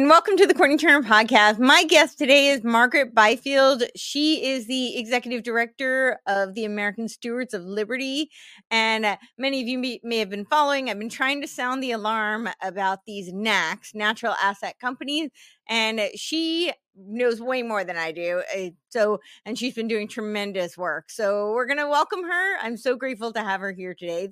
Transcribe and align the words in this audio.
And 0.00 0.08
welcome 0.08 0.38
to 0.38 0.46
the 0.46 0.54
Courtenay 0.54 0.78
Turner 0.78 1.06
podcast. 1.06 1.58
My 1.58 1.84
guest 1.84 2.16
today 2.16 2.48
is 2.48 2.64
Margaret 2.64 3.14
Byfield. 3.14 3.82
She 3.94 4.46
is 4.46 4.66
the 4.66 4.96
executive 4.96 5.42
director 5.42 6.18
of 6.26 6.54
the 6.54 6.64
American 6.64 7.06
Stewards 7.06 7.52
of 7.52 7.64
Liberty. 7.64 8.30
And 8.70 9.04
uh, 9.04 9.18
many 9.36 9.60
of 9.60 9.68
you 9.68 9.76
may, 9.76 10.00
may, 10.02 10.16
have 10.16 10.30
been 10.30 10.46
following. 10.46 10.88
I've 10.88 10.98
been 10.98 11.10
trying 11.10 11.42
to 11.42 11.46
sound 11.46 11.82
the 11.82 11.92
alarm 11.92 12.48
about 12.62 13.00
these 13.06 13.30
NACs, 13.30 13.94
natural 13.94 14.32
asset 14.42 14.76
companies. 14.80 15.28
And 15.68 16.00
she 16.14 16.72
knows 16.96 17.42
way 17.42 17.62
more 17.62 17.84
than 17.84 17.98
I 17.98 18.10
do. 18.10 18.42
Uh, 18.56 18.70
so, 18.88 19.20
and 19.44 19.58
she's 19.58 19.74
been 19.74 19.86
doing 19.86 20.08
tremendous 20.08 20.78
work. 20.78 21.10
So, 21.10 21.52
we're 21.52 21.66
going 21.66 21.76
to 21.76 21.88
welcome 21.88 22.22
her. 22.22 22.56
I'm 22.62 22.78
so 22.78 22.96
grateful 22.96 23.34
to 23.34 23.40
have 23.42 23.60
her 23.60 23.72
here 23.72 23.92
today. 23.92 24.30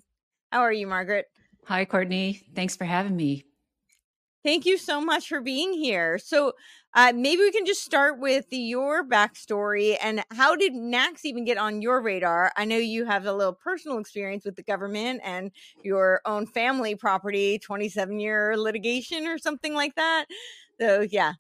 How 0.50 0.60
are 0.60 0.73
you, 0.73 0.87
Margaret? 0.87 1.26
Hi, 1.66 1.84
Courtenay. 1.84 2.40
Thanks 2.54 2.74
for 2.74 2.87
having 2.87 3.16
me. 3.16 3.45
Thank 4.48 4.65
you 4.65 4.79
so 4.79 5.01
much 5.01 5.29
for 5.29 5.41
being 5.41 5.73
here. 5.75 6.19
So, 6.19 6.52
uh, 6.95 7.12
maybe 7.15 7.43
we 7.43 7.52
can 7.52 7.66
just 7.66 7.84
start 7.84 8.19
with 8.19 8.47
your 8.51 9.05
backstory 9.07 9.98
and 10.02 10.24
how 10.30 10.57
did 10.57 10.73
NACs 10.73 11.24
even 11.24 11.45
get 11.45 11.59
on 11.59 11.83
your 11.83 12.01
radar? 12.01 12.51
I 12.57 12.65
know 12.65 12.79
you 12.79 13.05
have 13.05 13.27
a 13.27 13.33
little 13.33 13.52
personal 13.52 13.98
experience 13.98 14.45
with 14.47 14.57
the 14.57 14.62
government 14.62 15.21
and 15.23 15.51
your 15.82 16.23
own 16.24 16.46
family 16.46 16.95
property, 16.95 17.59
27 17.59 18.21
year 18.21 18.57
litigation 18.57 19.27
or 19.27 19.37
something 19.38 19.74
like 19.74 19.95
that. 19.96 20.27
So, 20.80 21.07
yeah, 21.10 21.35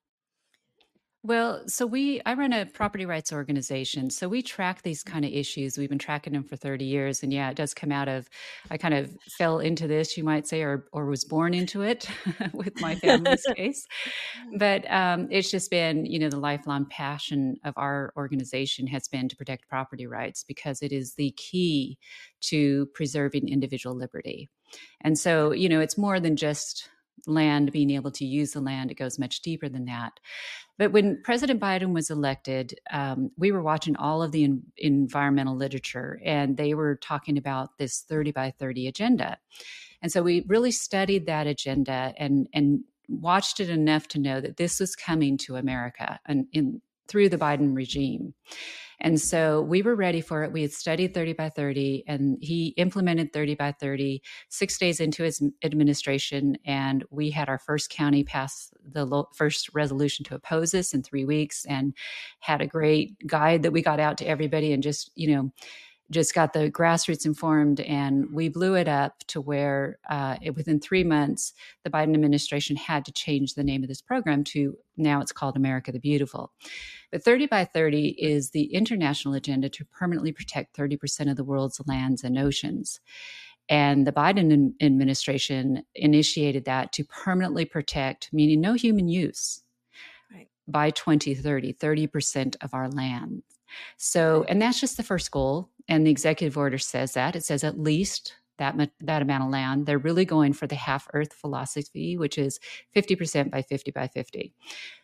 well, 1.28 1.62
so 1.68 1.86
we 1.86 2.22
I 2.24 2.32
run 2.32 2.54
a 2.54 2.64
property 2.64 3.04
rights 3.04 3.34
organization. 3.34 4.08
So 4.08 4.30
we 4.30 4.40
track 4.40 4.80
these 4.80 5.02
kind 5.02 5.26
of 5.26 5.30
issues. 5.30 5.76
We've 5.76 5.90
been 5.90 5.98
tracking 5.98 6.32
them 6.32 6.42
for 6.42 6.56
30 6.56 6.86
years 6.86 7.22
and 7.22 7.30
yeah, 7.30 7.50
it 7.50 7.56
does 7.56 7.74
come 7.74 7.92
out 7.92 8.08
of 8.08 8.30
I 8.70 8.78
kind 8.78 8.94
of 8.94 9.14
fell 9.36 9.58
into 9.58 9.86
this, 9.86 10.16
you 10.16 10.24
might 10.24 10.48
say 10.48 10.62
or 10.62 10.88
or 10.90 11.04
was 11.04 11.26
born 11.26 11.52
into 11.52 11.82
it 11.82 12.08
with 12.54 12.80
my 12.80 12.94
family's 12.94 13.44
case. 13.56 13.86
But 14.56 14.90
um, 14.90 15.28
it's 15.30 15.50
just 15.50 15.70
been, 15.70 16.06
you 16.06 16.18
know, 16.18 16.30
the 16.30 16.38
lifelong 16.38 16.86
passion 16.86 17.56
of 17.62 17.74
our 17.76 18.10
organization 18.16 18.86
has 18.86 19.06
been 19.06 19.28
to 19.28 19.36
protect 19.36 19.68
property 19.68 20.06
rights 20.06 20.42
because 20.42 20.80
it 20.80 20.92
is 20.92 21.12
the 21.14 21.32
key 21.32 21.98
to 22.40 22.86
preserving 22.94 23.50
individual 23.50 23.94
liberty. 23.94 24.48
And 25.02 25.18
so, 25.18 25.52
you 25.52 25.68
know, 25.68 25.80
it's 25.80 25.98
more 25.98 26.20
than 26.20 26.36
just 26.36 26.88
land, 27.26 27.72
being 27.72 27.90
able 27.90 28.10
to 28.12 28.24
use 28.24 28.52
the 28.52 28.60
land. 28.60 28.90
It 28.90 28.96
goes 28.96 29.18
much 29.18 29.42
deeper 29.42 29.68
than 29.68 29.84
that. 29.86 30.18
But 30.78 30.92
when 30.92 31.20
President 31.24 31.60
Biden 31.60 31.92
was 31.92 32.08
elected, 32.08 32.78
um, 32.92 33.30
we 33.36 33.50
were 33.50 33.62
watching 33.62 33.96
all 33.96 34.22
of 34.22 34.32
the 34.32 34.44
in, 34.44 34.62
environmental 34.76 35.56
literature, 35.56 36.20
and 36.24 36.56
they 36.56 36.74
were 36.74 36.96
talking 36.96 37.36
about 37.36 37.78
this 37.78 38.00
30 38.02 38.30
by 38.30 38.52
30 38.58 38.86
agenda. 38.86 39.38
And 40.00 40.12
so 40.12 40.22
we 40.22 40.44
really 40.46 40.70
studied 40.70 41.26
that 41.26 41.48
agenda 41.48 42.14
and, 42.16 42.48
and 42.52 42.84
watched 43.08 43.58
it 43.58 43.68
enough 43.68 44.06
to 44.08 44.20
know 44.20 44.40
that 44.40 44.56
this 44.56 44.78
was 44.78 44.94
coming 44.94 45.36
to 45.38 45.56
America 45.56 46.20
and 46.26 46.46
in, 46.52 46.80
through 47.08 47.28
the 47.28 47.38
Biden 47.38 47.74
regime. 47.74 48.34
And 49.00 49.20
so 49.20 49.62
we 49.62 49.82
were 49.82 49.94
ready 49.94 50.20
for 50.20 50.42
it. 50.42 50.52
We 50.52 50.62
had 50.62 50.72
studied 50.72 51.14
30 51.14 51.34
by 51.34 51.50
30, 51.50 52.04
and 52.08 52.36
he 52.40 52.68
implemented 52.76 53.32
30 53.32 53.54
by 53.54 53.72
30 53.72 54.22
six 54.48 54.76
days 54.76 54.98
into 54.98 55.22
his 55.22 55.40
administration. 55.62 56.58
And 56.64 57.04
we 57.10 57.30
had 57.30 57.48
our 57.48 57.58
first 57.58 57.90
county 57.90 58.24
pass 58.24 58.72
the 58.84 59.04
lo- 59.04 59.28
first 59.34 59.70
resolution 59.72 60.24
to 60.26 60.34
oppose 60.34 60.72
this 60.72 60.94
in 60.94 61.02
three 61.02 61.24
weeks 61.24 61.64
and 61.66 61.94
had 62.40 62.60
a 62.60 62.66
great 62.66 63.16
guide 63.26 63.62
that 63.62 63.72
we 63.72 63.82
got 63.82 64.00
out 64.00 64.18
to 64.18 64.26
everybody 64.26 64.72
and 64.72 64.82
just, 64.82 65.12
you 65.14 65.34
know, 65.34 65.52
just 66.10 66.34
got 66.34 66.52
the 66.52 66.70
grassroots 66.70 67.26
informed 67.26 67.80
and 67.80 68.32
we 68.32 68.48
blew 68.48 68.74
it 68.74 68.88
up 68.88 69.18
to 69.26 69.40
where 69.40 69.98
uh, 70.08 70.36
it, 70.40 70.54
within 70.54 70.80
three 70.80 71.04
months 71.04 71.52
the 71.84 71.90
biden 71.90 72.14
administration 72.14 72.76
had 72.76 73.04
to 73.04 73.12
change 73.12 73.54
the 73.54 73.64
name 73.64 73.82
of 73.82 73.88
this 73.88 74.00
program 74.00 74.42
to 74.44 74.76
now 74.96 75.20
it's 75.20 75.32
called 75.32 75.56
america 75.56 75.92
the 75.92 76.00
beautiful 76.00 76.52
but 77.12 77.22
30 77.22 77.46
by 77.46 77.64
30 77.64 78.08
is 78.18 78.50
the 78.50 78.64
international 78.74 79.34
agenda 79.34 79.68
to 79.68 79.84
permanently 79.86 80.32
protect 80.32 80.76
30% 80.76 81.30
of 81.30 81.36
the 81.36 81.44
world's 81.44 81.80
lands 81.86 82.24
and 82.24 82.38
oceans 82.38 83.00
and 83.68 84.06
the 84.06 84.12
biden 84.12 84.72
administration 84.80 85.84
initiated 85.94 86.64
that 86.64 86.92
to 86.92 87.04
permanently 87.04 87.64
protect 87.64 88.30
meaning 88.32 88.60
no 88.60 88.72
human 88.72 89.08
use 89.08 89.62
right. 90.32 90.48
by 90.66 90.90
2030 90.90 91.74
30% 91.74 92.56
of 92.62 92.72
our 92.74 92.88
land 92.88 93.42
so, 93.96 94.44
and 94.48 94.60
that's 94.60 94.80
just 94.80 94.96
the 94.96 95.02
first 95.02 95.30
goal. 95.30 95.68
And 95.88 96.06
the 96.06 96.10
executive 96.10 96.56
order 96.58 96.78
says 96.78 97.14
that 97.14 97.34
it 97.34 97.44
says 97.44 97.64
at 97.64 97.78
least 97.78 98.34
that 98.58 98.76
that 99.00 99.22
amount 99.22 99.44
of 99.44 99.50
land. 99.50 99.86
They're 99.86 99.98
really 99.98 100.24
going 100.24 100.52
for 100.52 100.66
the 100.66 100.74
half 100.74 101.08
Earth 101.14 101.32
philosophy, 101.32 102.16
which 102.16 102.36
is 102.38 102.60
fifty 102.92 103.16
percent 103.16 103.50
by 103.50 103.62
fifty 103.62 103.90
by 103.90 104.08
fifty. 104.08 104.52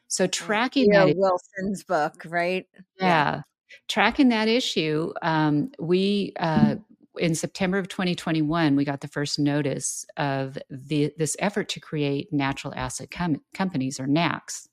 So 0.09 0.27
tracking 0.27 0.93
yeah, 0.93 1.07
that 1.07 1.17
Wilson's 1.17 1.83
book, 1.83 2.23
right? 2.27 2.67
Yeah, 3.01 3.07
yeah. 3.07 3.41
tracking 3.89 4.29
that 4.29 4.49
issue. 4.49 5.13
Um, 5.23 5.73
we 5.79 6.33
uh, 6.39 6.77
in 7.19 7.35
September 7.35 7.79
of 7.79 7.89
2021, 7.89 8.77
we 8.77 8.85
got 8.85 9.01
the 9.01 9.09
first 9.09 9.39
notice 9.39 10.05
of 10.17 10.59
the 10.69 11.13
this 11.17 11.37
effort 11.39 11.69
to 11.71 11.81
create 11.81 12.33
natural 12.33 12.75
asset 12.77 13.11
com- 13.11 13.43
companies 13.55 14.01
or 14.01 14.07
NACs. 14.07 14.69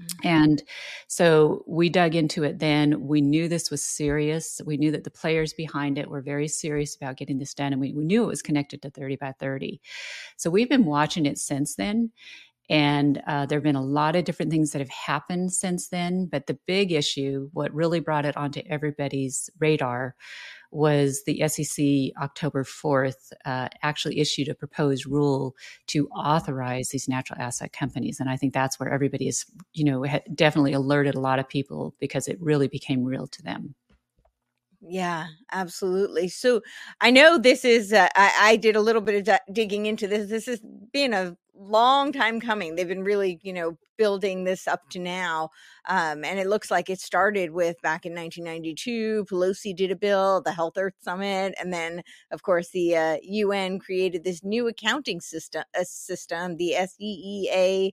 Mm-hmm. 0.00 0.26
And 0.26 0.62
so 1.06 1.64
we 1.66 1.88
dug 1.88 2.14
into 2.14 2.42
it 2.42 2.58
then. 2.58 3.06
We 3.06 3.20
knew 3.20 3.48
this 3.48 3.70
was 3.70 3.84
serious. 3.84 4.60
We 4.64 4.76
knew 4.76 4.90
that 4.90 5.04
the 5.04 5.10
players 5.10 5.52
behind 5.52 5.98
it 5.98 6.08
were 6.08 6.22
very 6.22 6.48
serious 6.48 6.96
about 6.96 7.16
getting 7.16 7.38
this 7.38 7.54
done. 7.54 7.72
And 7.72 7.80
we, 7.80 7.92
we 7.92 8.04
knew 8.04 8.24
it 8.24 8.28
was 8.28 8.42
connected 8.42 8.82
to 8.82 8.90
30 8.90 9.16
by 9.16 9.34
30. 9.38 9.80
So 10.36 10.50
we've 10.50 10.68
been 10.68 10.84
watching 10.84 11.26
it 11.26 11.38
since 11.38 11.76
then. 11.76 12.10
And 12.70 13.22
uh, 13.26 13.44
there 13.44 13.58
have 13.58 13.64
been 13.64 13.76
a 13.76 13.84
lot 13.84 14.16
of 14.16 14.24
different 14.24 14.50
things 14.50 14.70
that 14.70 14.78
have 14.78 14.88
happened 14.88 15.52
since 15.52 15.88
then. 15.88 16.26
But 16.26 16.46
the 16.46 16.58
big 16.66 16.92
issue, 16.92 17.50
what 17.52 17.74
really 17.74 18.00
brought 18.00 18.24
it 18.24 18.36
onto 18.36 18.62
everybody's 18.68 19.50
radar, 19.60 20.16
was 20.74 21.22
the 21.24 21.46
SEC 21.48 22.12
October 22.22 22.64
4th 22.64 23.32
uh, 23.44 23.68
actually 23.82 24.18
issued 24.18 24.48
a 24.48 24.54
proposed 24.54 25.06
rule 25.06 25.54
to 25.86 26.08
authorize 26.08 26.88
these 26.88 27.08
natural 27.08 27.40
asset 27.40 27.72
companies. 27.72 28.20
And 28.20 28.28
I 28.28 28.36
think 28.36 28.52
that's 28.52 28.80
where 28.80 28.92
everybody 28.92 29.28
is, 29.28 29.46
you 29.72 29.84
know, 29.84 30.04
definitely 30.34 30.72
alerted 30.72 31.14
a 31.14 31.20
lot 31.20 31.38
of 31.38 31.48
people 31.48 31.94
because 32.00 32.28
it 32.28 32.40
really 32.40 32.68
became 32.68 33.04
real 33.04 33.26
to 33.28 33.42
them. 33.42 33.74
Yeah, 34.86 35.28
absolutely. 35.50 36.28
So 36.28 36.60
I 37.00 37.10
know 37.10 37.38
this 37.38 37.64
is, 37.64 37.92
uh, 37.92 38.08
I, 38.14 38.32
I, 38.40 38.56
did 38.56 38.76
a 38.76 38.80
little 38.82 39.00
bit 39.00 39.26
of 39.26 39.38
digging 39.54 39.86
into 39.86 40.06
this. 40.06 40.28
This 40.28 40.44
has 40.44 40.60
been 40.92 41.14
a 41.14 41.36
long 41.56 42.12
time 42.12 42.38
coming. 42.38 42.74
They've 42.74 42.86
been 42.86 43.02
really, 43.04 43.40
you 43.42 43.54
know, 43.54 43.78
building 43.96 44.44
this 44.44 44.68
up 44.68 44.90
to 44.90 44.98
now. 44.98 45.50
Um, 45.88 46.24
and 46.24 46.38
it 46.38 46.48
looks 46.48 46.70
like 46.70 46.90
it 46.90 47.00
started 47.00 47.52
with 47.52 47.80
back 47.80 48.04
in 48.04 48.14
1992. 48.14 49.24
Pelosi 49.30 49.74
did 49.74 49.90
a 49.90 49.96
bill, 49.96 50.42
the 50.42 50.52
Health 50.52 50.74
Earth 50.76 50.96
Summit. 51.00 51.54
And 51.58 51.72
then, 51.72 52.02
of 52.30 52.42
course, 52.42 52.68
the 52.70 52.96
uh, 52.96 53.16
UN 53.22 53.78
created 53.78 54.22
this 54.24 54.44
new 54.44 54.68
accounting 54.68 55.20
system, 55.20 55.64
a 55.74 55.84
system 55.86 56.56
the 56.56 56.74
SEEA 56.76 57.92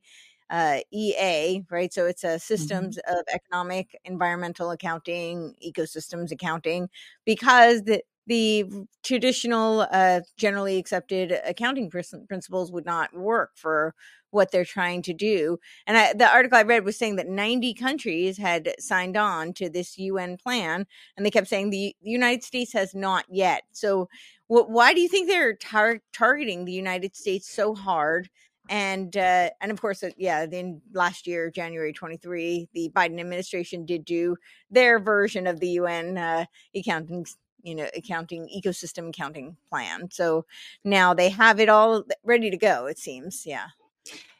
uh, 0.51 0.79
EA, 0.91 1.63
right? 1.71 1.93
So 1.93 2.05
it's 2.05 2.25
a 2.25 2.37
systems 2.37 2.97
mm-hmm. 2.97 3.19
of 3.19 3.23
economic, 3.33 3.97
environmental 4.03 4.69
accounting, 4.71 5.55
ecosystems 5.65 6.31
accounting, 6.31 6.89
because 7.25 7.83
the, 7.83 8.03
the 8.27 8.65
traditional, 9.01 9.87
uh, 9.91 10.19
generally 10.37 10.77
accepted 10.77 11.39
accounting 11.45 11.89
principles 11.89 12.71
would 12.71 12.85
not 12.85 13.13
work 13.15 13.51
for 13.55 13.95
what 14.31 14.51
they're 14.51 14.65
trying 14.65 15.01
to 15.03 15.13
do. 15.13 15.57
And 15.87 15.97
I, 15.97 16.13
the 16.13 16.29
article 16.29 16.57
I 16.57 16.63
read 16.63 16.85
was 16.85 16.97
saying 16.97 17.17
that 17.17 17.27
90 17.27 17.73
countries 17.73 18.37
had 18.37 18.73
signed 18.79 19.15
on 19.17 19.53
to 19.53 19.69
this 19.69 19.97
UN 19.97 20.37
plan, 20.37 20.85
and 21.15 21.25
they 21.25 21.31
kept 21.31 21.47
saying 21.47 21.69
the, 21.69 21.95
the 22.01 22.09
United 22.09 22.43
States 22.43 22.73
has 22.73 22.95
not 22.95 23.25
yet. 23.29 23.63
So, 23.71 24.09
wh- 24.47 24.67
why 24.67 24.93
do 24.93 25.01
you 25.01 25.09
think 25.09 25.27
they're 25.27 25.55
tar- 25.55 26.01
targeting 26.13 26.65
the 26.65 26.71
United 26.71 27.15
States 27.15 27.49
so 27.49 27.75
hard? 27.75 28.29
And 28.71 29.15
uh, 29.17 29.49
and 29.59 29.69
of 29.69 29.81
course, 29.81 30.01
uh, 30.01 30.11
yeah. 30.17 30.45
Then 30.45 30.81
last 30.93 31.27
year, 31.27 31.51
January 31.51 31.91
twenty 31.91 32.17
three, 32.17 32.69
the 32.73 32.89
Biden 32.95 33.19
administration 33.19 33.85
did 33.85 34.05
do 34.05 34.37
their 34.71 34.97
version 34.97 35.45
of 35.45 35.59
the 35.59 35.67
UN 35.71 36.17
uh, 36.17 36.45
accounting, 36.73 37.25
you 37.61 37.75
know, 37.75 37.87
accounting 37.95 38.47
ecosystem 38.47 39.09
accounting 39.09 39.57
plan. 39.69 40.09
So 40.09 40.45
now 40.85 41.13
they 41.13 41.29
have 41.29 41.59
it 41.59 41.67
all 41.67 42.05
ready 42.23 42.49
to 42.49 42.57
go. 42.57 42.85
It 42.85 42.97
seems, 42.97 43.45
yeah. 43.45 43.67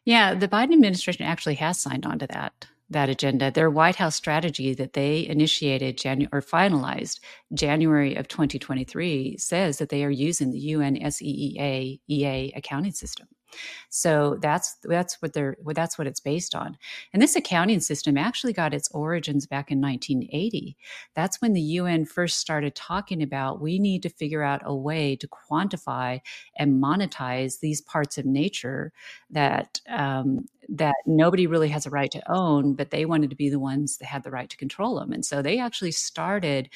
Yeah, 0.06 0.34
the 0.34 0.48
Biden 0.48 0.74
administration 0.74 1.26
actually 1.26 1.56
has 1.56 1.80
signed 1.80 2.06
on 2.06 2.18
to 2.20 2.28
that 2.28 2.68
that 2.90 3.10
agenda. 3.10 3.52
Their 3.52 3.70
White 3.70 3.98
House 3.98 4.16
strategy 4.16 4.74
that 4.76 4.94
they 4.94 5.28
initiated 5.28 5.98
January 5.98 6.30
or 6.32 6.42
finalized 6.42 7.20
January 7.54 8.16
of 8.16 8.30
2023 8.30 9.38
says 9.38 9.78
that 9.78 9.90
they 9.90 10.06
are 10.06 10.10
using 10.10 10.52
the 10.52 10.60
UN 10.60 10.96
SEEA 10.96 12.00
EA 12.08 12.54
accounting 12.56 12.94
system. 12.94 13.28
So 13.90 14.38
that's 14.42 14.76
that's 14.84 15.22
what 15.22 15.34
they're 15.34 15.58
that's 15.74 15.98
what 15.98 16.08
it's 16.08 16.20
based 16.20 16.56
on. 16.56 16.78
And 17.14 17.22
this 17.22 17.36
accounting 17.36 17.80
system 17.80 18.18
actually 18.18 18.54
got 18.54 18.74
its 18.74 18.90
origins 18.92 19.46
back 19.48 19.72
in 19.72 19.82
1980. 19.82 20.78
That's 21.16 21.42
when 21.42 21.54
the 21.54 21.62
UN 21.62 22.06
first 22.06 22.40
started 22.40 22.76
talking 22.76 23.22
about 23.22 23.62
we 23.62 23.80
need 23.80 24.04
to 24.04 24.10
figure 24.10 24.44
out 24.44 24.62
a 24.66 24.76
way 24.76 25.16
to 25.18 25.28
quantify 25.28 26.20
and 26.58 26.82
monetize 26.82 27.60
these 27.60 27.82
parts 27.82 28.18
of 28.18 28.26
nature 28.26 28.92
that 29.30 29.82
um, 29.90 30.48
that 30.70 30.96
nobody 31.06 31.48
really 31.48 31.68
has 31.70 31.86
a 31.86 31.90
right 31.90 32.12
to 32.12 32.32
own, 32.32 32.74
but 32.76 32.92
they 32.92 33.06
wanted 33.06 33.30
to 33.30 33.36
be 33.36 33.50
the 33.50 33.60
ones 33.60 33.98
that 33.98 34.06
had 34.06 34.24
the 34.24 34.32
right 34.32 34.50
to 34.50 34.58
control 34.58 34.98
them. 35.00 35.12
And 35.12 35.26
so 35.26 35.42
they 35.42 35.60
actually 35.60 35.92
started 35.92 36.70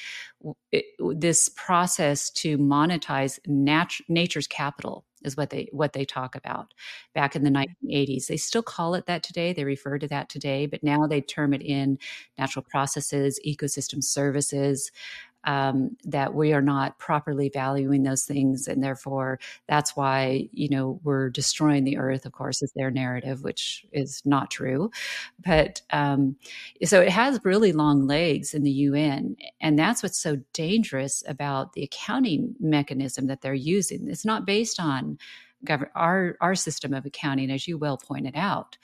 this 0.98 1.48
process 1.50 2.30
to 2.30 2.58
monetize 2.58 3.38
nat- 3.46 4.00
nature's 4.08 4.46
capital 4.46 5.04
is 5.26 5.36
what 5.36 5.50
they 5.50 5.68
what 5.72 5.92
they 5.92 6.04
talk 6.04 6.34
about. 6.36 6.72
Back 7.14 7.36
in 7.36 7.44
the 7.44 7.50
1980s 7.50 8.26
they 8.26 8.36
still 8.36 8.62
call 8.62 8.94
it 8.94 9.06
that 9.06 9.22
today 9.22 9.52
they 9.52 9.64
refer 9.64 9.98
to 9.98 10.08
that 10.08 10.28
today 10.28 10.66
but 10.66 10.82
now 10.82 11.06
they 11.06 11.20
term 11.20 11.52
it 11.52 11.62
in 11.62 11.98
natural 12.38 12.64
processes 12.68 13.40
ecosystem 13.46 14.02
services 14.02 14.90
um, 15.46 15.96
that 16.04 16.34
we 16.34 16.52
are 16.52 16.60
not 16.60 16.98
properly 16.98 17.48
valuing 17.48 18.02
those 18.02 18.24
things 18.24 18.66
and 18.66 18.82
therefore 18.82 19.38
that's 19.68 19.96
why 19.96 20.48
you 20.52 20.68
know 20.68 21.00
we're 21.04 21.30
destroying 21.30 21.84
the 21.84 21.96
earth 21.96 22.26
of 22.26 22.32
course 22.32 22.62
is 22.62 22.72
their 22.72 22.90
narrative 22.90 23.42
which 23.42 23.86
is 23.92 24.22
not 24.24 24.50
true. 24.50 24.90
But 25.44 25.80
um, 25.90 26.36
so 26.84 27.00
it 27.00 27.10
has 27.10 27.40
really 27.44 27.72
long 27.72 28.06
legs 28.06 28.54
in 28.54 28.64
the 28.64 28.72
un 28.72 29.36
and 29.60 29.78
that's 29.78 30.02
what's 30.02 30.18
so 30.18 30.36
dangerous 30.52 31.22
about 31.28 31.72
the 31.72 31.84
accounting 31.84 32.54
mechanism 32.60 33.28
that 33.28 33.40
they're 33.40 33.54
using. 33.54 34.08
It's 34.10 34.24
not 34.24 34.46
based 34.46 34.80
on 34.80 35.18
gov- 35.64 35.90
our 35.94 36.36
our 36.40 36.56
system 36.56 36.92
of 36.92 37.06
accounting 37.06 37.50
as 37.50 37.68
you 37.68 37.78
well 37.78 37.96
pointed 37.96 38.34
out. 38.36 38.76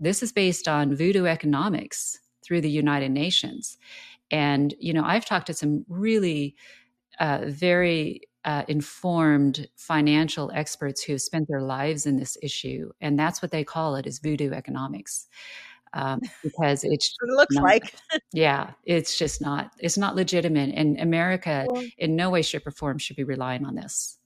This 0.00 0.22
is 0.22 0.32
based 0.32 0.66
on 0.66 0.96
voodoo 0.96 1.26
economics 1.26 2.18
through 2.42 2.62
the 2.62 2.70
united 2.70 3.10
nations 3.10 3.78
and, 4.30 4.74
you 4.78 4.92
know, 4.92 5.04
I've 5.04 5.24
talked 5.24 5.46
to 5.48 5.54
some 5.54 5.84
really 5.88 6.56
uh, 7.18 7.40
very 7.46 8.22
uh, 8.44 8.64
informed 8.68 9.68
financial 9.76 10.50
experts 10.54 11.02
who 11.02 11.12
have 11.12 11.22
spent 11.22 11.48
their 11.48 11.62
lives 11.62 12.06
in 12.06 12.16
this 12.16 12.38
issue. 12.42 12.90
And 13.00 13.18
that's 13.18 13.42
what 13.42 13.50
they 13.50 13.64
call 13.64 13.96
it 13.96 14.06
is 14.06 14.18
voodoo 14.18 14.52
economics. 14.52 15.26
Um, 15.92 16.20
because 16.42 16.84
it's 16.84 17.16
it 17.20 17.34
looks 17.34 17.56
not, 17.56 17.64
like 17.64 17.94
yeah 18.32 18.70
it's 18.84 19.18
just 19.18 19.40
not 19.40 19.72
it's 19.80 19.98
not 19.98 20.14
legitimate 20.14 20.72
and 20.72 20.96
america 21.00 21.66
in 21.98 22.14
no 22.14 22.30
way 22.30 22.42
shape 22.42 22.64
or 22.64 22.70
form 22.70 22.96
should 22.98 23.16
be 23.16 23.24
relying 23.24 23.66
on 23.66 23.74
this 23.74 24.19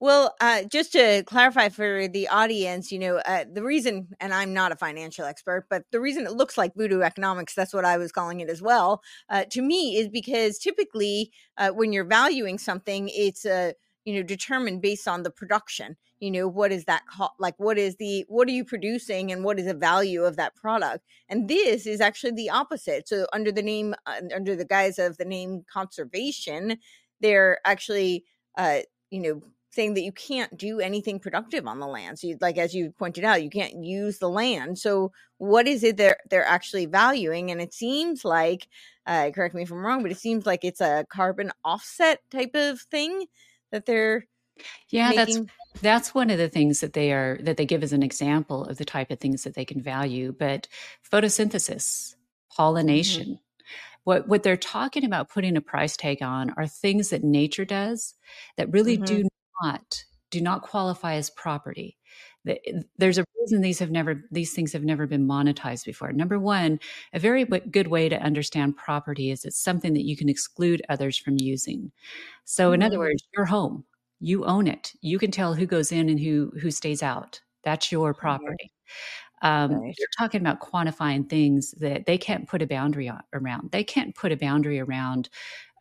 well, 0.00 0.34
uh, 0.40 0.62
just 0.64 0.92
to 0.92 1.22
clarify 1.26 1.68
for 1.68 2.08
the 2.08 2.26
audience, 2.28 2.90
you 2.90 2.98
know, 2.98 3.16
uh, 3.18 3.44
the 3.52 3.62
reason, 3.62 4.08
and 4.18 4.32
I'm 4.32 4.54
not 4.54 4.72
a 4.72 4.76
financial 4.76 5.26
expert, 5.26 5.66
but 5.68 5.84
the 5.92 6.00
reason 6.00 6.24
it 6.24 6.32
looks 6.32 6.56
like 6.56 6.74
voodoo 6.74 7.02
economics, 7.02 7.54
that's 7.54 7.74
what 7.74 7.84
I 7.84 7.98
was 7.98 8.10
calling 8.10 8.40
it 8.40 8.48
as 8.48 8.62
well, 8.62 9.02
uh, 9.28 9.44
to 9.50 9.60
me 9.60 9.96
is 9.96 10.08
because 10.08 10.58
typically 10.58 11.30
uh, 11.58 11.68
when 11.70 11.92
you're 11.92 12.04
valuing 12.04 12.56
something, 12.56 13.10
it's, 13.12 13.44
uh, 13.44 13.72
you 14.06 14.14
know, 14.14 14.22
determined 14.22 14.80
based 14.80 15.06
on 15.06 15.22
the 15.22 15.30
production. 15.30 15.96
You 16.18 16.30
know, 16.30 16.48
what 16.48 16.72
is 16.72 16.86
that 16.86 17.02
co- 17.14 17.30
like? 17.38 17.54
What 17.58 17.76
is 17.78 17.96
the, 17.96 18.24
what 18.28 18.48
are 18.48 18.52
you 18.52 18.64
producing 18.64 19.30
and 19.30 19.44
what 19.44 19.58
is 19.58 19.66
the 19.66 19.74
value 19.74 20.24
of 20.24 20.36
that 20.36 20.54
product? 20.56 21.04
And 21.28 21.48
this 21.48 21.86
is 21.86 22.00
actually 22.00 22.32
the 22.32 22.50
opposite. 22.50 23.08
So, 23.08 23.26
under 23.32 23.52
the 23.52 23.62
name, 23.62 23.94
uh, 24.06 24.20
under 24.34 24.56
the 24.56 24.66
guise 24.66 24.98
of 24.98 25.16
the 25.18 25.24
name 25.24 25.64
conservation, 25.70 26.78
they're 27.20 27.58
actually, 27.64 28.24
uh, 28.58 28.80
you 29.10 29.20
know, 29.20 29.42
saying 29.70 29.94
that 29.94 30.02
you 30.02 30.12
can't 30.12 30.56
do 30.56 30.80
anything 30.80 31.20
productive 31.20 31.66
on 31.66 31.78
the 31.78 31.86
land. 31.86 32.18
So, 32.18 32.28
you, 32.28 32.38
like 32.40 32.58
as 32.58 32.74
you 32.74 32.92
pointed 32.98 33.24
out, 33.24 33.42
you 33.42 33.50
can't 33.50 33.84
use 33.84 34.18
the 34.18 34.28
land. 34.28 34.78
So, 34.78 35.12
what 35.38 35.66
is 35.66 35.84
it 35.84 35.96
they're 35.96 36.18
they're 36.28 36.46
actually 36.46 36.86
valuing? 36.86 37.50
And 37.50 37.60
it 37.60 37.72
seems 37.72 38.24
like, 38.24 38.68
uh, 39.06 39.30
correct 39.34 39.54
me 39.54 39.62
if 39.62 39.70
I'm 39.70 39.84
wrong, 39.84 40.02
but 40.02 40.10
it 40.10 40.18
seems 40.18 40.46
like 40.46 40.64
it's 40.64 40.80
a 40.80 41.06
carbon 41.08 41.52
offset 41.64 42.20
type 42.30 42.54
of 42.54 42.80
thing 42.80 43.26
that 43.72 43.86
they're. 43.86 44.26
Yeah, 44.90 45.10
making. 45.10 45.48
that's 45.72 45.80
that's 45.80 46.14
one 46.14 46.28
of 46.28 46.36
the 46.36 46.48
things 46.48 46.80
that 46.80 46.92
they 46.92 47.12
are 47.12 47.38
that 47.42 47.56
they 47.56 47.64
give 47.64 47.82
as 47.82 47.94
an 47.94 48.02
example 48.02 48.64
of 48.64 48.76
the 48.76 48.84
type 48.84 49.10
of 49.10 49.18
things 49.18 49.44
that 49.44 49.54
they 49.54 49.64
can 49.64 49.80
value. 49.80 50.34
But 50.38 50.68
photosynthesis, 51.10 51.76
mm-hmm. 51.76 52.56
pollination. 52.56 53.22
Mm-hmm. 53.22 53.34
What, 54.04 54.28
what 54.28 54.42
they're 54.42 54.56
talking 54.56 55.04
about 55.04 55.28
putting 55.28 55.56
a 55.56 55.60
price 55.60 55.96
tag 55.96 56.22
on 56.22 56.50
are 56.56 56.66
things 56.66 57.10
that 57.10 57.22
nature 57.22 57.66
does 57.66 58.14
that 58.56 58.72
really 58.72 58.96
mm-hmm. 58.96 59.04
do 59.04 59.28
not 59.62 60.04
do 60.30 60.40
not 60.40 60.62
qualify 60.62 61.14
as 61.14 61.30
property. 61.30 61.96
There's 62.96 63.18
a 63.18 63.24
reason 63.40 63.60
these 63.60 63.80
have 63.80 63.90
never 63.90 64.24
these 64.30 64.54
things 64.54 64.72
have 64.72 64.84
never 64.84 65.06
been 65.06 65.26
monetized 65.26 65.84
before. 65.84 66.12
Number 66.12 66.38
one 66.38 66.80
a 67.12 67.18
very 67.18 67.44
good 67.44 67.88
way 67.88 68.08
to 68.08 68.22
understand 68.22 68.76
property 68.76 69.30
is 69.30 69.44
it's 69.44 69.62
something 69.62 69.92
that 69.94 70.06
you 70.06 70.16
can 70.16 70.28
exclude 70.28 70.82
others 70.88 71.18
from 71.18 71.36
using. 71.38 71.92
So 72.44 72.72
in 72.72 72.82
other 72.82 72.96
mm. 72.96 73.00
words 73.00 73.22
your 73.36 73.46
home 73.46 73.84
you 74.20 74.44
own 74.44 74.66
it. 74.66 74.92
You 75.00 75.18
can 75.18 75.30
tell 75.30 75.54
who 75.54 75.66
goes 75.66 75.92
in 75.92 76.08
and 76.08 76.20
who 76.20 76.52
who 76.60 76.70
stays 76.70 77.02
out. 77.02 77.40
That's 77.64 77.90
your 77.90 78.14
property. 78.14 78.70
Um, 79.42 79.72
right. 79.72 79.94
You're 79.98 80.08
talking 80.18 80.42
about 80.42 80.60
quantifying 80.60 81.28
things 81.28 81.72
that 81.78 82.04
they 82.06 82.18
can't 82.18 82.46
put 82.46 82.60
a 82.60 82.66
boundary 82.66 83.08
on, 83.08 83.22
around. 83.32 83.70
They 83.70 83.82
can't 83.82 84.14
put 84.14 84.32
a 84.32 84.36
boundary 84.36 84.78
around 84.78 85.30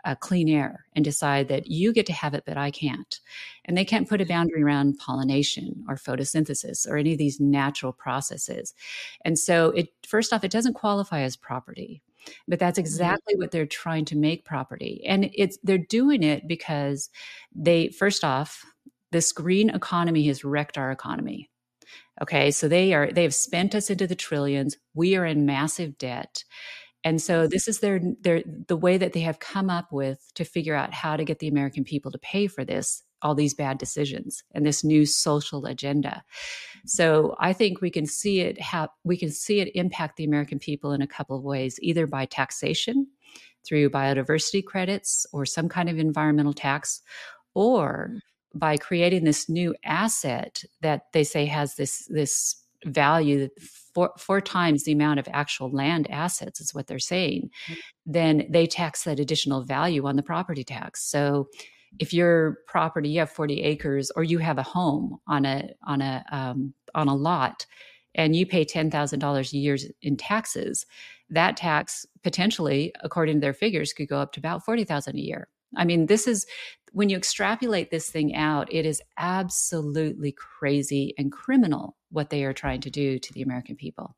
uh, 0.06 0.16
clean 0.16 0.50
air 0.50 0.86
and 0.94 1.04
decide 1.04 1.48
that 1.48 1.68
you 1.68 1.94
get 1.94 2.06
to 2.06 2.14
have 2.14 2.34
it, 2.34 2.44
but 2.46 2.58
I 2.58 2.72
can't. 2.72 3.20
And 3.66 3.78
they 3.78 3.86
can't 3.86 4.08
put 4.08 4.22
a 4.22 4.26
boundary 4.26 4.64
around 4.64 4.98
pollination 4.98 5.84
or 5.88 5.96
photosynthesis 5.96 6.88
or 6.88 6.98
any 6.98 7.14
of 7.14 7.18
these 7.18 7.40
natural 7.40 7.92
processes. 7.92 8.74
And 9.26 9.38
so, 9.38 9.70
it 9.72 9.90
first 10.06 10.34
off, 10.34 10.44
it 10.44 10.52
doesn't 10.52 10.74
qualify 10.74 11.22
as 11.22 11.36
property, 11.36 12.02
but 12.48 12.60
that's 12.60 12.78
mm-hmm. 12.80 12.86
exactly 12.86 13.36
what 13.36 13.52
they're 13.52 13.66
trying 13.66 14.06
to 14.06 14.18
make 14.18 14.46
property. 14.46 15.04
And 15.06 15.30
it's 15.34 15.58
they're 15.64 15.78
doing 15.78 16.24
it 16.24 16.48
because 16.48 17.10
they 17.54 17.90
first 17.90 18.24
off, 18.24 18.66
this 19.12 19.32
green 19.32 19.70
economy 19.70 20.28
has 20.28 20.44
wrecked 20.44 20.78
our 20.78 20.92
economy. 20.92 21.50
Okay, 22.22 22.52
so 22.52 22.68
they 22.68 22.94
are 22.94 23.12
they 23.12 23.24
have 23.24 23.34
spent 23.34 23.74
us 23.74 23.90
into 23.90 24.06
the 24.06 24.16
trillions. 24.16 24.78
We 24.94 25.16
are 25.16 25.26
in 25.26 25.46
massive 25.46 25.98
debt. 25.98 26.44
And 27.04 27.22
so 27.22 27.48
this 27.48 27.68
is 27.68 27.80
their 27.80 28.02
their 28.22 28.44
the 28.68 28.78
way 28.78 28.98
that 28.98 29.14
they 29.14 29.22
have 29.22 29.40
come 29.40 29.70
up 29.70 29.92
with 29.92 30.32
to 30.36 30.44
figure 30.44 30.76
out 30.76 30.94
how 30.94 31.16
to 31.16 31.24
get 31.24 31.40
the 31.40 31.48
American 31.48 31.84
people 31.84 32.12
to 32.12 32.18
pay 32.20 32.48
for 32.48 32.66
this 32.66 33.04
all 33.22 33.36
these 33.36 33.54
bad 33.54 33.78
decisions 33.78 34.44
and 34.54 34.66
this 34.66 34.84
new 34.84 35.06
social 35.06 35.66
agenda. 35.66 36.24
So 36.86 37.36
I 37.40 37.54
think 37.54 37.82
we 37.82 37.92
can 37.92 38.06
see 38.06 38.42
it 38.42 38.60
have 38.62 38.90
we 39.04 39.18
can 39.18 39.30
see 39.30 39.60
it 39.60 39.76
impact 39.76 40.18
the 40.18 40.24
American 40.24 40.60
people 40.60 40.92
in 40.92 41.02
a 41.02 41.08
couple 41.08 41.38
of 41.38 41.44
ways, 41.44 41.80
either 41.82 42.08
by 42.08 42.26
taxation 42.26 43.08
through 43.66 43.90
biodiversity 43.90 44.64
credits 44.64 45.26
or 45.34 45.46
some 45.46 45.68
kind 45.68 45.90
of 45.90 46.00
environmental 46.00 46.54
tax, 46.54 47.02
or 47.54 48.12
mm. 48.14 48.20
by 48.60 48.78
creating 48.78 49.26
this 49.26 49.50
new 49.50 49.76
asset 49.84 50.64
that 50.82 51.04
they 51.14 51.24
say 51.24 51.46
has 51.46 51.76
this 51.76 52.06
this 52.10 52.56
value 52.86 53.50
four, 53.94 54.12
four 54.18 54.42
times 54.42 54.84
the 54.84 54.92
amount 54.92 55.20
of 55.20 55.28
actual 55.32 55.70
land 55.70 56.10
assets 56.10 56.62
is 56.62 56.74
what 56.74 56.88
they're 56.88 57.00
saying 57.00 57.50
mm-hmm. 57.68 57.80
then 58.06 58.46
they 58.50 58.66
tax 58.66 59.04
that 59.04 59.20
additional 59.20 59.64
value 59.64 60.06
on 60.06 60.16
the 60.16 60.24
property 60.24 60.64
tax. 60.64 61.04
So 61.04 61.50
if 61.98 62.14
your 62.14 62.60
property 62.68 63.10
you 63.10 63.20
have 63.20 63.32
40 63.32 63.62
acres 63.64 64.12
or 64.16 64.24
you 64.24 64.38
have 64.38 64.58
a 64.58 64.64
home 64.64 65.20
on 65.28 65.46
a 65.46 65.70
on 65.84 66.02
a 66.02 66.24
um, 66.32 66.74
on 66.94 67.08
a 67.08 67.16
lot 67.16 67.66
and 68.16 68.36
you 68.36 68.46
pay 68.46 68.66
$10,000 68.66 69.54
a 69.54 69.58
year 69.58 69.78
in 70.02 70.18
taxes 70.18 70.86
that 71.30 71.58
tax 71.58 72.06
potentially 72.24 72.94
according 73.04 73.36
to 73.36 73.42
their 73.42 73.54
figures 73.54 73.94
could 73.94 74.08
go 74.08 74.20
up 74.20 74.34
to 74.34 74.40
about 74.40 74.66
40,000 74.66 75.16
a 75.16 75.20
year. 75.20 75.48
I 75.78 75.86
mean, 75.86 76.08
this 76.08 76.28
is 76.28 76.46
when 76.92 77.10
you 77.10 77.18
extrapolate 77.18 77.92
this 77.92 78.10
thing 78.10 78.36
out, 78.36 78.74
it 78.74 78.86
is 78.86 79.02
absolutely 79.18 80.32
crazy 80.32 81.14
and 81.18 81.32
criminal 81.32 81.96
what 82.10 82.30
they 82.30 82.44
are 82.44 82.54
trying 82.54 82.82
to 82.82 82.90
do 82.90 83.20
to 83.20 83.34
the 83.34 83.42
American 83.42 83.76
people. 83.76 84.16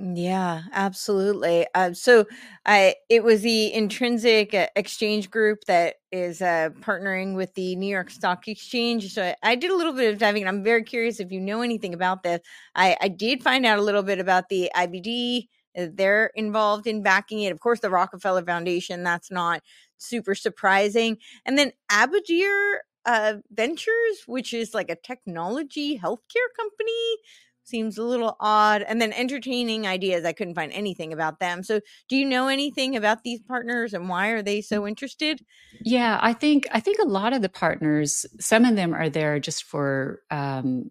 Yeah, 0.00 0.62
absolutely. 0.72 1.66
Uh, 1.74 1.92
so, 1.92 2.24
I 2.64 2.94
it 3.08 3.24
was 3.24 3.42
the 3.42 3.74
Intrinsic 3.74 4.54
uh, 4.54 4.68
Exchange 4.76 5.28
Group 5.28 5.64
that 5.66 5.96
is 6.12 6.40
uh, 6.40 6.70
partnering 6.80 7.34
with 7.34 7.52
the 7.54 7.74
New 7.74 7.88
York 7.88 8.10
Stock 8.10 8.46
Exchange. 8.46 9.12
So, 9.12 9.24
I, 9.24 9.34
I 9.42 9.54
did 9.56 9.72
a 9.72 9.76
little 9.76 9.92
bit 9.92 10.12
of 10.12 10.20
diving. 10.20 10.46
I'm 10.46 10.62
very 10.62 10.84
curious 10.84 11.18
if 11.18 11.32
you 11.32 11.40
know 11.40 11.62
anything 11.62 11.94
about 11.94 12.22
this. 12.22 12.40
I, 12.76 12.96
I 13.00 13.08
did 13.08 13.42
find 13.42 13.66
out 13.66 13.80
a 13.80 13.82
little 13.82 14.04
bit 14.04 14.20
about 14.20 14.48
the 14.48 14.70
IBD. 14.76 15.48
Uh, 15.76 15.86
they're 15.92 16.30
involved 16.36 16.86
in 16.86 17.02
backing 17.02 17.42
it. 17.42 17.50
Of 17.50 17.58
course, 17.58 17.80
the 17.80 17.90
Rockefeller 17.90 18.44
Foundation. 18.44 19.02
That's 19.02 19.32
not 19.32 19.62
super 19.96 20.36
surprising. 20.36 21.18
And 21.44 21.58
then 21.58 21.72
Abadir 21.90 22.76
uh, 23.08 23.38
Ventures, 23.50 24.24
which 24.26 24.52
is 24.52 24.74
like 24.74 24.90
a 24.90 24.94
technology 24.96 25.98
healthcare 25.98 26.50
company, 26.54 27.16
seems 27.64 27.96
a 27.96 28.04
little 28.04 28.36
odd. 28.38 28.82
And 28.82 29.00
then 29.00 29.14
entertaining 29.14 29.86
ideas, 29.86 30.26
I 30.26 30.34
couldn't 30.34 30.54
find 30.54 30.70
anything 30.72 31.14
about 31.14 31.40
them. 31.40 31.62
So, 31.62 31.80
do 32.08 32.16
you 32.16 32.26
know 32.26 32.48
anything 32.48 32.96
about 32.96 33.22
these 33.24 33.40
partners 33.40 33.94
and 33.94 34.10
why 34.10 34.28
are 34.28 34.42
they 34.42 34.60
so 34.60 34.86
interested? 34.86 35.40
Yeah, 35.80 36.18
I 36.20 36.34
think 36.34 36.66
I 36.70 36.80
think 36.80 36.98
a 36.98 37.08
lot 37.08 37.32
of 37.32 37.40
the 37.40 37.48
partners, 37.48 38.26
some 38.38 38.66
of 38.66 38.76
them 38.76 38.92
are 38.92 39.08
there 39.08 39.40
just 39.40 39.64
for 39.64 40.20
um, 40.30 40.90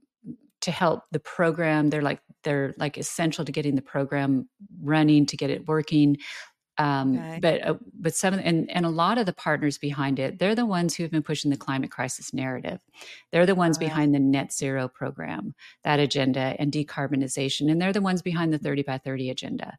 to 0.62 0.72
help 0.72 1.04
the 1.12 1.20
program. 1.20 1.92
They're 1.92 2.02
like 2.02 2.22
they're 2.44 2.74
like 2.78 2.98
essential 2.98 3.46
to 3.46 3.52
getting 3.52 3.76
the 3.76 3.82
program 3.82 4.50
running 4.82 5.26
to 5.28 5.38
get 5.38 5.50
it 5.50 5.68
working. 5.68 6.18
Um, 6.78 7.18
okay. 7.18 7.40
But 7.42 7.68
uh, 7.68 7.76
but 8.00 8.16
some 8.16 8.36
and 8.36 8.70
and 8.70 8.86
a 8.86 8.90
lot 8.90 9.18
of 9.18 9.26
the 9.26 9.34
partners 9.34 9.78
behind 9.78 10.20
it, 10.20 10.38
they're 10.38 10.56
the 10.56 10.66
ones 10.66 10.96
who 10.96 11.04
have 11.04 11.12
been 11.12 11.24
pushing 11.24 11.50
the 11.50 11.58
climate 11.58 11.92
crisis 11.92 12.34
narrative. 12.34 12.80
They're 13.32 13.46
the 13.48 13.56
ones 13.56 13.78
behind 13.78 14.14
the 14.14 14.20
net 14.20 14.54
zero 14.54 14.88
program, 14.88 15.56
that 15.84 16.00
agenda, 16.00 16.56
and 16.60 16.72
decarbonization, 16.72 17.72
and 17.72 17.82
they're 17.82 17.94
the 17.94 18.02
ones 18.02 18.22
behind 18.22 18.54
the 18.54 18.60
thirty 18.60 18.84
by 18.84 19.00
thirty 19.00 19.30
agenda. 19.30 19.78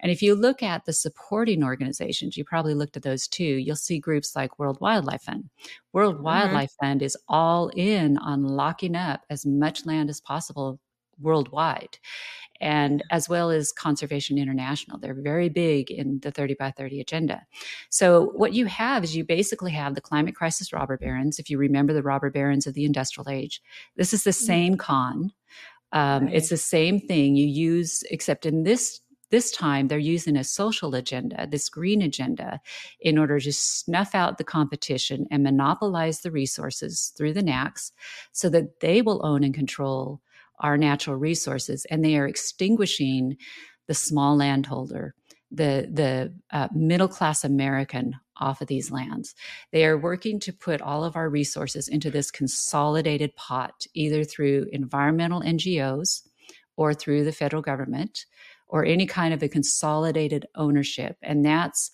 And 0.00 0.12
if 0.12 0.20
you 0.20 0.34
look 0.34 0.62
at 0.62 0.84
the 0.84 0.92
supporting 0.92 1.64
organizations, 1.64 2.36
you 2.36 2.44
probably 2.44 2.74
looked 2.74 2.96
at 2.96 3.02
those 3.02 3.26
too. 3.26 3.44
You'll 3.44 3.76
see 3.76 3.98
groups 3.98 4.36
like 4.36 4.58
World 4.58 4.78
Wildlife 4.80 5.22
Fund. 5.22 5.48
World 5.92 6.16
mm-hmm. 6.16 6.24
Wildlife 6.24 6.72
Fund 6.80 7.02
is 7.02 7.16
all 7.28 7.70
in 7.74 8.18
on 8.18 8.42
locking 8.42 8.96
up 8.96 9.22
as 9.30 9.46
much 9.46 9.86
land 9.86 10.10
as 10.10 10.20
possible 10.20 10.78
worldwide 11.20 11.98
and 12.64 13.04
as 13.10 13.28
well 13.28 13.50
as 13.50 13.72
Conservation 13.72 14.38
International. 14.38 14.98
They're 14.98 15.14
very 15.14 15.50
big 15.50 15.90
in 15.90 16.18
the 16.20 16.30
30 16.30 16.54
by 16.54 16.70
30 16.70 16.98
agenda. 16.98 17.46
So, 17.90 18.32
what 18.34 18.54
you 18.54 18.64
have 18.64 19.04
is 19.04 19.14
you 19.14 19.22
basically 19.22 19.72
have 19.72 19.94
the 19.94 20.00
climate 20.00 20.34
crisis 20.34 20.72
robber 20.72 20.96
barons. 20.96 21.38
If 21.38 21.50
you 21.50 21.58
remember 21.58 21.92
the 21.92 22.02
robber 22.02 22.30
barons 22.30 22.66
of 22.66 22.72
the 22.72 22.86
industrial 22.86 23.28
age, 23.28 23.60
this 23.96 24.14
is 24.14 24.24
the 24.24 24.30
mm-hmm. 24.30 24.46
same 24.46 24.76
con. 24.78 25.32
Um, 25.92 26.24
right. 26.24 26.34
It's 26.34 26.48
the 26.48 26.56
same 26.56 27.00
thing 27.00 27.36
you 27.36 27.46
use, 27.46 28.02
except 28.10 28.46
in 28.46 28.64
this 28.64 29.00
this 29.30 29.50
time 29.50 29.88
they're 29.88 29.98
using 29.98 30.36
a 30.36 30.44
social 30.44 30.94
agenda, 30.94 31.46
this 31.46 31.68
green 31.68 32.00
agenda, 32.00 32.60
in 33.00 33.18
order 33.18 33.40
to 33.40 33.52
snuff 33.52 34.14
out 34.14 34.38
the 34.38 34.44
competition 34.44 35.26
and 35.30 35.42
monopolize 35.42 36.20
the 36.20 36.30
resources 36.30 37.12
through 37.16 37.34
the 37.34 37.42
NACs 37.42 37.90
so 38.32 38.48
that 38.48 38.80
they 38.80 39.02
will 39.02 39.24
own 39.26 39.44
and 39.44 39.52
control 39.52 40.22
our 40.64 40.76
natural 40.76 41.16
resources 41.16 41.86
and 41.90 42.04
they 42.04 42.16
are 42.16 42.26
extinguishing 42.26 43.36
the 43.86 43.94
small 43.94 44.36
landholder 44.36 45.14
the 45.50 45.88
the 45.92 46.34
uh, 46.50 46.68
middle 46.74 47.06
class 47.06 47.44
american 47.44 48.14
off 48.38 48.60
of 48.60 48.68
these 48.68 48.90
lands. 48.90 49.34
They 49.72 49.84
are 49.84 49.98
working 49.98 50.40
to 50.40 50.52
put 50.52 50.82
all 50.82 51.04
of 51.04 51.16
our 51.16 51.28
resources 51.28 51.88
into 51.88 52.10
this 52.10 52.30
consolidated 52.30 53.34
pot 53.36 53.86
either 53.94 54.24
through 54.24 54.66
environmental 54.72 55.40
ngos 55.42 56.22
or 56.76 56.94
through 56.94 57.24
the 57.24 57.32
federal 57.32 57.62
government 57.62 58.26
or 58.66 58.84
any 58.84 59.06
kind 59.06 59.32
of 59.32 59.42
a 59.42 59.48
consolidated 59.48 60.46
ownership. 60.54 61.16
And 61.22 61.44
that's 61.44 61.90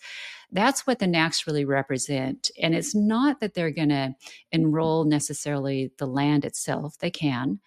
that's 0.52 0.84
what 0.84 0.98
the 0.98 1.06
NACs 1.06 1.46
really 1.46 1.64
represent. 1.64 2.50
And 2.60 2.74
it's 2.74 2.92
not 2.92 3.38
that 3.38 3.54
they're 3.54 3.70
going 3.70 3.90
to 3.90 4.14
enroll 4.50 5.04
necessarily 5.04 5.92
the 5.98 6.06
land 6.06 6.44
itself, 6.44 6.98
they 6.98 7.10
can 7.10 7.60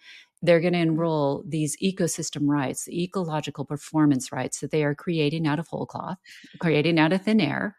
they're 0.44 0.60
going 0.60 0.74
to 0.74 0.78
enroll 0.78 1.42
these 1.46 1.76
ecosystem 1.82 2.42
rights, 2.48 2.84
the 2.84 3.02
ecological 3.02 3.64
performance 3.64 4.30
rights 4.30 4.60
that 4.60 4.70
they 4.70 4.84
are 4.84 4.94
creating 4.94 5.46
out 5.46 5.58
of 5.58 5.66
whole 5.68 5.86
cloth, 5.86 6.18
creating 6.60 6.98
out 6.98 7.12
of 7.12 7.22
thin 7.22 7.40
air. 7.40 7.76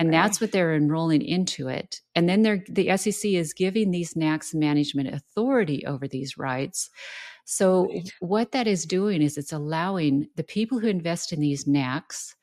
And 0.00 0.14
that's 0.14 0.40
what 0.40 0.52
they're 0.52 0.76
enrolling 0.76 1.22
into 1.22 1.66
it. 1.66 2.00
And 2.14 2.28
then 2.28 2.42
they're, 2.42 2.62
the 2.68 2.96
SEC 2.96 3.32
is 3.32 3.52
giving 3.52 3.90
these 3.90 4.14
NACs 4.14 4.54
management 4.54 5.12
authority 5.12 5.84
over 5.86 6.06
these 6.06 6.38
rights. 6.38 6.88
So, 7.44 7.86
right. 7.86 8.12
what 8.20 8.52
that 8.52 8.68
is 8.68 8.84
doing 8.84 9.22
is 9.22 9.36
it's 9.36 9.52
allowing 9.52 10.28
the 10.36 10.44
people 10.44 10.78
who 10.78 10.86
invest 10.86 11.32
in 11.32 11.40
these 11.40 11.64
NACs 11.64 12.34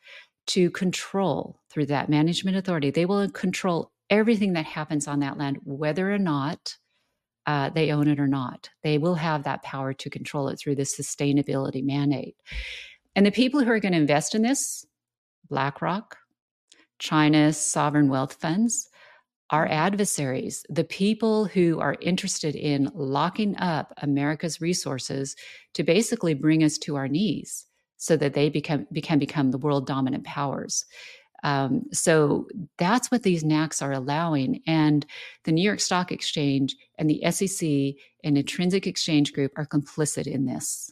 to 0.47 0.69
control 0.71 1.61
through 1.69 1.85
that 1.85 2.09
management 2.09 2.57
authority. 2.57 2.91
They 2.91 3.05
will 3.05 3.29
control 3.29 3.91
everything 4.09 4.51
that 4.53 4.65
happens 4.65 5.07
on 5.07 5.19
that 5.19 5.37
land, 5.37 5.59
whether 5.63 6.13
or 6.13 6.19
not 6.19 6.75
uh, 7.45 7.69
they 7.69 7.91
own 7.91 8.07
it 8.07 8.19
or 8.19 8.27
not. 8.27 8.69
They 8.83 8.97
will 8.97 9.15
have 9.15 9.43
that 9.43 9.63
power 9.63 9.93
to 9.93 10.09
control 10.09 10.49
it 10.49 10.57
through 10.57 10.75
the 10.75 10.83
sustainability 10.83 11.83
mandate. 11.83 12.35
And 13.15 13.25
the 13.25 13.31
people 13.31 13.63
who 13.63 13.71
are 13.71 13.79
going 13.79 13.93
to 13.93 13.99
invest 13.99 14.35
in 14.35 14.41
this, 14.41 14.85
BlackRock, 15.49 16.17
China's 16.99 17.57
sovereign 17.57 18.09
wealth 18.09 18.33
funds, 18.33 18.89
our 19.49 19.65
mm-hmm. 19.65 19.73
adversaries, 19.73 20.65
the 20.69 20.83
people 20.83 21.45
who 21.45 21.79
are 21.79 21.97
interested 22.01 22.55
in 22.55 22.91
locking 22.93 23.55
up 23.57 23.93
America's 23.97 24.59
resources 24.61 25.35
to 25.73 25.83
basically 25.83 26.33
bring 26.33 26.63
us 26.63 26.77
to 26.79 26.95
our 26.95 27.07
knees 27.07 27.65
so 27.97 28.17
that 28.17 28.33
they 28.33 28.49
become, 28.49 28.85
can 29.03 29.19
become 29.19 29.51
the 29.51 29.57
world 29.57 29.87
dominant 29.87 30.23
powers. 30.23 30.85
Um, 31.45 31.83
so 31.93 32.47
that's 32.79 33.11
what 33.11 33.21
these 33.21 33.43
NACs 33.43 33.79
are 33.83 33.91
allowing. 33.91 34.63
And 34.65 35.05
the 35.43 35.51
New 35.51 35.61
York 35.61 35.79
Stock 35.79 36.11
Exchange 36.11 36.75
and 36.97 37.07
the 37.07 37.21
SEC 37.29 37.69
and 38.23 38.35
Intrinsic 38.35 38.87
Exchange 38.87 39.31
Group 39.31 39.51
are 39.55 39.67
complicit 39.67 40.25
in 40.25 40.47
this. 40.47 40.91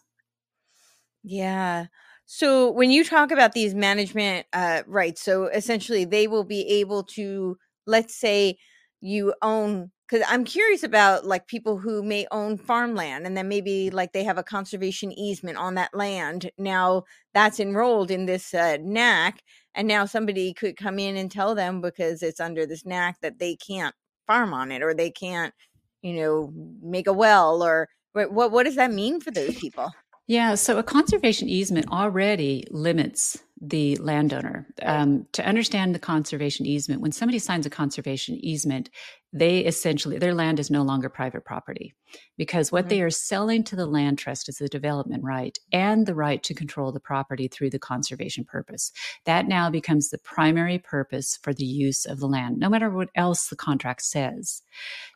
Yeah. 1.24 1.88
So 2.28 2.70
when 2.70 2.92
you 2.92 3.04
talk 3.04 3.32
about 3.32 3.54
these 3.54 3.74
management 3.74 4.46
uh, 4.54 4.84
rights, 4.86 5.24
so 5.24 5.46
essentially 5.46 6.06
they 6.06 6.28
will 6.28 6.44
be 6.44 6.68
able 6.68 7.04
to, 7.16 7.58
let's 7.88 8.16
say, 8.16 8.58
you 9.02 9.34
own 9.42 9.92
because 10.08 10.26
i'm 10.30 10.46
curious 10.46 10.82
about 10.82 11.26
like 11.26 11.46
people 11.48 11.78
who 11.78 12.02
may 12.02 12.26
own 12.32 12.58
farmland 12.58 13.26
and 13.26 13.36
then 13.36 13.50
maybe 13.50 13.90
like 13.90 14.14
they 14.14 14.24
have 14.24 14.38
a 14.38 14.44
conservation 14.44 15.12
easement 15.12 15.58
on 15.58 15.76
that 15.76 15.94
land 15.94 16.50
now 16.58 17.04
that's 17.34 17.60
enrolled 17.60 18.10
in 18.10 18.26
this 18.26 18.54
uh, 18.54 18.78
nac 18.82 19.42
and 19.76 19.88
now 19.88 20.06
somebody 20.06 20.54
could 20.54 20.78
come 20.78 21.00
in 21.00 21.18
and 21.18 21.32
tell 21.32 21.56
them 21.56 21.82
because 21.82 22.24
it's 22.24 22.40
under 22.40 22.66
this 22.66 22.86
nac 22.86 23.20
that 23.22 23.40
they 23.40 23.56
can't 23.56 23.96
farm 24.28 24.54
on 24.54 24.72
it 24.72 24.82
or 24.82 24.94
they 24.94 25.12
can't 25.12 25.54
you 26.02 26.14
know 26.14 26.52
make 26.82 27.08
a 27.08 27.14
well 27.14 27.64
or 27.64 27.90
what 28.14 28.52
what 28.52 28.64
does 28.64 28.76
that 28.76 28.92
mean 28.92 29.20
for 29.20 29.32
those 29.32 29.56
people 29.56 29.92
yeah, 30.28 30.56
so 30.56 30.78
a 30.78 30.84
conservation 30.84 31.50
easement 31.50 31.92
already 31.92 32.66
limits 32.72 33.44
the 33.60 33.98
landowner. 33.98 34.68
Um, 34.82 35.26
to 35.34 35.46
understand 35.46 35.94
the 35.94 36.00
conservation 36.00 36.66
easement, 36.66 37.02
when 37.02 37.12
somebody 37.12 37.40
signs 37.40 37.66
a 37.66 37.70
conservation 37.70 38.36
easement, 38.44 38.90
they 39.34 39.60
essentially, 39.60 40.20
their 40.20 40.36
land 40.36 40.60
is 40.60 40.70
no 40.70 40.84
longer 40.84 41.10
private 41.10 41.44
property 41.44 41.96
because 42.38 42.72
what 42.72 42.84
mm-hmm. 42.84 42.90
they 42.90 43.02
are 43.02 43.10
selling 43.10 43.64
to 43.64 43.76
the 43.76 43.88
land 43.88 44.20
trust 44.20 44.48
is 44.48 44.58
the 44.58 44.68
development 44.68 45.24
right 45.24 45.58
and 45.72 46.06
the 46.06 46.14
right 46.14 46.44
to 46.44 46.54
control 46.54 46.92
the 46.92 47.00
property 47.00 47.48
through 47.48 47.72
the 47.72 47.80
conservation 47.80 48.46
purpose. 48.46 48.92
That 49.26 49.48
now 49.48 49.72
becomes 49.72 50.10
the 50.10 50.20
primary 50.20 50.78
purpose 50.78 51.40
for 51.42 51.52
the 51.52 51.66
use 51.66 52.06
of 52.06 52.20
the 52.20 52.28
land, 52.28 52.60
no 52.60 52.70
matter 52.70 52.92
what 52.92 53.10
else 53.16 53.48
the 53.48 53.56
contract 53.56 54.04
says. 54.04 54.62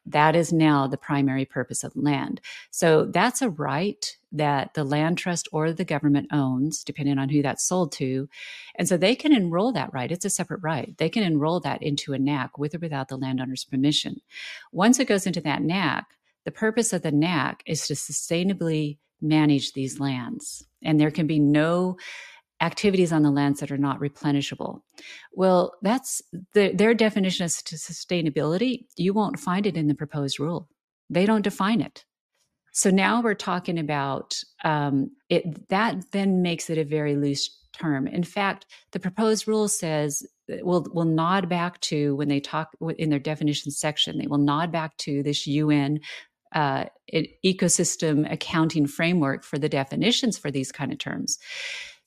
That 0.06 0.36
is 0.36 0.54
now 0.54 0.88
the 0.88 0.98
primary 0.98 1.46
purpose 1.46 1.84
of 1.84 1.96
land. 1.96 2.42
So 2.72 3.06
that's 3.06 3.42
a 3.42 3.50
right 3.50 4.18
that 4.32 4.74
the 4.74 4.84
land 4.84 5.18
trust 5.18 5.48
or 5.52 5.72
the 5.72 5.86
government 5.86 6.28
owns, 6.32 6.84
depending 6.84 7.18
on 7.18 7.30
who 7.30 7.42
that's 7.42 7.68
sold 7.68 7.92
to. 7.94 8.28
And 8.76 8.88
so 8.88 8.98
they 8.98 9.16
can 9.16 9.34
enroll 9.34 9.72
that 9.74 9.94
right. 9.94 10.12
It's 10.12 10.26
a 10.26 10.30
separate 10.30 10.62
right. 10.64 10.98
They 10.98 11.10
can 11.10 11.24
enroll 11.24 11.60
that 11.62 11.82
into 11.82 12.14
a 12.14 12.20
NAC 12.20 12.58
with 12.58 12.76
or 12.76 12.80
without 12.80 13.08
the 13.08 13.18
landowner's 13.18 13.66
permission. 13.66 14.07
Once 14.72 15.00
it 15.00 15.08
goes 15.08 15.28
into 15.28 15.42
that 15.42 15.62
NAC, 15.62 16.06
the 16.46 16.52
purpose 16.52 16.94
of 16.94 17.02
the 17.02 17.12
NAC 17.12 17.62
is 17.66 17.88
to 17.88 17.94
sustainably 17.94 18.98
manage 19.22 19.74
these 19.74 20.00
lands. 20.00 20.66
And 20.84 21.00
there 21.00 21.12
can 21.12 21.28
be 21.28 21.40
no 21.40 21.98
activities 22.62 23.12
on 23.12 23.22
the 23.22 23.32
lands 23.32 23.60
that 23.60 23.72
are 23.72 23.78
not 23.78 24.00
replenishable. 24.00 24.82
Well, 25.34 25.74
that's 25.82 26.22
the, 26.54 26.72
their 26.74 26.94
definition 26.94 27.46
of 27.46 27.52
sustainability. 27.52 28.86
You 28.96 29.14
won't 29.14 29.40
find 29.40 29.66
it 29.66 29.78
in 29.78 29.88
the 29.88 29.96
proposed 29.96 30.40
rule. 30.40 30.68
They 31.10 31.26
don't 31.26 31.44
define 31.44 31.82
it. 31.82 32.04
So 32.74 32.90
now 32.90 33.22
we're 33.22 33.34
talking 33.34 33.80
about 33.80 34.40
um, 34.64 35.12
it. 35.30 35.68
That 35.70 36.12
then 36.12 36.42
makes 36.42 36.70
it 36.70 36.78
a 36.78 36.84
very 36.84 37.16
loose 37.16 37.50
term. 37.80 38.08
In 38.08 38.24
fact, 38.24 38.66
the 38.92 39.00
proposed 39.00 39.48
rule 39.48 39.68
says 39.68 40.26
will 40.48 40.88
will 40.94 41.06
nod 41.06 41.50
back 41.50 41.80
to 41.82 42.16
when 42.16 42.28
they 42.28 42.40
talk 42.40 42.70
in 42.98 43.10
their 43.10 43.20
definition 43.20 43.72
section. 43.72 44.18
They 44.18 44.28
will 44.28 44.38
nod 44.38 44.72
back 44.72 44.98
to 44.98 45.24
this 45.24 45.46
UN 45.48 46.00
uh, 46.54 46.86
ecosystem 47.46 48.32
accounting 48.32 48.88
framework 48.88 49.44
for 49.44 49.58
the 49.58 49.70
definitions 49.70 50.38
for 50.38 50.50
these 50.50 50.72
kind 50.72 50.92
of 50.92 50.98
terms. 50.98 51.38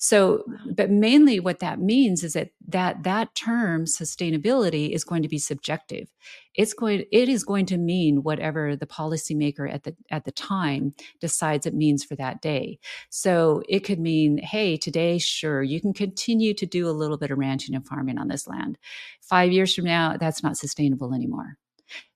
So, 0.02 0.44
but 0.74 0.90
mainly 0.90 1.40
what 1.40 1.58
that 1.58 1.78
means 1.78 2.24
is 2.24 2.32
that 2.32 2.52
that 2.66 3.02
that 3.02 3.34
term 3.34 3.84
sustainability 3.84 4.92
is 4.92 5.04
going 5.04 5.22
to 5.22 5.28
be 5.28 5.36
subjective. 5.36 6.08
It's 6.54 6.72
going 6.72 7.04
it 7.12 7.28
is 7.28 7.44
going 7.44 7.66
to 7.66 7.76
mean 7.76 8.22
whatever 8.22 8.76
the 8.76 8.86
policymaker 8.86 9.70
at 9.70 9.82
the 9.82 9.94
at 10.10 10.24
the 10.24 10.32
time 10.32 10.94
decides 11.20 11.66
it 11.66 11.74
means 11.74 12.02
for 12.02 12.16
that 12.16 12.40
day. 12.40 12.78
So 13.10 13.62
it 13.68 13.80
could 13.80 14.00
mean, 14.00 14.38
hey, 14.38 14.78
today, 14.78 15.18
sure, 15.18 15.62
you 15.62 15.82
can 15.82 15.92
continue 15.92 16.54
to 16.54 16.64
do 16.64 16.88
a 16.88 16.96
little 16.96 17.18
bit 17.18 17.30
of 17.30 17.36
ranching 17.36 17.74
and 17.74 17.86
farming 17.86 18.16
on 18.16 18.28
this 18.28 18.48
land. 18.48 18.78
Five 19.20 19.52
years 19.52 19.74
from 19.74 19.84
now, 19.84 20.16
that's 20.16 20.42
not 20.42 20.56
sustainable 20.56 21.12
anymore. 21.12 21.58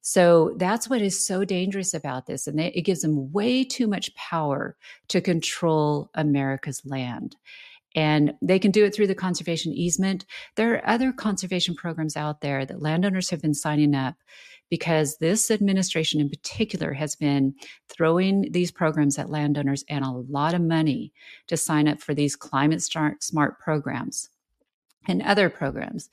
So 0.00 0.54
that's 0.56 0.88
what 0.88 1.02
is 1.02 1.26
so 1.26 1.44
dangerous 1.44 1.94
about 1.94 2.26
this. 2.26 2.46
And 2.46 2.58
they, 2.58 2.68
it 2.68 2.82
gives 2.82 3.00
them 3.00 3.32
way 3.32 3.64
too 3.64 3.86
much 3.86 4.14
power 4.14 4.76
to 5.08 5.20
control 5.20 6.10
America's 6.14 6.82
land. 6.84 7.36
And 7.94 8.34
they 8.42 8.58
can 8.58 8.70
do 8.70 8.84
it 8.84 8.94
through 8.94 9.06
the 9.06 9.14
conservation 9.14 9.72
easement. 9.72 10.26
There 10.56 10.74
are 10.74 10.88
other 10.88 11.12
conservation 11.12 11.74
programs 11.74 12.16
out 12.16 12.40
there 12.40 12.66
that 12.66 12.82
landowners 12.82 13.30
have 13.30 13.40
been 13.40 13.54
signing 13.54 13.94
up 13.94 14.14
because 14.70 15.18
this 15.18 15.50
administration 15.50 16.20
in 16.20 16.28
particular 16.28 16.92
has 16.94 17.14
been 17.14 17.54
throwing 17.88 18.50
these 18.50 18.72
programs 18.72 19.18
at 19.18 19.30
landowners 19.30 19.84
and 19.88 20.04
a 20.04 20.10
lot 20.10 20.54
of 20.54 20.62
money 20.62 21.12
to 21.46 21.56
sign 21.56 21.86
up 21.86 22.00
for 22.00 22.14
these 22.14 22.34
climate 22.34 22.82
smart 22.82 23.60
programs 23.60 24.30
and 25.06 25.22
other 25.22 25.50
programs. 25.50 26.08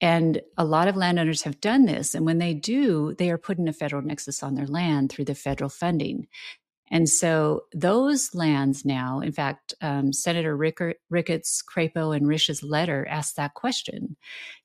And 0.00 0.40
a 0.56 0.64
lot 0.64 0.88
of 0.88 0.96
landowners 0.96 1.42
have 1.42 1.60
done 1.60 1.84
this. 1.84 2.14
And 2.14 2.24
when 2.24 2.38
they 2.38 2.54
do, 2.54 3.14
they 3.18 3.30
are 3.30 3.38
putting 3.38 3.68
a 3.68 3.72
federal 3.72 4.02
nexus 4.02 4.42
on 4.42 4.54
their 4.54 4.68
land 4.68 5.10
through 5.10 5.24
the 5.24 5.34
federal 5.34 5.68
funding. 5.68 6.28
And 6.88 7.08
so 7.08 7.64
those 7.72 8.34
lands 8.34 8.84
now, 8.84 9.20
in 9.20 9.32
fact, 9.32 9.74
um, 9.80 10.12
Senator 10.12 10.56
Rickert, 10.56 10.98
Ricketts, 11.10 11.62
Crapo, 11.62 12.16
and 12.16 12.28
Risch's 12.28 12.62
letter 12.62 13.06
asked 13.08 13.36
that 13.36 13.54
question. 13.54 14.16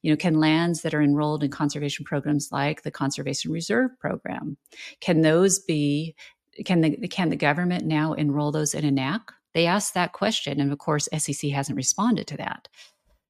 You 0.01 0.11
know, 0.11 0.17
can 0.17 0.35
lands 0.35 0.81
that 0.81 0.93
are 0.93 1.01
enrolled 1.01 1.43
in 1.43 1.49
conservation 1.49 2.05
programs 2.05 2.49
like 2.51 2.83
the 2.83 2.91
Conservation 2.91 3.51
Reserve 3.51 3.91
Program, 3.99 4.57
can 4.99 5.21
those 5.21 5.59
be, 5.59 6.15
can 6.63 6.81
the, 6.81 7.07
can 7.07 7.29
the 7.29 7.35
government 7.35 7.85
now 7.85 8.13
enroll 8.13 8.51
those 8.51 8.75
in 8.75 8.85
a 8.85 8.91
NAC? 8.91 9.31
They 9.53 9.65
asked 9.65 9.95
that 9.95 10.13
question. 10.13 10.59
And 10.59 10.71
of 10.71 10.77
course, 10.77 11.09
SEC 11.17 11.49
hasn't 11.49 11.75
responded 11.75 12.27
to 12.27 12.37
that. 12.37 12.67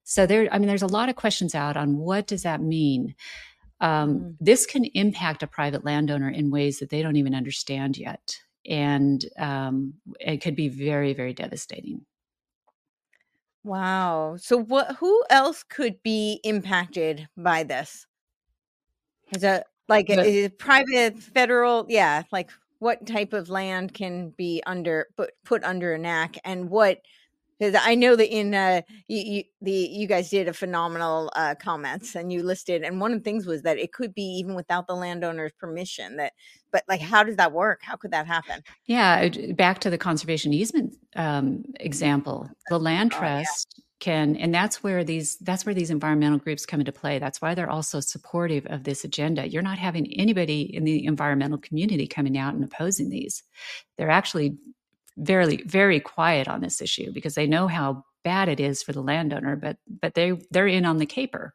So 0.04 0.26
there, 0.26 0.50
I 0.52 0.60
mean, 0.60 0.68
there's 0.68 0.82
a 0.82 0.88
lot 0.88 1.08
of 1.08 1.16
questions 1.16 1.56
out 1.56 1.78
on 1.78 1.98
what 1.98 2.28
does 2.28 2.44
that 2.44 2.62
mean? 2.62 3.16
Um, 3.80 4.20
mm. 4.20 4.36
This 4.42 4.66
can 4.66 4.84
impact 4.84 5.44
a 5.44 5.48
private 5.48 5.86
landowner 5.86 6.30
in 6.30 6.52
ways 6.52 6.80
that 6.80 6.90
they 6.90 7.02
don't 7.02 7.16
even 7.16 7.34
understand 7.34 7.98
yet 7.98 8.42
and 8.70 9.24
um, 9.38 9.94
it 10.20 10.38
could 10.38 10.56
be 10.56 10.70
very 10.70 11.14
very 11.14 11.34
devastating. 11.34 12.06
Wow. 13.64 14.38
So 14.40 14.58
what 14.58 14.96
who 14.96 15.24
else 15.30 15.64
could 15.64 16.02
be 16.04 16.40
impacted 16.44 17.28
by 17.38 17.64
this? 17.64 18.08
Is 19.36 19.44
it 19.44 19.64
like 19.88 20.08
but, 20.08 20.26
is 20.26 20.46
it 20.46 20.60
private 20.60 21.20
federal? 21.20 21.86
Yeah 21.90 22.24
like 22.32 22.52
what 22.80 23.06
type 23.06 23.32
of 23.34 23.50
land 23.50 23.94
can 23.94 24.34
be 24.38 24.64
under 24.66 25.08
put 25.16 25.32
put 25.46 25.64
under 25.64 25.94
a 25.94 26.00
NAC 26.00 26.38
and 26.44 26.70
what 26.70 27.00
because 27.62 27.80
I 27.80 27.94
know 27.94 28.16
that 28.16 28.36
in 28.36 28.56
uh, 28.56 28.82
you, 29.08 29.20
you, 29.20 29.44
the 29.62 29.72
you 29.72 30.08
guys 30.08 30.32
did 30.32 30.48
a 30.48 30.54
phenomenal 30.54 31.32
uh, 31.36 31.54
comments 31.54 32.16
and 32.16 32.34
you 32.34 32.42
listed, 32.42 32.82
and 32.82 33.00
one 33.00 33.14
of 33.14 33.20
the 33.20 33.24
things 33.24 33.46
was 33.46 33.62
that 33.62 33.78
it 33.78 33.94
could 33.94 34.16
be 34.16 34.24
even 34.24 34.56
without 34.56 34.88
the 34.88 34.96
landowner's 34.96 35.52
permission. 35.60 36.18
That, 36.18 36.34
but 36.72 36.84
like, 36.88 37.02
how 37.02 37.24
does 37.24 37.36
that 37.38 37.52
work? 37.52 37.82
How 37.84 37.96
could 37.96 38.12
that 38.12 38.28
happen? 38.28 38.64
Yeah, 38.86 39.30
back 39.54 39.80
to 39.80 39.90
the 39.90 39.98
conservation 39.98 40.54
easement 40.54 40.96
um, 41.16 41.64
example, 41.80 42.50
the 42.70 42.80
land 42.80 43.12
trust. 43.12 43.76
Oh, 43.76 43.78
yeah. 43.78 43.84
Can 44.02 44.36
and 44.38 44.52
that's 44.52 44.82
where 44.82 45.04
these 45.04 45.38
that's 45.38 45.64
where 45.64 45.76
these 45.76 45.92
environmental 45.92 46.40
groups 46.40 46.66
come 46.66 46.80
into 46.80 46.92
play. 46.92 47.20
That's 47.20 47.40
why 47.40 47.54
they're 47.54 47.70
also 47.70 48.00
supportive 48.00 48.66
of 48.66 48.84
this 48.84 49.04
agenda. 49.04 49.48
You're 49.48 49.62
not 49.62 49.78
having 49.78 50.12
anybody 50.20 50.62
in 50.62 50.86
the 50.86 51.06
environmental 51.06 51.60
community 51.60 52.08
coming 52.08 52.36
out 52.36 52.56
and 52.56 52.64
opposing 52.64 53.10
these. 53.10 53.44
They're 54.00 54.10
actually 54.10 54.58
very 55.18 55.58
very 55.68 56.00
quiet 56.00 56.48
on 56.48 56.62
this 56.62 56.82
issue 56.82 57.12
because 57.12 57.36
they 57.36 57.46
know 57.46 57.68
how 57.68 58.04
bad 58.24 58.50
it 58.50 58.60
is 58.60 58.82
for 58.82 58.94
the 58.94 59.02
landowner 59.02 59.56
but 59.56 59.78
but 60.02 60.14
they 60.14 60.32
they're 60.52 60.68
in 60.68 60.86
on 60.86 60.98
the 60.98 61.06
caper 61.06 61.54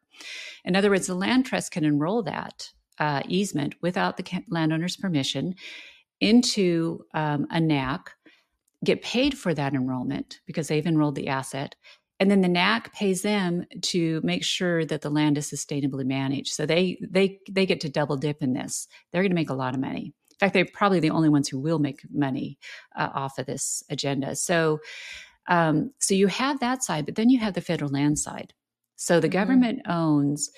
in 0.63 0.75
other 0.75 0.89
words 0.89 1.07
the 1.07 1.15
land 1.15 1.45
trust 1.45 1.71
can 1.71 1.83
enroll 1.83 2.23
that 2.23 2.69
uh, 2.99 3.21
easement 3.27 3.75
without 3.81 4.17
the 4.17 4.43
landowner's 4.49 4.97
permission 4.97 5.55
into 6.19 6.99
um, 7.13 7.45
a 7.51 7.59
nac 7.59 8.11
get 8.83 9.01
paid 9.01 9.37
for 9.37 9.53
that 9.53 9.73
enrollment 9.73 10.39
because 10.45 10.67
they've 10.67 10.85
enrolled 10.85 11.15
the 11.15 11.27
asset 11.27 11.75
and 12.19 12.31
then 12.31 12.41
the 12.41 12.47
NAC 12.47 12.93
pays 12.93 13.21
them 13.21 13.65
to 13.83 14.21
make 14.23 14.43
sure 14.43 14.85
that 14.85 15.01
the 15.01 15.09
land 15.09 15.37
is 15.37 15.49
sustainably 15.49 16.05
managed. 16.05 16.53
So 16.53 16.65
they 16.65 16.99
they 17.01 17.39
they 17.49 17.65
get 17.65 17.81
to 17.81 17.89
double 17.89 18.17
dip 18.17 18.41
in 18.41 18.53
this. 18.53 18.87
They're 19.11 19.21
going 19.21 19.31
to 19.31 19.35
make 19.35 19.49
a 19.49 19.55
lot 19.55 19.75
of 19.75 19.79
money. 19.81 20.13
In 20.31 20.37
fact, 20.39 20.53
they're 20.53 20.65
probably 20.65 20.99
the 20.99 21.11
only 21.11 21.29
ones 21.29 21.47
who 21.47 21.59
will 21.59 21.79
make 21.79 22.01
money 22.11 22.57
uh, 22.95 23.09
off 23.13 23.37
of 23.37 23.45
this 23.45 23.83
agenda. 23.89 24.35
So, 24.35 24.79
um, 25.47 25.91
so 25.99 26.13
you 26.13 26.27
have 26.27 26.59
that 26.59 26.83
side, 26.83 27.05
but 27.05 27.15
then 27.15 27.29
you 27.29 27.39
have 27.39 27.53
the 27.53 27.61
federal 27.61 27.91
land 27.91 28.19
side. 28.19 28.53
So 28.95 29.19
the 29.19 29.27
mm-hmm. 29.27 29.33
government 29.33 29.81
owns. 29.87 30.49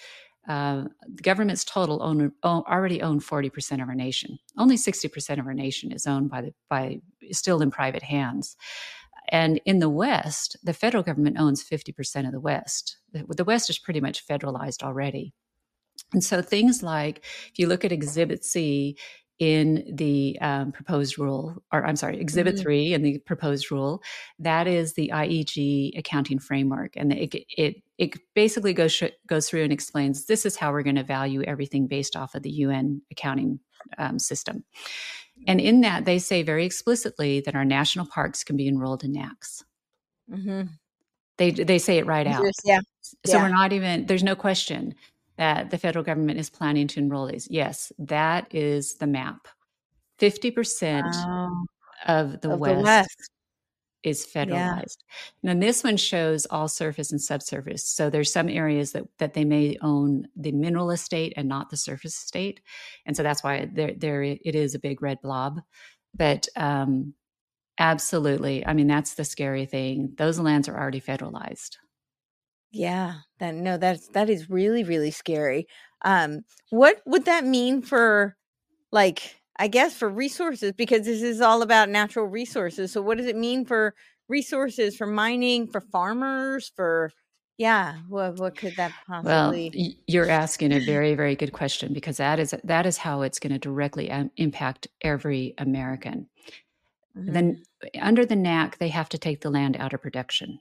Uh, 0.47 0.85
the 1.07 1.21
government's 1.21 1.63
total 1.63 2.01
own, 2.01 2.31
own, 2.43 2.63
already 2.67 3.01
own 3.01 3.19
40% 3.19 3.81
of 3.81 3.87
our 3.87 3.95
nation. 3.95 4.39
Only 4.57 4.77
60% 4.77 5.39
of 5.39 5.45
our 5.45 5.53
nation 5.53 5.91
is 5.91 6.07
owned 6.07 6.29
by 6.29 6.41
the 6.41 6.53
by 6.69 7.01
still 7.31 7.61
in 7.61 7.69
private 7.69 8.03
hands. 8.03 8.55
And 9.31 9.61
in 9.65 9.79
the 9.79 9.89
West, 9.89 10.57
the 10.63 10.73
federal 10.73 11.03
government 11.03 11.37
owns 11.39 11.63
50% 11.63 12.25
of 12.25 12.31
the 12.31 12.39
West. 12.39 12.97
The 13.13 13.43
West 13.43 13.69
is 13.69 13.77
pretty 13.77 14.01
much 14.01 14.25
federalized 14.25 14.81
already. 14.81 15.33
And 16.13 16.23
so 16.23 16.41
things 16.41 16.81
like 16.81 17.23
if 17.49 17.59
you 17.59 17.67
look 17.67 17.85
at 17.85 17.91
Exhibit 17.91 18.43
C, 18.43 18.97
in 19.39 19.85
the 19.89 20.37
um, 20.41 20.73
proposed 20.73 21.17
rule, 21.17 21.63
or 21.71 21.85
I'm 21.85 21.95
sorry, 21.95 22.19
Exhibit 22.19 22.55
mm-hmm. 22.55 22.63
3 22.63 22.93
in 22.93 23.01
the 23.03 23.19
proposed 23.19 23.71
rule. 23.71 24.03
That 24.37 24.67
is 24.67 24.93
the 24.93 25.11
IEG 25.13 25.97
accounting 25.97 26.39
framework. 26.39 26.93
And 26.97 27.13
it, 27.13 27.33
it, 27.57 27.77
it 27.97 28.19
basically 28.35 28.73
goes, 28.73 28.91
sh- 28.91 29.15
goes 29.27 29.49
through 29.49 29.63
and 29.63 29.71
explains 29.71 30.25
this 30.25 30.45
is 30.45 30.57
how 30.57 30.71
we're 30.71 30.83
going 30.83 30.97
to 30.97 31.03
value 31.03 31.41
everything 31.43 31.87
based 31.87 32.17
off 32.17 32.35
of 32.35 32.43
the 32.43 32.51
UN 32.51 33.01
accounting 33.11 33.61
um, 33.97 34.19
system. 34.19 34.65
And 35.47 35.61
in 35.61 35.81
that, 35.81 36.03
they 36.03 36.19
say 36.19 36.43
very 36.43 36.65
explicitly 36.65 37.39
that 37.41 37.55
our 37.55 37.63
national 37.63 38.07
parks 38.07 38.43
can 38.43 38.57
be 38.57 38.67
enrolled 38.67 39.05
in 39.05 39.13
NACs. 39.13 39.63
Mm-hmm. 40.29 40.63
They, 41.37 41.51
they 41.51 41.79
say 41.79 41.97
it 41.97 42.05
right 42.05 42.27
out. 42.27 42.43
Yeah. 42.65 42.81
So 43.25 43.37
yeah. 43.37 43.43
we're 43.43 43.55
not 43.55 43.71
even, 43.71 44.05
there's 44.05 44.23
no 44.23 44.35
question 44.35 44.95
that 45.39 45.69
the 45.69 45.77
federal 45.77 46.03
government 46.03 46.37
is 46.37 46.49
planning 46.49 46.85
to 46.85 46.99
enroll 46.99 47.25
these. 47.25 47.47
Yes, 47.49 47.93
that 47.97 48.53
is 48.53 48.95
the 48.95 49.07
map. 49.07 49.47
50% 50.19 51.03
wow. 51.03 51.63
of, 52.07 52.41
the, 52.41 52.51
of 52.51 52.59
West 52.59 52.75
the 52.75 52.83
West 52.83 53.31
is 54.03 54.27
federalized. 54.27 54.97
Yeah. 55.41 55.53
Now 55.53 55.59
this 55.59 55.81
one 55.81 55.95
shows 55.95 56.45
all 56.47 56.67
surface 56.67 57.11
and 57.13 57.21
subsurface. 57.21 57.87
So 57.87 58.09
there's 58.09 58.33
some 58.33 58.49
areas 58.49 58.91
that 58.91 59.05
that 59.17 59.33
they 59.33 59.45
may 59.45 59.77
own 59.81 60.27
the 60.35 60.51
mineral 60.51 60.91
estate 60.91 61.33
and 61.37 61.47
not 61.47 61.69
the 61.69 61.77
surface 61.77 62.17
estate, 62.17 62.59
and 63.05 63.15
so 63.15 63.23
that's 63.23 63.43
why 63.43 63.69
there 63.73 63.93
there 63.97 64.23
it 64.23 64.55
is 64.55 64.75
a 64.75 64.79
big 64.79 65.01
red 65.01 65.21
blob. 65.21 65.59
But 66.15 66.47
um, 66.55 67.13
absolutely, 67.77 68.65
I 68.65 68.73
mean 68.73 68.87
that's 68.87 69.15
the 69.15 69.25
scary 69.25 69.65
thing. 69.65 70.13
Those 70.17 70.39
lands 70.39 70.69
are 70.69 70.77
already 70.77 71.01
federalized. 71.01 71.75
Yeah, 72.71 73.15
that 73.39 73.55
no, 73.55 73.77
that's 73.77 74.07
that 74.09 74.29
is 74.29 74.49
really, 74.49 74.83
really 74.83 75.11
scary. 75.11 75.67
Um, 76.03 76.41
what 76.69 77.01
would 77.05 77.25
that 77.25 77.45
mean 77.45 77.81
for 77.81 78.35
like 78.91 79.35
I 79.57 79.67
guess 79.67 79.93
for 79.93 80.09
resources 80.09 80.71
because 80.71 81.05
this 81.05 81.21
is 81.21 81.41
all 81.41 81.61
about 81.61 81.89
natural 81.89 82.25
resources. 82.25 82.91
So 82.91 83.01
what 83.01 83.17
does 83.17 83.27
it 83.27 83.35
mean 83.35 83.65
for 83.65 83.93
resources 84.29 84.95
for 84.95 85.05
mining, 85.05 85.67
for 85.67 85.81
farmers, 85.81 86.71
for 86.75 87.11
yeah, 87.57 87.97
what 88.07 88.37
what 88.37 88.55
could 88.55 88.77
that 88.77 88.93
possibly 89.05 89.71
Well, 89.75 89.91
you're 90.07 90.29
asking 90.29 90.71
a 90.71 90.79
very 90.85 91.13
very 91.15 91.35
good 91.35 91.51
question 91.51 91.91
because 91.91 92.17
that 92.17 92.39
is 92.39 92.55
that 92.63 92.85
is 92.85 92.97
how 92.97 93.21
it's 93.23 93.39
going 93.39 93.51
to 93.51 93.59
directly 93.59 94.09
impact 94.37 94.87
every 95.01 95.55
American. 95.57 96.29
Mm-hmm. 97.17 97.33
Then 97.33 97.63
under 97.99 98.25
the 98.25 98.37
NAC, 98.37 98.77
they 98.77 98.87
have 98.89 99.09
to 99.09 99.17
take 99.17 99.41
the 99.41 99.49
land 99.49 99.75
out 99.77 99.93
of 99.93 100.01
production. 100.01 100.59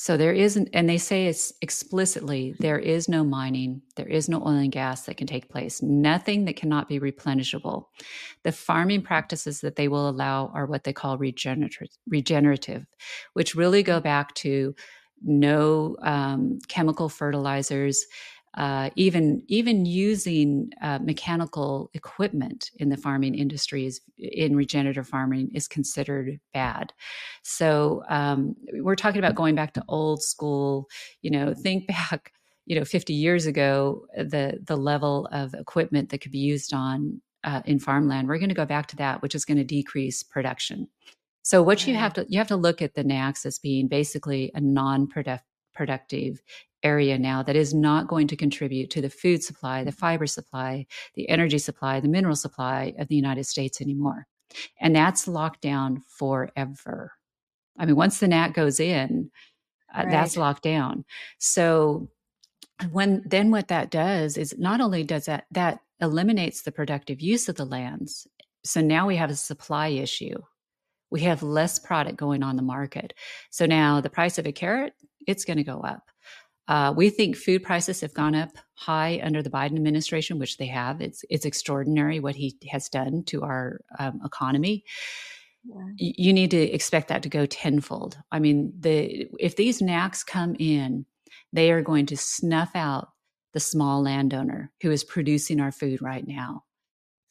So 0.00 0.16
there 0.16 0.32
isn't, 0.32 0.68
and 0.74 0.88
they 0.88 0.96
say 0.96 1.26
it's 1.26 1.52
explicitly 1.60 2.54
there 2.60 2.78
is 2.78 3.08
no 3.08 3.24
mining, 3.24 3.82
there 3.96 4.06
is 4.06 4.28
no 4.28 4.38
oil 4.38 4.50
and 4.50 4.70
gas 4.70 5.02
that 5.06 5.16
can 5.16 5.26
take 5.26 5.48
place, 5.48 5.82
nothing 5.82 6.44
that 6.44 6.54
cannot 6.54 6.88
be 6.88 7.00
replenishable. 7.00 7.86
The 8.44 8.52
farming 8.52 9.02
practices 9.02 9.60
that 9.62 9.74
they 9.74 9.88
will 9.88 10.08
allow 10.08 10.52
are 10.54 10.66
what 10.66 10.84
they 10.84 10.92
call 10.92 11.18
regenerative, 11.18 11.88
regenerative 12.06 12.86
which 13.32 13.56
really 13.56 13.82
go 13.82 13.98
back 13.98 14.36
to 14.36 14.72
no 15.20 15.96
um, 16.02 16.60
chemical 16.68 17.08
fertilizers, 17.08 18.06
uh, 18.54 18.90
even 18.96 19.42
even 19.48 19.84
using 19.84 20.70
uh, 20.82 20.98
mechanical 20.98 21.90
equipment 21.94 22.70
in 22.76 22.88
the 22.88 22.96
farming 22.96 23.34
industries 23.34 24.00
in 24.16 24.56
regenerative 24.56 25.06
farming 25.06 25.50
is 25.54 25.68
considered 25.68 26.40
bad. 26.52 26.92
So 27.42 28.02
um, 28.08 28.56
we're 28.72 28.96
talking 28.96 29.18
about 29.18 29.34
going 29.34 29.54
back 29.54 29.74
to 29.74 29.84
old 29.88 30.22
school. 30.22 30.88
You 31.22 31.30
know, 31.30 31.54
think 31.54 31.86
back. 31.86 32.32
You 32.66 32.78
know, 32.78 32.84
50 32.84 33.14
years 33.14 33.46
ago, 33.46 34.06
the 34.14 34.58
the 34.62 34.76
level 34.76 35.26
of 35.32 35.54
equipment 35.54 36.10
that 36.10 36.20
could 36.20 36.32
be 36.32 36.38
used 36.38 36.74
on 36.74 37.22
uh, 37.44 37.62
in 37.64 37.78
farmland, 37.78 38.28
we're 38.28 38.38
going 38.38 38.50
to 38.50 38.54
go 38.54 38.66
back 38.66 38.86
to 38.88 38.96
that, 38.96 39.22
which 39.22 39.34
is 39.34 39.44
going 39.44 39.56
to 39.58 39.64
decrease 39.64 40.22
production. 40.22 40.88
So 41.42 41.62
what 41.62 41.86
you 41.86 41.94
have 41.94 42.12
to 42.14 42.26
you 42.28 42.36
have 42.38 42.48
to 42.48 42.56
look 42.56 42.82
at 42.82 42.94
the 42.94 43.02
NACs 43.04 43.46
as 43.46 43.58
being 43.58 43.88
basically 43.88 44.50
a 44.54 44.60
non-productive 44.60 45.47
area 46.82 47.18
now 47.18 47.42
that 47.42 47.56
is 47.56 47.74
not 47.74 48.06
going 48.06 48.28
to 48.28 48.36
contribute 48.36 48.90
to 48.90 49.00
the 49.00 49.10
food 49.10 49.42
supply, 49.42 49.84
the 49.84 49.92
fiber 49.92 50.26
supply, 50.26 50.86
the 51.14 51.28
energy 51.28 51.58
supply, 51.58 52.00
the 52.00 52.08
mineral 52.08 52.36
supply 52.36 52.94
of 52.98 53.08
the 53.08 53.16
United 53.16 53.44
States 53.44 53.80
anymore. 53.80 54.26
And 54.80 54.94
that's 54.94 55.28
locked 55.28 55.60
down 55.60 56.02
forever. 56.06 57.12
I 57.78 57.86
mean, 57.86 57.96
once 57.96 58.18
the 58.18 58.28
NAC 58.28 58.54
goes 58.54 58.80
in, 58.80 59.30
uh, 59.94 60.02
right. 60.02 60.10
that's 60.10 60.36
locked 60.36 60.62
down. 60.62 61.04
So 61.38 62.08
when 62.90 63.22
then 63.26 63.50
what 63.50 63.68
that 63.68 63.90
does 63.90 64.36
is 64.36 64.54
not 64.58 64.80
only 64.80 65.02
does 65.02 65.26
that 65.26 65.46
that 65.50 65.80
eliminates 66.00 66.62
the 66.62 66.72
productive 66.72 67.20
use 67.20 67.48
of 67.48 67.56
the 67.56 67.64
lands. 67.64 68.26
So 68.64 68.80
now 68.80 69.06
we 69.06 69.16
have 69.16 69.30
a 69.30 69.36
supply 69.36 69.88
issue. 69.88 70.36
We 71.10 71.22
have 71.22 71.42
less 71.42 71.78
product 71.78 72.16
going 72.16 72.42
on 72.42 72.56
the 72.56 72.62
market. 72.62 73.14
So 73.50 73.66
now 73.66 74.00
the 74.00 74.10
price 74.10 74.38
of 74.38 74.46
a 74.46 74.52
carrot, 74.52 74.92
it's 75.28 75.44
going 75.44 75.58
to 75.58 75.64
go 75.64 75.80
up. 75.80 76.10
Uh, 76.66 76.92
we 76.94 77.08
think 77.08 77.36
food 77.36 77.62
prices 77.62 78.00
have 78.02 78.12
gone 78.12 78.34
up 78.34 78.50
high 78.74 79.20
under 79.22 79.42
the 79.42 79.50
Biden 79.50 79.76
administration, 79.76 80.38
which 80.38 80.58
they 80.58 80.66
have. 80.66 81.00
It's 81.00 81.24
it's 81.30 81.46
extraordinary 81.46 82.20
what 82.20 82.36
he 82.36 82.58
has 82.70 82.88
done 82.88 83.22
to 83.26 83.42
our 83.42 83.80
um, 83.98 84.20
economy. 84.24 84.84
Yeah. 85.64 85.86
You 85.96 86.32
need 86.32 86.50
to 86.50 86.60
expect 86.60 87.08
that 87.08 87.22
to 87.22 87.28
go 87.28 87.46
tenfold. 87.46 88.18
I 88.32 88.38
mean, 88.38 88.72
the 88.78 89.28
if 89.38 89.56
these 89.56 89.80
NACs 89.80 90.26
come 90.26 90.56
in, 90.58 91.06
they 91.52 91.72
are 91.72 91.82
going 91.82 92.06
to 92.06 92.16
snuff 92.16 92.70
out 92.74 93.08
the 93.54 93.60
small 93.60 94.02
landowner 94.02 94.70
who 94.82 94.90
is 94.90 95.04
producing 95.04 95.60
our 95.60 95.72
food 95.72 96.02
right 96.02 96.26
now. 96.26 96.64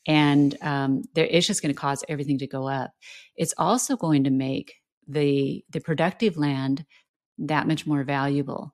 And 0.08 0.58
um, 0.62 1.04
there, 1.14 1.28
it's 1.30 1.46
just 1.46 1.62
going 1.62 1.74
to 1.74 1.80
cause 1.80 2.04
everything 2.10 2.40
to 2.40 2.48
go 2.48 2.68
up. 2.68 2.92
It's 3.36 3.54
also 3.58 3.96
going 3.96 4.24
to 4.24 4.32
make 4.32 4.74
the 5.08 5.64
the 5.70 5.80
productive 5.80 6.38
land 6.38 6.86
that 7.38 7.68
much 7.68 7.86
more 7.86 8.04
valuable 8.04 8.74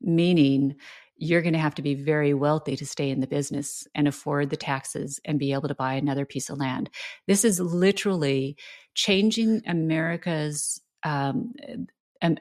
meaning 0.00 0.76
you're 1.16 1.42
going 1.42 1.52
to 1.52 1.58
have 1.58 1.74
to 1.74 1.82
be 1.82 1.94
very 1.94 2.32
wealthy 2.32 2.76
to 2.76 2.86
stay 2.86 3.10
in 3.10 3.20
the 3.20 3.26
business 3.26 3.86
and 3.94 4.06
afford 4.06 4.50
the 4.50 4.56
taxes 4.56 5.18
and 5.24 5.38
be 5.38 5.52
able 5.52 5.68
to 5.68 5.74
buy 5.74 5.94
another 5.94 6.24
piece 6.24 6.48
of 6.48 6.58
land. 6.58 6.88
This 7.26 7.44
is 7.44 7.58
literally 7.58 8.56
changing 8.94 9.62
America's 9.66 10.80
um, 11.02 11.52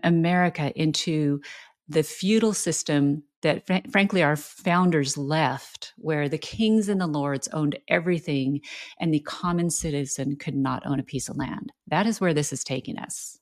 America 0.04 0.72
into 0.80 1.42
the 1.90 2.04
feudal 2.04 2.54
system 2.54 3.24
that 3.42 3.66
fr- 3.66 3.90
frankly 3.92 4.22
our 4.22 4.36
founders 4.36 5.18
left 5.18 5.94
where 5.98 6.28
the 6.28 6.38
kings 6.38 6.90
and 6.90 7.00
the 7.00 7.08
lords 7.08 7.48
owned 7.50 7.78
everything 7.88 8.62
and 9.00 9.14
the 9.14 9.20
common 9.22 9.70
citizen 9.70 10.36
could 10.36 10.56
not 10.56 10.86
own 10.86 11.00
a 11.00 11.04
piece 11.04 11.30
of 11.30 11.38
land 11.38 11.72
that 11.88 12.08
is 12.08 12.20
where 12.20 12.34
this 12.34 12.52
is 12.52 12.64
taking 12.64 12.98
us 12.98 13.38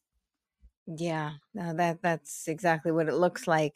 yeah, 0.88 1.34
no, 1.54 1.74
that 1.76 2.02
that's 2.04 2.48
exactly 2.48 2.92
what 2.92 3.08
it 3.08 3.16
looks 3.16 3.48
like. 3.48 3.74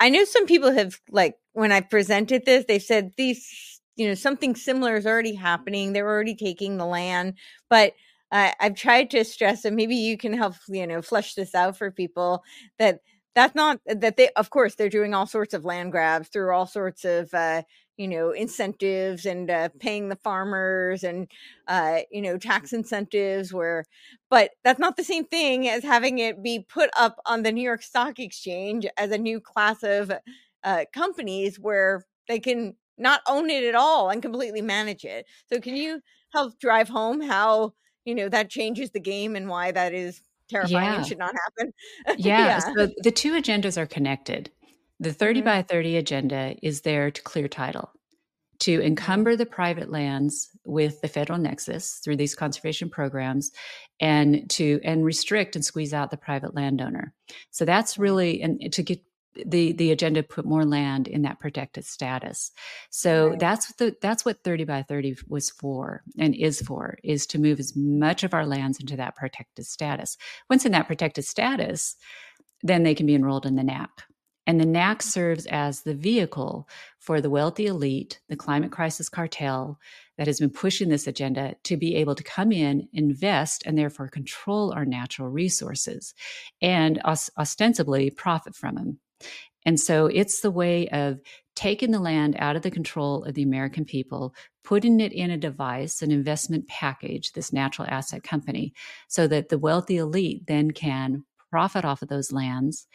I 0.00 0.10
know 0.10 0.24
some 0.24 0.46
people 0.46 0.72
have 0.72 1.00
like 1.10 1.36
when 1.52 1.72
I 1.72 1.80
presented 1.80 2.44
this, 2.44 2.64
they've 2.66 2.82
said 2.82 3.12
these, 3.16 3.80
you 3.96 4.08
know, 4.08 4.14
something 4.14 4.56
similar 4.56 4.96
is 4.96 5.06
already 5.06 5.34
happening. 5.34 5.92
They're 5.92 6.08
already 6.08 6.34
taking 6.34 6.76
the 6.76 6.86
land, 6.86 7.34
but 7.70 7.94
I've 8.30 8.74
tried 8.74 9.10
to 9.12 9.24
stress, 9.24 9.64
and 9.64 9.74
maybe 9.76 9.96
you 9.96 10.18
can 10.18 10.34
help, 10.34 10.54
you 10.68 10.86
know, 10.86 11.00
flush 11.00 11.34
this 11.34 11.54
out 11.54 11.78
for 11.78 11.90
people 11.90 12.42
that 12.78 13.00
that's 13.34 13.54
not 13.54 13.80
that 13.86 14.16
they 14.16 14.28
of 14.36 14.50
course 14.50 14.74
they're 14.74 14.88
doing 14.88 15.14
all 15.14 15.26
sorts 15.26 15.54
of 15.54 15.64
land 15.64 15.92
grabs 15.92 16.28
through 16.28 16.52
all 16.52 16.66
sorts 16.66 17.04
of 17.04 17.32
uh, 17.34 17.62
you 17.98 18.08
know 18.08 18.30
incentives 18.30 19.26
and 19.26 19.50
uh, 19.50 19.68
paying 19.80 20.08
the 20.08 20.16
farmers 20.16 21.04
and 21.04 21.28
uh, 21.66 21.98
you 22.10 22.22
know 22.22 22.38
tax 22.38 22.72
incentives 22.72 23.52
where 23.52 23.84
but 24.30 24.52
that's 24.64 24.78
not 24.78 24.96
the 24.96 25.04
same 25.04 25.24
thing 25.24 25.68
as 25.68 25.82
having 25.82 26.18
it 26.18 26.42
be 26.42 26.60
put 26.60 26.88
up 26.96 27.20
on 27.26 27.42
the 27.42 27.52
new 27.52 27.62
york 27.62 27.82
stock 27.82 28.18
exchange 28.18 28.86
as 28.96 29.10
a 29.10 29.18
new 29.18 29.40
class 29.40 29.82
of 29.82 30.10
uh, 30.64 30.84
companies 30.94 31.58
where 31.58 32.04
they 32.28 32.38
can 32.38 32.74
not 32.96 33.20
own 33.28 33.50
it 33.50 33.64
at 33.64 33.74
all 33.74 34.08
and 34.08 34.22
completely 34.22 34.62
manage 34.62 35.04
it 35.04 35.26
so 35.52 35.60
can 35.60 35.76
you 35.76 36.00
help 36.32 36.58
drive 36.58 36.88
home 36.88 37.20
how 37.20 37.74
you 38.04 38.14
know 38.14 38.28
that 38.28 38.48
changes 38.48 38.90
the 38.90 39.00
game 39.00 39.36
and 39.36 39.48
why 39.48 39.70
that 39.70 39.92
is 39.92 40.22
terrifying 40.48 40.84
yeah. 40.84 40.96
and 40.96 41.06
should 41.06 41.18
not 41.18 41.34
happen 41.44 41.72
yeah, 42.18 42.46
yeah. 42.46 42.58
so 42.58 42.88
the 43.02 43.10
two 43.10 43.32
agendas 43.32 43.76
are 43.76 43.86
connected 43.86 44.50
the 45.00 45.12
30 45.12 45.40
mm-hmm. 45.40 45.44
by 45.46 45.62
30 45.62 45.96
agenda 45.96 46.54
is 46.62 46.82
there 46.82 47.10
to 47.10 47.22
clear 47.22 47.48
title, 47.48 47.90
to 48.60 48.82
encumber 48.82 49.36
the 49.36 49.46
private 49.46 49.90
lands 49.90 50.48
with 50.64 51.00
the 51.00 51.08
federal 51.08 51.38
nexus 51.38 52.00
through 52.04 52.16
these 52.16 52.34
conservation 52.34 52.90
programs 52.90 53.50
and 54.00 54.48
to 54.50 54.80
and 54.82 55.04
restrict 55.04 55.54
and 55.54 55.64
squeeze 55.64 55.94
out 55.94 56.10
the 56.10 56.16
private 56.16 56.54
landowner. 56.54 57.14
So 57.50 57.64
that's 57.64 57.98
really 57.98 58.42
and 58.42 58.72
to 58.72 58.82
get 58.82 59.00
the 59.46 59.72
the 59.72 59.92
agenda 59.92 60.22
put 60.22 60.44
more 60.44 60.64
land 60.64 61.06
in 61.06 61.22
that 61.22 61.38
protected 61.38 61.84
status. 61.84 62.50
So 62.90 63.30
right. 63.30 63.38
that's 63.38 63.72
the 63.74 63.94
that's 64.00 64.24
what 64.24 64.42
30 64.42 64.64
by 64.64 64.82
30 64.82 65.16
was 65.28 65.50
for 65.50 66.02
and 66.18 66.34
is 66.34 66.60
for 66.60 66.98
is 67.04 67.26
to 67.28 67.38
move 67.38 67.60
as 67.60 67.76
much 67.76 68.24
of 68.24 68.34
our 68.34 68.46
lands 68.46 68.80
into 68.80 68.96
that 68.96 69.16
protected 69.16 69.66
status. 69.66 70.16
Once 70.50 70.66
in 70.66 70.72
that 70.72 70.88
protected 70.88 71.24
status, 71.24 71.96
then 72.62 72.82
they 72.82 72.94
can 72.94 73.06
be 73.06 73.14
enrolled 73.14 73.46
in 73.46 73.54
the 73.54 73.62
NAC. 73.62 73.90
And 74.48 74.58
the 74.58 74.64
NAC 74.64 75.02
serves 75.02 75.44
as 75.46 75.82
the 75.82 75.92
vehicle 75.92 76.66
for 76.98 77.20
the 77.20 77.28
wealthy 77.28 77.66
elite, 77.66 78.18
the 78.30 78.36
climate 78.36 78.72
crisis 78.72 79.10
cartel 79.10 79.78
that 80.16 80.26
has 80.26 80.40
been 80.40 80.48
pushing 80.48 80.88
this 80.88 81.06
agenda 81.06 81.54
to 81.64 81.76
be 81.76 81.94
able 81.96 82.14
to 82.14 82.24
come 82.24 82.50
in, 82.50 82.88
invest, 82.94 83.62
and 83.66 83.76
therefore 83.76 84.08
control 84.08 84.72
our 84.72 84.86
natural 84.86 85.28
resources 85.28 86.14
and 86.62 86.98
ostensibly 87.04 88.08
profit 88.10 88.56
from 88.56 88.76
them. 88.76 88.98
And 89.66 89.78
so 89.78 90.06
it's 90.06 90.40
the 90.40 90.50
way 90.50 90.88
of 90.88 91.20
taking 91.54 91.90
the 91.90 92.00
land 92.00 92.34
out 92.38 92.56
of 92.56 92.62
the 92.62 92.70
control 92.70 93.24
of 93.24 93.34
the 93.34 93.42
American 93.42 93.84
people, 93.84 94.34
putting 94.64 94.98
it 94.98 95.12
in 95.12 95.30
a 95.30 95.36
device, 95.36 96.00
an 96.00 96.10
investment 96.10 96.66
package, 96.68 97.32
this 97.32 97.52
natural 97.52 97.86
asset 97.90 98.22
company, 98.22 98.72
so 99.08 99.26
that 99.26 99.50
the 99.50 99.58
wealthy 99.58 99.98
elite 99.98 100.46
then 100.46 100.70
can 100.70 101.24
profit 101.50 101.84
off 101.84 102.00
of 102.02 102.08
those 102.08 102.32
lands 102.32 102.86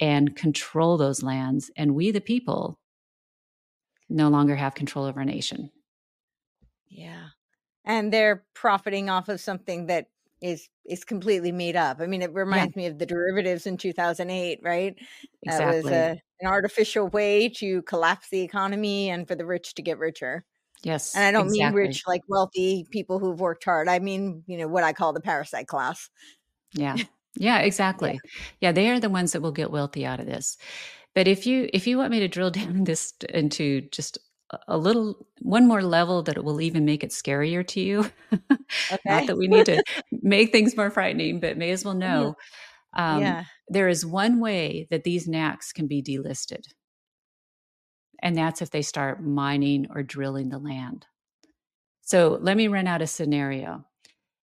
and 0.00 0.36
control 0.36 0.96
those 0.96 1.22
lands. 1.22 1.70
And 1.76 1.94
we, 1.94 2.10
the 2.10 2.20
people, 2.20 2.78
no 4.08 4.28
longer 4.28 4.56
have 4.56 4.74
control 4.74 5.04
over 5.04 5.20
a 5.20 5.24
nation. 5.24 5.70
Yeah. 6.88 7.28
And 7.84 8.12
they're 8.12 8.44
profiting 8.54 9.10
off 9.10 9.28
of 9.28 9.40
something 9.40 9.86
that 9.86 10.08
is 10.40 10.68
is 10.84 11.04
completely 11.04 11.52
made 11.52 11.76
up. 11.76 12.00
I 12.00 12.06
mean, 12.06 12.22
it 12.22 12.32
reminds 12.32 12.74
yeah. 12.76 12.82
me 12.82 12.86
of 12.86 12.98
the 12.98 13.06
derivatives 13.06 13.66
in 13.66 13.76
2008, 13.76 14.60
right? 14.62 14.94
Exactly. 15.42 15.66
That 15.66 15.84
was 15.84 15.92
a, 15.92 16.22
an 16.40 16.48
artificial 16.48 17.08
way 17.08 17.48
to 17.56 17.82
collapse 17.82 18.28
the 18.30 18.40
economy 18.40 19.10
and 19.10 19.26
for 19.26 19.34
the 19.34 19.44
rich 19.44 19.74
to 19.74 19.82
get 19.82 19.98
richer. 19.98 20.44
Yes. 20.82 21.14
And 21.14 21.24
I 21.24 21.32
don't 21.32 21.48
exactly. 21.48 21.80
mean 21.80 21.88
rich 21.88 22.02
like 22.06 22.22
wealthy 22.28 22.86
people 22.90 23.18
who've 23.18 23.40
worked 23.40 23.64
hard. 23.64 23.88
I 23.88 23.98
mean, 23.98 24.44
you 24.46 24.58
know, 24.58 24.68
what 24.68 24.84
I 24.84 24.92
call 24.92 25.12
the 25.12 25.20
parasite 25.20 25.66
class. 25.66 26.08
Yeah. 26.72 26.96
Yeah, 27.38 27.58
exactly. 27.58 28.12
Yeah. 28.12 28.30
yeah, 28.60 28.72
they 28.72 28.90
are 28.90 29.00
the 29.00 29.10
ones 29.10 29.32
that 29.32 29.42
will 29.42 29.52
get 29.52 29.70
wealthy 29.70 30.04
out 30.04 30.20
of 30.20 30.26
this. 30.26 30.58
But 31.14 31.28
if 31.28 31.46
you 31.46 31.68
if 31.72 31.86
you 31.86 31.98
want 31.98 32.10
me 32.10 32.20
to 32.20 32.28
drill 32.28 32.50
down 32.60 32.84
this 32.84 33.14
into 33.28 33.82
just 33.92 34.18
a 34.66 34.78
little 34.78 35.26
one 35.40 35.66
more 35.66 35.82
level 35.82 36.22
that 36.22 36.36
it 36.36 36.44
will 36.44 36.60
even 36.60 36.84
make 36.84 37.04
it 37.04 37.10
scarier 37.10 37.66
to 37.68 37.80
you. 37.80 38.10
Okay. 38.90 39.00
Not 39.06 39.26
that 39.26 39.36
we 39.36 39.48
need 39.48 39.66
to 39.66 39.82
make 40.12 40.52
things 40.52 40.76
more 40.76 40.90
frightening, 40.90 41.40
but 41.40 41.58
may 41.58 41.70
as 41.70 41.84
well 41.84 41.94
know. 41.94 42.36
Yeah. 42.96 43.14
Um, 43.14 43.22
yeah. 43.22 43.44
There 43.68 43.88
is 43.88 44.04
one 44.04 44.40
way 44.40 44.86
that 44.90 45.04
these 45.04 45.26
NACs 45.26 45.74
can 45.74 45.86
be 45.86 46.02
delisted, 46.02 46.64
and 48.22 48.36
that's 48.36 48.62
if 48.62 48.70
they 48.70 48.82
start 48.82 49.22
mining 49.22 49.86
or 49.90 50.02
drilling 50.02 50.48
the 50.48 50.58
land. 50.58 51.06
So 52.02 52.38
let 52.40 52.56
me 52.56 52.68
run 52.68 52.86
out 52.86 53.02
a 53.02 53.06
scenario. 53.06 53.84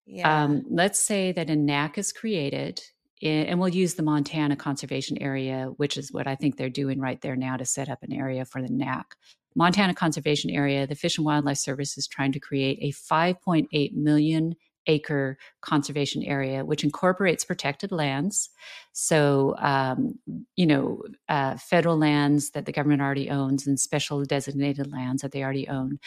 Yeah. 0.06 0.44
Um, 0.44 0.64
let's 0.70 1.00
say 1.00 1.32
that 1.32 1.50
a 1.50 1.56
NAC 1.56 1.98
is 1.98 2.14
created, 2.14 2.82
in, 3.22 3.46
and 3.48 3.60
we'll 3.60 3.70
use 3.70 3.96
the 3.96 4.04
Montana 4.04 4.56
Conservation 4.56 5.18
Area, 5.20 5.68
which 5.78 5.98
is 5.98 6.12
what 6.12 6.28
I 6.28 6.36
think 6.36 6.58
they're 6.58 6.70
doing 6.70 7.00
right 7.00 7.20
there 7.22 7.36
now 7.36 7.58
to 7.58 7.66
set 7.66 7.90
up 7.90 8.04
an 8.04 8.14
area 8.14 8.46
for 8.46 8.62
the 8.62 8.70
NAC. 8.70 9.16
Montana 9.56 9.94
Conservation 9.94 10.52
Area, 10.52 10.86
the 10.86 10.96
Fish 10.96 11.18
and 11.18 11.26
Wildlife 11.26 11.58
Service 11.58 11.98
is 11.98 12.08
trying 12.08 12.34
to 12.34 12.40
create 12.40 12.78
a 12.82 12.92
5.8 12.92 13.94
million 13.94 14.56
acre 14.88 15.38
conservation 15.62 16.24
area, 16.24 16.64
which 16.64 16.84
incorporates 16.84 17.44
protected 17.44 17.92
lands. 17.92 18.50
So, 18.92 19.56
um, 19.58 20.20
you 20.56 20.66
know, 20.66 21.02
uh, 21.28 21.58
federal 21.58 21.98
lands 21.98 22.52
that 22.52 22.66
the 22.66 22.72
government 22.72 23.02
already 23.02 23.30
owns 23.30 23.66
and 23.66 23.80
special 23.80 24.24
designated 24.26 24.92
lands 24.92 25.22
that 25.22 25.32
they 25.32 25.44
already 25.44 25.68
own 25.68 26.00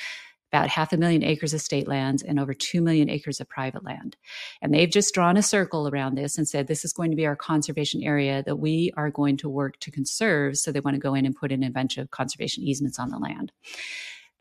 about 0.50 0.68
half 0.68 0.92
a 0.92 0.96
million 0.96 1.22
acres 1.22 1.52
of 1.52 1.60
state 1.60 1.86
lands 1.86 2.22
and 2.22 2.40
over 2.40 2.54
2 2.54 2.80
million 2.80 3.10
acres 3.10 3.40
of 3.40 3.48
private 3.48 3.84
land. 3.84 4.16
And 4.62 4.72
they've 4.72 4.90
just 4.90 5.14
drawn 5.14 5.36
a 5.36 5.42
circle 5.42 5.88
around 5.88 6.14
this 6.14 6.38
and 6.38 6.48
said 6.48 6.66
this 6.66 6.84
is 6.84 6.92
going 6.92 7.10
to 7.10 7.16
be 7.16 7.26
our 7.26 7.36
conservation 7.36 8.02
area 8.02 8.42
that 8.44 8.56
we 8.56 8.92
are 8.96 9.10
going 9.10 9.36
to 9.38 9.48
work 9.48 9.78
to 9.80 9.90
conserve. 9.90 10.56
So 10.56 10.72
they 10.72 10.80
want 10.80 10.94
to 10.94 11.00
go 11.00 11.14
in 11.14 11.26
and 11.26 11.36
put 11.36 11.52
in 11.52 11.62
a 11.62 11.70
bunch 11.70 11.98
of 11.98 12.10
conservation 12.10 12.64
easements 12.64 12.98
on 12.98 13.10
the 13.10 13.18
land. 13.18 13.52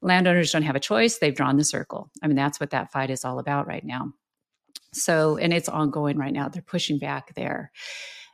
Landowners 0.02 0.52
don't 0.52 0.62
have 0.63 0.76
a 0.76 0.80
choice, 0.80 1.17
they've 1.17 1.36
drawn 1.36 1.58
the 1.58 1.63
circle. 1.63 2.10
I 2.22 2.28
mean, 2.28 2.36
that's 2.36 2.60
what 2.60 2.70
that 2.70 2.91
fight 2.91 3.10
is 3.10 3.26
all 3.26 3.39
about 3.39 3.67
right 3.67 3.84
now. 3.84 4.13
So, 4.93 5.38
and 5.38 5.52
it's 5.52 5.67
ongoing 5.67 6.17
right 6.17 6.34
now. 6.34 6.48
They're 6.48 6.62
pushing 6.62 7.00
back 7.00 7.34
there. 7.36 7.72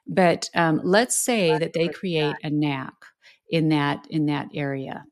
But 0.06 0.50
um, 0.54 0.82
let's 0.84 1.16
say 1.16 1.58
that 1.58 1.74
they 1.74 1.88
create 1.88 2.36
a 2.44 2.50
NAC 2.50 2.94
in 3.50 3.70
that 3.70 4.06
in 4.10 4.26
that 4.26 4.50
area 4.54 5.06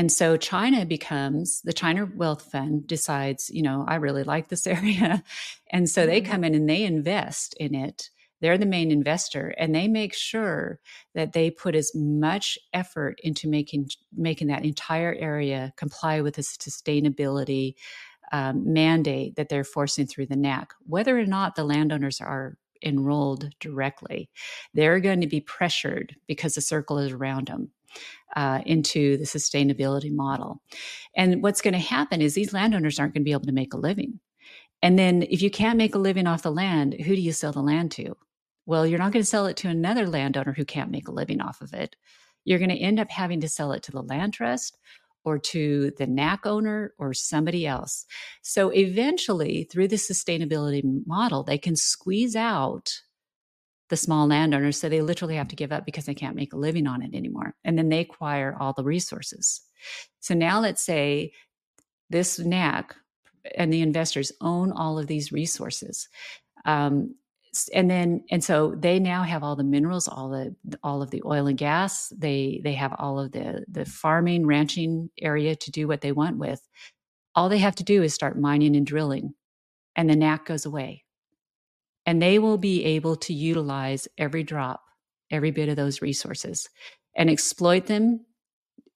and 0.00 0.10
so 0.10 0.38
China 0.38 0.86
becomes 0.86 1.60
the 1.60 1.74
China 1.74 2.08
Wealth 2.16 2.50
Fund 2.50 2.86
decides, 2.86 3.50
you 3.50 3.60
know, 3.60 3.84
I 3.86 3.96
really 3.96 4.24
like 4.24 4.48
this 4.48 4.66
area. 4.78 5.22
And 5.70 5.90
so 5.90 6.06
they 6.06 6.22
mm-hmm. 6.22 6.32
come 6.32 6.44
in 6.44 6.54
and 6.54 6.66
they 6.66 6.84
invest 6.84 7.54
in 7.60 7.74
it 7.74 8.08
they're 8.40 8.56
the 8.56 8.64
main 8.64 8.90
investor 8.90 9.54
and 9.58 9.74
they 9.74 9.86
make 9.86 10.14
sure 10.14 10.80
that 11.14 11.34
they 11.34 11.50
put 11.50 11.74
as 11.74 11.92
much 11.94 12.58
effort 12.72 13.20
into 13.22 13.46
making 13.46 13.90
making 14.16 14.48
that 14.48 14.64
entire 14.64 15.14
area 15.14 15.74
comply 15.76 16.22
with 16.22 16.36
the 16.36 16.42
sustainability 16.42 17.74
um, 18.32 18.72
mandate 18.72 19.36
that 19.36 19.50
they're 19.50 19.62
forcing 19.62 20.06
through 20.06 20.24
the 20.24 20.36
NAC, 20.36 20.72
whether 20.86 21.18
or 21.18 21.26
not 21.26 21.54
the 21.54 21.64
landowners 21.64 22.18
are 22.18 22.56
enrolled 22.82 23.50
directly. 23.60 24.30
They're 24.72 25.00
going 25.00 25.20
to 25.20 25.26
be 25.26 25.42
pressured 25.42 26.16
because 26.26 26.54
the 26.54 26.62
circle 26.62 26.96
is 26.98 27.12
around 27.12 27.48
them. 27.48 27.72
Uh, 28.36 28.60
into 28.64 29.16
the 29.16 29.24
sustainability 29.24 30.12
model. 30.12 30.62
And 31.16 31.42
what's 31.42 31.60
going 31.60 31.74
to 31.74 31.80
happen 31.80 32.22
is 32.22 32.34
these 32.34 32.52
landowners 32.52 33.00
aren't 33.00 33.12
going 33.12 33.22
to 33.22 33.28
be 33.28 33.32
able 33.32 33.46
to 33.46 33.52
make 33.52 33.74
a 33.74 33.76
living. 33.76 34.20
And 34.82 34.96
then 34.96 35.22
if 35.24 35.42
you 35.42 35.50
can't 35.50 35.76
make 35.76 35.96
a 35.96 35.98
living 35.98 36.28
off 36.28 36.42
the 36.42 36.52
land, 36.52 36.94
who 36.94 37.16
do 37.16 37.20
you 37.20 37.32
sell 37.32 37.50
the 37.50 37.60
land 37.60 37.90
to? 37.92 38.16
Well, 38.66 38.86
you're 38.86 39.00
not 39.00 39.12
going 39.12 39.22
to 39.22 39.28
sell 39.28 39.46
it 39.46 39.56
to 39.58 39.68
another 39.68 40.06
landowner 40.06 40.52
who 40.52 40.64
can't 40.64 40.92
make 40.92 41.08
a 41.08 41.12
living 41.12 41.40
off 41.40 41.60
of 41.60 41.72
it. 41.74 41.96
You're 42.44 42.60
going 42.60 42.70
to 42.70 42.78
end 42.78 43.00
up 43.00 43.10
having 43.10 43.40
to 43.40 43.48
sell 43.48 43.72
it 43.72 43.82
to 43.84 43.92
the 43.92 44.02
land 44.02 44.32
trust 44.34 44.78
or 45.24 45.38
to 45.38 45.90
the 45.98 46.06
NAC 46.06 46.46
owner 46.46 46.94
or 46.98 47.12
somebody 47.12 47.66
else. 47.66 48.06
So 48.42 48.70
eventually, 48.70 49.64
through 49.64 49.88
the 49.88 49.96
sustainability 49.96 50.82
model, 51.06 51.42
they 51.42 51.58
can 51.58 51.76
squeeze 51.76 52.36
out 52.36 53.02
the 53.90 53.96
small 53.96 54.26
landowners. 54.26 54.80
So 54.80 54.88
they 54.88 55.02
literally 55.02 55.36
have 55.36 55.48
to 55.48 55.56
give 55.56 55.72
up 55.72 55.84
because 55.84 56.06
they 56.06 56.14
can't 56.14 56.36
make 56.36 56.52
a 56.52 56.56
living 56.56 56.86
on 56.86 57.02
it 57.02 57.14
anymore. 57.14 57.54
And 57.64 57.76
then 57.76 57.88
they 57.88 58.00
acquire 58.00 58.56
all 58.58 58.72
the 58.72 58.84
resources. 58.84 59.60
So 60.20 60.34
now 60.34 60.60
let's 60.60 60.82
say 60.82 61.32
this 62.08 62.38
NAC 62.38 62.94
and 63.56 63.72
the 63.72 63.82
investors 63.82 64.32
own 64.40 64.72
all 64.72 64.98
of 64.98 65.06
these 65.06 65.32
resources. 65.32 66.08
Um, 66.64 67.14
and 67.74 67.90
then 67.90 68.22
and 68.30 68.44
so 68.44 68.74
they 68.78 69.00
now 69.00 69.22
have 69.24 69.42
all 69.42 69.56
the 69.56 69.64
minerals 69.64 70.06
all 70.06 70.28
the 70.28 70.54
all 70.84 71.02
of 71.02 71.10
the 71.10 71.22
oil 71.26 71.48
and 71.48 71.58
gas 71.58 72.12
they 72.16 72.60
they 72.62 72.74
have 72.74 72.94
all 72.98 73.18
of 73.18 73.32
the 73.32 73.64
the 73.68 73.84
farming 73.84 74.46
ranching 74.46 75.10
area 75.20 75.56
to 75.56 75.70
do 75.72 75.88
what 75.88 76.00
they 76.00 76.12
want 76.12 76.38
with 76.38 76.66
all 77.34 77.48
they 77.48 77.58
have 77.58 77.74
to 77.74 77.84
do 77.84 78.02
is 78.02 78.14
start 78.14 78.38
mining 78.38 78.76
and 78.76 78.86
drilling 78.86 79.34
and 79.96 80.08
the 80.08 80.14
NAC 80.14 80.46
goes 80.46 80.64
away 80.64 81.04
and 82.06 82.20
they 82.20 82.38
will 82.38 82.58
be 82.58 82.84
able 82.84 83.16
to 83.16 83.32
utilize 83.32 84.08
every 84.18 84.42
drop 84.42 84.82
every 85.30 85.50
bit 85.50 85.68
of 85.68 85.76
those 85.76 86.02
resources 86.02 86.68
and 87.16 87.30
exploit 87.30 87.86
them 87.86 88.24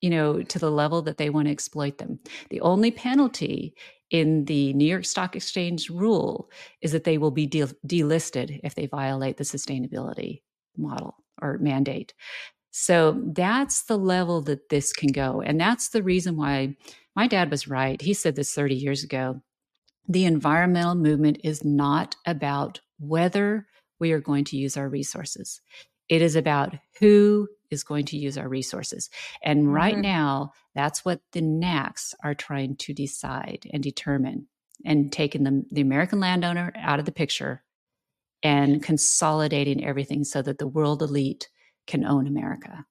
you 0.01 0.11
know 0.11 0.43
to 0.43 0.59
the 0.59 0.71
level 0.71 1.03
that 1.03 1.19
they 1.19 1.31
want 1.31 1.47
to 1.47 1.53
exploit 1.53 1.99
them 1.99 2.19
the 2.51 2.61
only 2.61 2.90
penalty 2.90 3.75
in 4.14 4.45
the 4.45 4.73
New 4.75 4.85
York 4.85 5.05
Stock 5.05 5.35
Exchange 5.35 5.90
rule 5.90 6.49
is 6.81 6.93
that 6.93 7.03
they 7.03 7.19
will 7.19 7.33
be 7.33 7.47
de- 7.47 7.67
delisted 7.85 8.61
if 8.62 8.77
they 8.77 8.87
violate 8.87 9.38
the 9.38 9.45
sustainability 9.45 10.43
model 10.77 11.17
or 11.43 11.59
mandate. 11.59 12.14
So 12.71 13.21
that's 13.25 13.83
the 13.83 13.99
level 13.99 14.40
that 14.43 14.69
this 14.69 14.93
can 14.93 15.11
go. 15.11 15.40
And 15.40 15.61
that's 15.61 15.88
the 15.88 16.03
reason 16.03 16.37
why 16.37 16.77
my 17.17 17.27
dad 17.27 17.51
was 17.51 17.67
right. 17.67 18.01
He 18.01 18.14
said 18.14 18.37
this 18.37 18.55
30 18.55 18.77
years 18.77 19.03
ago. 19.03 19.40
The 20.07 20.27
environmental 20.27 20.95
movement 20.95 21.38
is 21.43 21.64
not 21.64 22.14
about 22.25 22.81
whether 22.99 23.67
we 23.99 24.13
are 24.13 24.21
going 24.21 24.45
to 24.45 24.57
use 24.57 24.77
our 24.77 24.89
resources. 24.89 25.61
It 26.09 26.23
is 26.23 26.37
about 26.37 26.75
who 27.01 27.49
is 27.71 27.85
going 27.85 28.05
to 28.07 28.17
use 28.17 28.37
our 28.37 28.49
resources. 28.49 29.09
And 29.43 29.73
right 29.73 29.95
mm-hmm. 29.95 30.03
now, 30.03 30.53
that's 30.75 31.05
what 31.05 31.21
the 31.33 31.41
NACs 31.41 32.15
are 32.23 32.35
trying 32.35 32.77
to 32.77 32.93
decide 32.93 33.69
and 33.73 33.83
determine 33.83 34.49
and 34.85 35.13
taking 35.13 35.45
the, 35.45 35.65
the 35.71 35.81
American 35.81 36.21
landowner 36.21 36.73
out 36.77 36.99
of 36.99 37.05
the 37.05 37.13
picture 37.13 37.63
and 38.43 38.83
consolidating 38.83 39.85
everything 39.85 40.25
so 40.25 40.43
that 40.43 40.59
the 40.59 40.67
world 40.67 41.03
elite 41.03 41.49
can 41.87 42.05
own 42.05 42.27
America. 42.27 42.85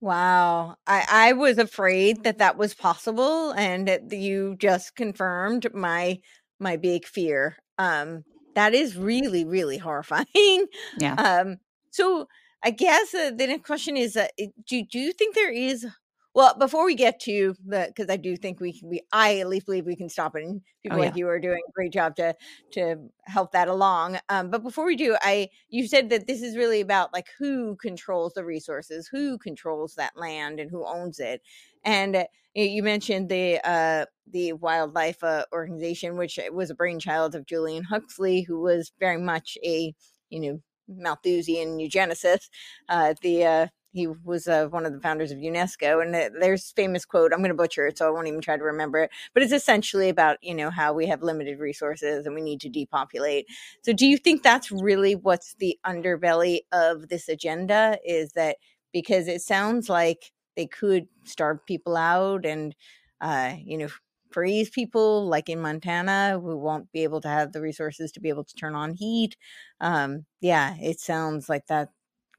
Wow. 0.00 0.76
I, 0.86 1.06
I 1.08 1.32
was 1.32 1.56
afraid 1.56 2.24
that 2.24 2.38
that 2.38 2.58
was 2.58 2.74
possible 2.74 3.52
and 3.52 3.88
that 3.88 4.12
you 4.12 4.56
just 4.58 4.94
confirmed 4.94 5.66
my 5.72 6.20
my 6.60 6.76
big 6.76 7.06
fear. 7.06 7.56
Um 7.78 8.24
that 8.54 8.74
is 8.74 8.96
really 8.96 9.44
really 9.44 9.78
horrifying. 9.78 10.66
Yeah. 10.98 11.14
Um 11.16 11.58
so 11.90 12.28
I 12.62 12.70
guess 12.70 13.14
uh, 13.14 13.30
the 13.36 13.46
next 13.46 13.66
question 13.66 13.96
is: 13.96 14.16
uh, 14.16 14.26
Do 14.66 14.82
do 14.84 14.98
you 14.98 15.12
think 15.12 15.34
there 15.34 15.52
is? 15.52 15.86
Well, 16.34 16.56
before 16.58 16.84
we 16.84 16.96
get 16.96 17.20
to 17.20 17.54
the, 17.64 17.86
because 17.86 18.10
I 18.10 18.16
do 18.16 18.36
think 18.36 18.58
we 18.58 18.80
we 18.82 19.02
I 19.12 19.38
at 19.38 19.48
least 19.48 19.66
believe 19.66 19.86
we 19.86 19.94
can 19.94 20.08
stop 20.08 20.34
it, 20.34 20.42
and 20.42 20.60
people 20.82 20.98
oh, 20.98 21.00
yeah. 21.00 21.08
like 21.08 21.16
you 21.16 21.28
are 21.28 21.38
doing 21.38 21.60
a 21.68 21.72
great 21.72 21.92
job 21.92 22.16
to 22.16 22.34
to 22.72 22.96
help 23.24 23.52
that 23.52 23.68
along. 23.68 24.18
Um, 24.28 24.50
but 24.50 24.64
before 24.64 24.84
we 24.84 24.96
do, 24.96 25.16
I 25.22 25.48
you 25.68 25.86
said 25.86 26.10
that 26.10 26.26
this 26.26 26.42
is 26.42 26.56
really 26.56 26.80
about 26.80 27.12
like 27.12 27.28
who 27.38 27.76
controls 27.76 28.34
the 28.34 28.44
resources, 28.44 29.06
who 29.06 29.38
controls 29.38 29.94
that 29.94 30.16
land, 30.16 30.58
and 30.58 30.70
who 30.70 30.84
owns 30.84 31.20
it. 31.20 31.40
And 31.84 32.16
uh, 32.16 32.24
you 32.54 32.82
mentioned 32.82 33.28
the 33.28 33.60
uh, 33.64 34.06
the 34.30 34.54
wildlife 34.54 35.22
uh, 35.22 35.44
organization, 35.52 36.16
which 36.16 36.40
was 36.52 36.70
a 36.70 36.74
brainchild 36.74 37.36
of 37.36 37.46
Julian 37.46 37.84
Huxley, 37.84 38.42
who 38.42 38.60
was 38.60 38.90
very 38.98 39.18
much 39.18 39.56
a 39.64 39.94
you 40.30 40.40
know 40.40 40.60
Malthusian 40.88 41.78
eugenicist. 41.78 42.48
Uh, 42.88 43.14
the 43.22 43.44
uh, 43.44 43.66
he 43.94 44.08
was 44.08 44.48
uh, 44.48 44.66
one 44.66 44.84
of 44.84 44.92
the 44.92 45.00
founders 45.00 45.30
of 45.30 45.38
UNESCO, 45.38 46.02
and 46.02 46.12
there's 46.42 46.72
famous 46.72 47.04
quote. 47.04 47.32
I'm 47.32 47.38
going 47.38 47.50
to 47.50 47.54
butcher 47.54 47.86
it, 47.86 47.96
so 47.96 48.08
I 48.08 48.10
won't 48.10 48.26
even 48.26 48.40
try 48.40 48.56
to 48.56 48.64
remember 48.64 48.98
it. 48.98 49.10
But 49.32 49.44
it's 49.44 49.52
essentially 49.52 50.08
about 50.08 50.38
you 50.42 50.52
know 50.54 50.68
how 50.68 50.92
we 50.92 51.06
have 51.06 51.22
limited 51.22 51.60
resources 51.60 52.26
and 52.26 52.34
we 52.34 52.40
need 52.42 52.60
to 52.62 52.68
depopulate. 52.68 53.46
So, 53.82 53.92
do 53.92 54.06
you 54.06 54.18
think 54.18 54.42
that's 54.42 54.72
really 54.72 55.14
what's 55.14 55.54
the 55.54 55.78
underbelly 55.86 56.60
of 56.72 57.08
this 57.08 57.28
agenda? 57.28 57.98
Is 58.04 58.32
that 58.32 58.56
because 58.92 59.28
it 59.28 59.42
sounds 59.42 59.88
like 59.88 60.32
they 60.56 60.66
could 60.66 61.06
starve 61.24 61.64
people 61.64 61.96
out 61.96 62.44
and 62.44 62.74
uh, 63.20 63.54
you 63.64 63.78
know 63.78 63.88
freeze 64.32 64.70
people 64.70 65.28
like 65.28 65.48
in 65.48 65.60
Montana 65.60 66.40
who 66.42 66.56
won't 66.58 66.90
be 66.90 67.04
able 67.04 67.20
to 67.20 67.28
have 67.28 67.52
the 67.52 67.60
resources 67.60 68.10
to 68.10 68.20
be 68.20 68.28
able 68.28 68.42
to 68.42 68.54
turn 68.56 68.74
on 68.74 68.92
heat. 68.94 69.36
Um, 69.80 70.26
yeah, 70.40 70.74
it 70.80 70.98
sounds 70.98 71.48
like 71.48 71.68
that 71.68 71.90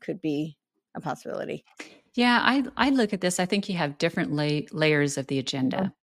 could 0.02 0.22
be 0.22 0.58
a 0.96 1.02
possibility. 1.02 1.64
Yeah, 2.16 2.40
I 2.42 2.64
I 2.78 2.90
look 2.90 3.14
at 3.14 3.22
this. 3.22 3.40
I 3.40 3.46
think 3.46 3.70
you 3.70 3.76
have 3.76 3.98
different 3.98 4.32
la- 4.32 4.68
layers 4.72 5.18
of 5.18 5.28
the 5.28 5.40
agenda. 5.40 5.94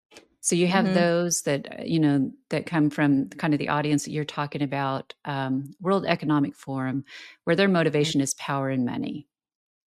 So 0.41 0.55
you 0.55 0.67
have 0.67 0.85
mm-hmm. 0.85 0.95
those 0.95 1.43
that 1.43 1.79
uh, 1.79 1.83
you 1.83 1.99
know 1.99 2.31
that 2.49 2.65
come 2.65 2.89
from 2.89 3.29
kind 3.29 3.53
of 3.53 3.59
the 3.59 3.69
audience 3.69 4.05
that 4.05 4.11
you're 4.11 4.25
talking 4.25 4.61
about, 4.61 5.13
um, 5.25 5.73
World 5.79 6.05
Economic 6.05 6.55
Forum, 6.55 7.05
where 7.45 7.55
their 7.55 7.67
mm-hmm. 7.67 7.73
motivation 7.73 8.19
mm-hmm. 8.19 8.25
is 8.25 8.33
power 8.35 8.69
and 8.69 8.85
money, 8.85 9.27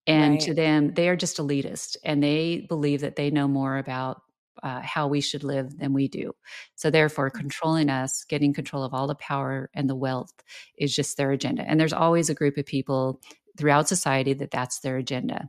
and 0.07 0.33
right. 0.33 0.40
to 0.40 0.55
them 0.55 0.95
they 0.95 1.09
are 1.09 1.16
just 1.16 1.37
elitist, 1.37 1.97
and 2.05 2.23
they 2.23 2.66
believe 2.69 3.03
that 3.03 3.16
they 3.16 3.31
know 3.31 3.47
more 3.47 3.77
about 3.77 4.23
uh, 4.62 4.81
how 4.81 5.07
we 5.07 5.21
should 5.21 5.45
live 5.45 5.79
than 5.79 5.92
we 5.92 6.09
do. 6.09 6.33
So, 6.75 6.90
therefore, 6.90 7.31
mm. 7.31 7.35
controlling 7.35 7.90
us, 7.90 8.25
getting 8.25 8.55
control 8.55 8.83
of 8.83 8.95
all 8.95 9.07
the 9.07 9.14
power 9.14 9.71
and 9.75 9.88
the 9.88 9.95
wealth 9.95 10.33
is 10.79 10.97
just 10.97 11.16
their 11.16 11.31
agenda. 11.33 11.62
And 11.69 11.79
there's 11.79 11.92
always 11.92 12.31
a 12.31 12.35
group 12.35 12.57
of 12.57 12.66
people 12.66 13.21
throughout 13.57 13.88
society 13.88 14.35
that 14.35 14.51
that's 14.51 14.81
their 14.81 14.97
agenda. 14.97 15.49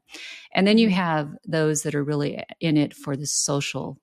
And 0.53 0.67
then 0.67 0.77
you 0.77 0.87
mm-hmm. 0.87 0.95
have 0.97 1.29
those 1.45 1.83
that 1.83 1.95
are 1.95 2.03
really 2.03 2.43
in 2.59 2.77
it 2.77 2.93
for 2.93 3.15
the 3.15 3.27
social 3.27 3.99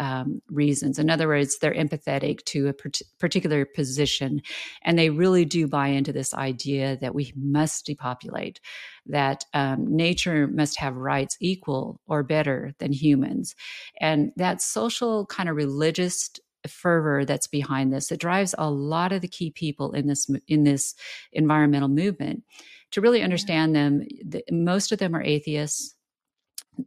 um, 0.00 0.42
reasons. 0.50 0.98
In 0.98 1.10
other 1.10 1.28
words, 1.28 1.58
they're 1.58 1.74
empathetic 1.74 2.44
to 2.46 2.68
a 2.68 2.74
particular 3.18 3.64
position, 3.64 4.42
and 4.82 4.98
they 4.98 5.10
really 5.10 5.44
do 5.44 5.66
buy 5.66 5.88
into 5.88 6.12
this 6.12 6.34
idea 6.34 6.96
that 7.00 7.14
we 7.14 7.32
must 7.36 7.86
depopulate, 7.86 8.60
that 9.06 9.44
um, 9.54 9.86
nature 9.96 10.48
must 10.48 10.78
have 10.80 10.96
rights 10.96 11.36
equal 11.40 12.00
or 12.06 12.22
better 12.22 12.74
than 12.78 12.92
humans. 12.92 13.54
And 14.00 14.32
that 14.36 14.60
social 14.60 15.26
kind 15.26 15.48
of 15.48 15.56
religious 15.56 16.30
fervor 16.66 17.24
that's 17.24 17.46
behind 17.46 17.92
this 17.92 18.08
that 18.08 18.18
drives 18.18 18.54
a 18.58 18.68
lot 18.70 19.12
of 19.12 19.22
the 19.22 19.28
key 19.28 19.50
people 19.50 19.92
in 19.92 20.08
this 20.08 20.28
in 20.48 20.64
this 20.64 20.96
environmental 21.32 21.88
movement 21.88 22.42
to 22.92 23.00
really 23.00 23.22
understand 23.22 23.74
them 23.74 24.06
the, 24.24 24.42
most 24.50 24.92
of 24.92 24.98
them 24.98 25.14
are 25.14 25.22
atheists. 25.22 25.94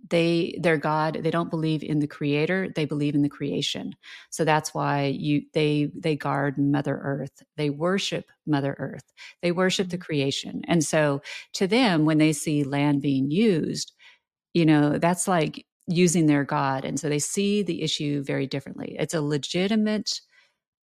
They 0.09 0.55
their 0.62 0.77
god. 0.77 1.19
They 1.23 1.31
don't 1.31 1.49
believe 1.49 1.81
in 1.81 1.99
the 1.99 2.07
creator. 2.07 2.69
They 2.75 2.85
believe 2.85 3.15
in 3.15 3.23
the 3.23 3.29
creation. 3.29 3.95
So 4.29 4.45
that's 4.45 4.73
why 4.73 5.05
you 5.05 5.41
they 5.53 5.91
they 5.95 6.15
guard 6.15 6.59
mother 6.59 6.99
earth. 7.03 7.41
They 7.57 7.71
worship 7.71 8.25
mother 8.45 8.75
earth. 8.77 9.12
They 9.41 9.51
worship 9.51 9.89
the 9.89 9.97
mm-hmm. 9.97 10.03
creation. 10.03 10.62
And 10.67 10.83
so 10.83 11.21
to 11.53 11.65
them 11.65 12.05
when 12.05 12.19
they 12.19 12.33
see 12.33 12.63
land 12.63 13.01
being 13.01 13.31
used 13.31 13.93
you 14.53 14.65
know 14.65 14.97
that's 14.97 15.27
like 15.27 15.65
using 15.89 16.27
their 16.27 16.43
god. 16.43 16.85
And 16.85 16.99
so 16.99 17.09
they 17.09 17.19
see 17.19 17.63
the 17.63 17.81
issue 17.81 18.23
very 18.23 18.47
differently. 18.47 18.95
It's 18.99 19.13
a 19.13 19.21
legitimate 19.21 20.21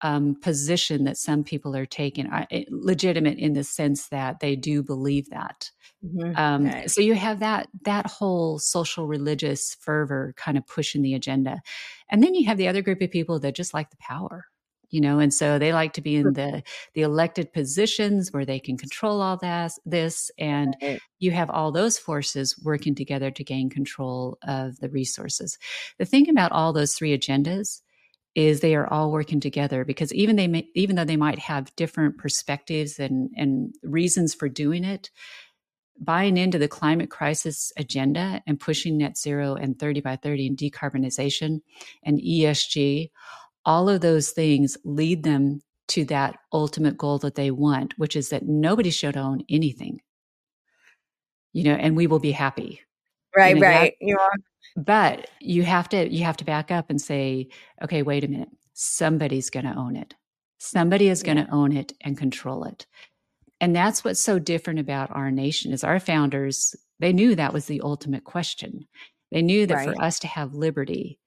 um, 0.02 0.36
position 0.42 1.06
that 1.06 1.18
some 1.18 1.44
people 1.44 1.76
are 1.76 1.86
taking 1.86 2.28
uh, 2.28 2.46
legitimate 2.70 3.38
in 3.38 3.54
the 3.54 3.64
sense 3.64 4.08
that 4.10 4.40
they 4.40 4.56
do 4.56 4.84
believe 4.84 5.30
that 5.30 5.72
mm-hmm. 6.06 6.36
um, 6.36 6.68
okay. 6.68 6.88
so 6.88 7.02
you 7.02 7.16
have 7.16 7.40
that 7.40 7.68
that 7.84 8.06
whole 8.06 8.60
social 8.60 9.08
religious 9.08 9.76
fervor 9.80 10.34
kind 10.38 10.58
of 10.58 10.68
pushing 10.68 11.02
the 11.02 11.14
agenda 11.14 11.62
and 12.10 12.22
then 12.22 12.36
you 12.36 12.46
have 12.46 12.58
the 12.58 12.68
other 12.68 12.82
group 12.82 13.02
of 13.02 13.10
people 13.10 13.40
that 13.40 13.56
just 13.56 13.74
like 13.74 13.90
the 13.90 13.98
power 13.98 14.46
you 14.90 15.02
know 15.02 15.20
and 15.20 15.34
so 15.34 15.58
they 15.58 15.74
like 15.74 15.94
to 15.94 16.02
be 16.02 16.16
in 16.16 16.34
the 16.34 16.64
the 16.94 17.02
elected 17.02 17.52
positions 17.52 18.32
where 18.32 18.46
they 18.46 18.60
can 18.60 18.78
control 18.78 19.22
all 19.22 19.38
that 19.38 19.72
this 19.86 20.30
and 20.38 20.76
right. 20.82 21.00
you 21.20 21.32
have 21.32 21.50
all 21.50 21.72
those 21.72 21.98
forces 21.98 22.58
working 22.64 22.96
together 22.96 23.32
to 23.32 23.44
gain 23.44 23.70
control 23.70 24.38
of 24.48 24.80
the 24.80 24.90
resources 24.90 25.58
the 25.98 26.06
thing 26.06 26.30
about 26.30 26.52
all 26.52 26.74
those 26.74 26.94
three 26.94 27.18
agendas 27.18 27.82
is 28.36 28.60
they 28.60 28.76
are 28.76 28.91
all 28.91 29.12
working 29.12 29.39
together 29.39 29.86
because 29.86 30.13
even 30.13 30.36
they 30.36 30.48
may, 30.48 30.67
even 30.76 30.95
though 30.95 31.06
they 31.06 31.17
might 31.17 31.39
have 31.39 31.76
different 31.76 32.17
perspectives 32.17 33.00
and 33.00 33.32
and 33.36 33.74
reasons 33.84 34.34
for 34.34 34.50
doing 34.50 34.84
it 34.84 35.10
buying 35.98 36.36
into 36.36 36.58
the 36.58 36.67
climate 36.67 37.10
crisis 37.10 37.71
agenda 37.78 38.41
and 38.45 38.60
pushing 38.60 38.98
net 38.98 39.17
zero 39.17 39.56
and 39.56 39.80
30 39.80 40.02
by 40.02 40.17
30 40.17 40.48
and 40.48 40.58
decarbonization 40.58 41.62
and 42.04 42.19
ESG 42.19 43.10
all 43.65 43.89
of 43.89 44.02
those 44.02 44.32
things 44.32 44.78
lead 44.84 45.24
them 45.24 45.62
to 45.88 46.06
that 46.06 46.38
ultimate 46.54 46.98
goal 46.98 47.19
that 47.19 47.36
they 47.36 47.52
want, 47.52 47.93
which 47.98 48.15
is 48.15 48.30
that 48.30 48.48
nobody 48.48 48.89
should 48.89 49.17
own 49.17 49.43
anything. 49.50 50.02
You 51.54 51.63
know, 51.65 51.76
and 51.76 51.95
we 51.95 52.08
will 52.08 52.19
be 52.19 52.32
happy. 52.32 52.82
Right, 53.36 53.56
you 53.56 53.62
know, 53.62 53.67
right. 53.67 53.93
You 54.00 54.17
are. 54.17 54.32
But 54.78 55.30
you 55.39 55.63
have 55.63 55.89
to 55.89 56.12
you 56.12 56.24
have 56.24 56.38
to 56.38 56.45
back 56.45 56.71
up 56.71 56.89
and 56.89 57.00
say, 57.00 57.50
okay, 57.84 58.02
wait 58.02 58.24
a 58.24 58.28
minute. 58.28 58.50
Somebody's 58.74 59.50
going 59.50 59.65
to 59.65 59.76
own 59.76 59.95
it. 59.95 60.13
Somebody 60.58 61.10
is 61.10 61.24
going 61.24 61.38
to 61.38 61.50
own 61.52 61.76
it 61.76 61.93
and 62.02 62.17
control 62.17 62.63
it. 62.65 62.86
And 63.62 63.76
that's 63.76 64.04
what's 64.04 64.21
so 64.21 64.38
different 64.39 64.80
about 64.80 65.12
our 65.12 65.32
nation 65.32 65.71
is 65.71 65.84
our 65.84 66.00
founders, 66.00 66.76
they 67.00 67.13
knew 67.13 67.36
that 67.36 67.54
was 67.54 67.65
the 67.65 67.82
ultimate 67.82 68.26
question. 68.26 68.86
They 69.32 69.41
knew 69.41 69.65
that 69.65 69.76
right. 69.76 69.95
for 69.95 70.02
us 70.02 70.19
to 70.19 70.28
have 70.28 70.54
liberty, 70.54 71.19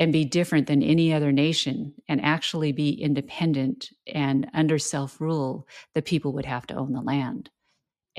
and 0.00 0.14
be 0.14 0.24
different 0.24 0.66
than 0.66 0.82
any 0.82 1.12
other 1.12 1.30
nation 1.30 1.92
and 2.08 2.24
actually 2.24 2.72
be 2.72 2.90
independent 2.90 3.90
and 4.06 4.48
under 4.54 4.78
self 4.78 5.20
rule, 5.20 5.68
the 5.94 6.00
people 6.00 6.32
would 6.32 6.46
have 6.46 6.66
to 6.66 6.74
own 6.74 6.94
the 6.94 7.02
land. 7.02 7.50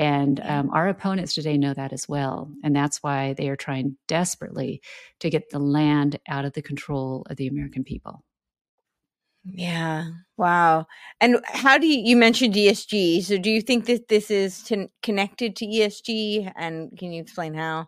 And 0.02 0.40
um, 0.44 0.72
our 0.72 0.88
opponents 0.88 1.36
today 1.36 1.60
know 1.60 1.76
that 1.76 1.94
as 1.94 2.10
well. 2.10 2.52
And 2.64 2.76
that's 2.76 3.04
why 3.04 3.34
they 3.34 3.50
are 3.50 3.56
trying 3.56 3.98
desperately 4.08 4.82
to 5.20 5.30
get 5.30 5.52
the 5.52 5.60
land 5.60 6.20
out 6.28 6.44
of 6.44 6.54
the 6.54 6.64
control 6.64 7.24
of 7.30 7.38
the 7.38 7.46
American 7.46 7.84
people. 7.84 8.24
Yeah. 9.44 10.06
Wow. 10.38 10.88
And 11.20 11.40
how 11.46 11.78
do 11.78 11.86
you, 11.86 12.00
you 12.04 12.18
mentioned 12.18 12.56
ESG. 12.56 13.24
So 13.24 13.38
do 13.38 13.52
you 13.52 13.62
think 13.62 13.86
that 13.86 14.08
this 14.08 14.32
is 14.32 14.64
to, 14.64 14.88
connected 15.04 15.56
to 15.58 15.68
ESG? 15.68 16.52
And 16.56 16.98
can 16.98 17.12
you 17.12 17.22
explain 17.22 17.54
how? 17.54 17.88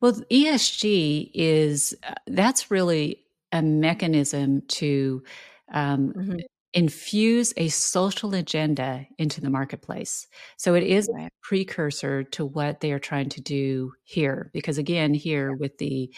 Well, 0.00 0.12
ESG 0.30 1.32
is 1.34 1.92
uh, 2.06 2.14
that's 2.28 2.70
really 2.70 3.18
a 3.50 3.62
mechanism 3.62 4.62
to 4.68 5.24
um, 5.72 6.12
mm-hmm. 6.12 6.36
Infuse 6.74 7.52
a 7.56 7.68
social 7.68 8.34
agenda 8.34 9.06
into 9.18 9.40
the 9.40 9.50
marketplace. 9.50 10.26
So 10.56 10.74
it 10.74 10.82
is 10.82 11.08
a 11.08 11.28
precursor 11.42 12.24
to 12.24 12.46
what 12.46 12.80
they 12.80 12.92
are 12.92 12.98
trying 12.98 13.28
to 13.30 13.42
do 13.42 13.92
here. 14.04 14.50
Because 14.54 14.78
again, 14.78 15.12
here 15.12 15.54
with 15.54 15.76
the 15.78 16.14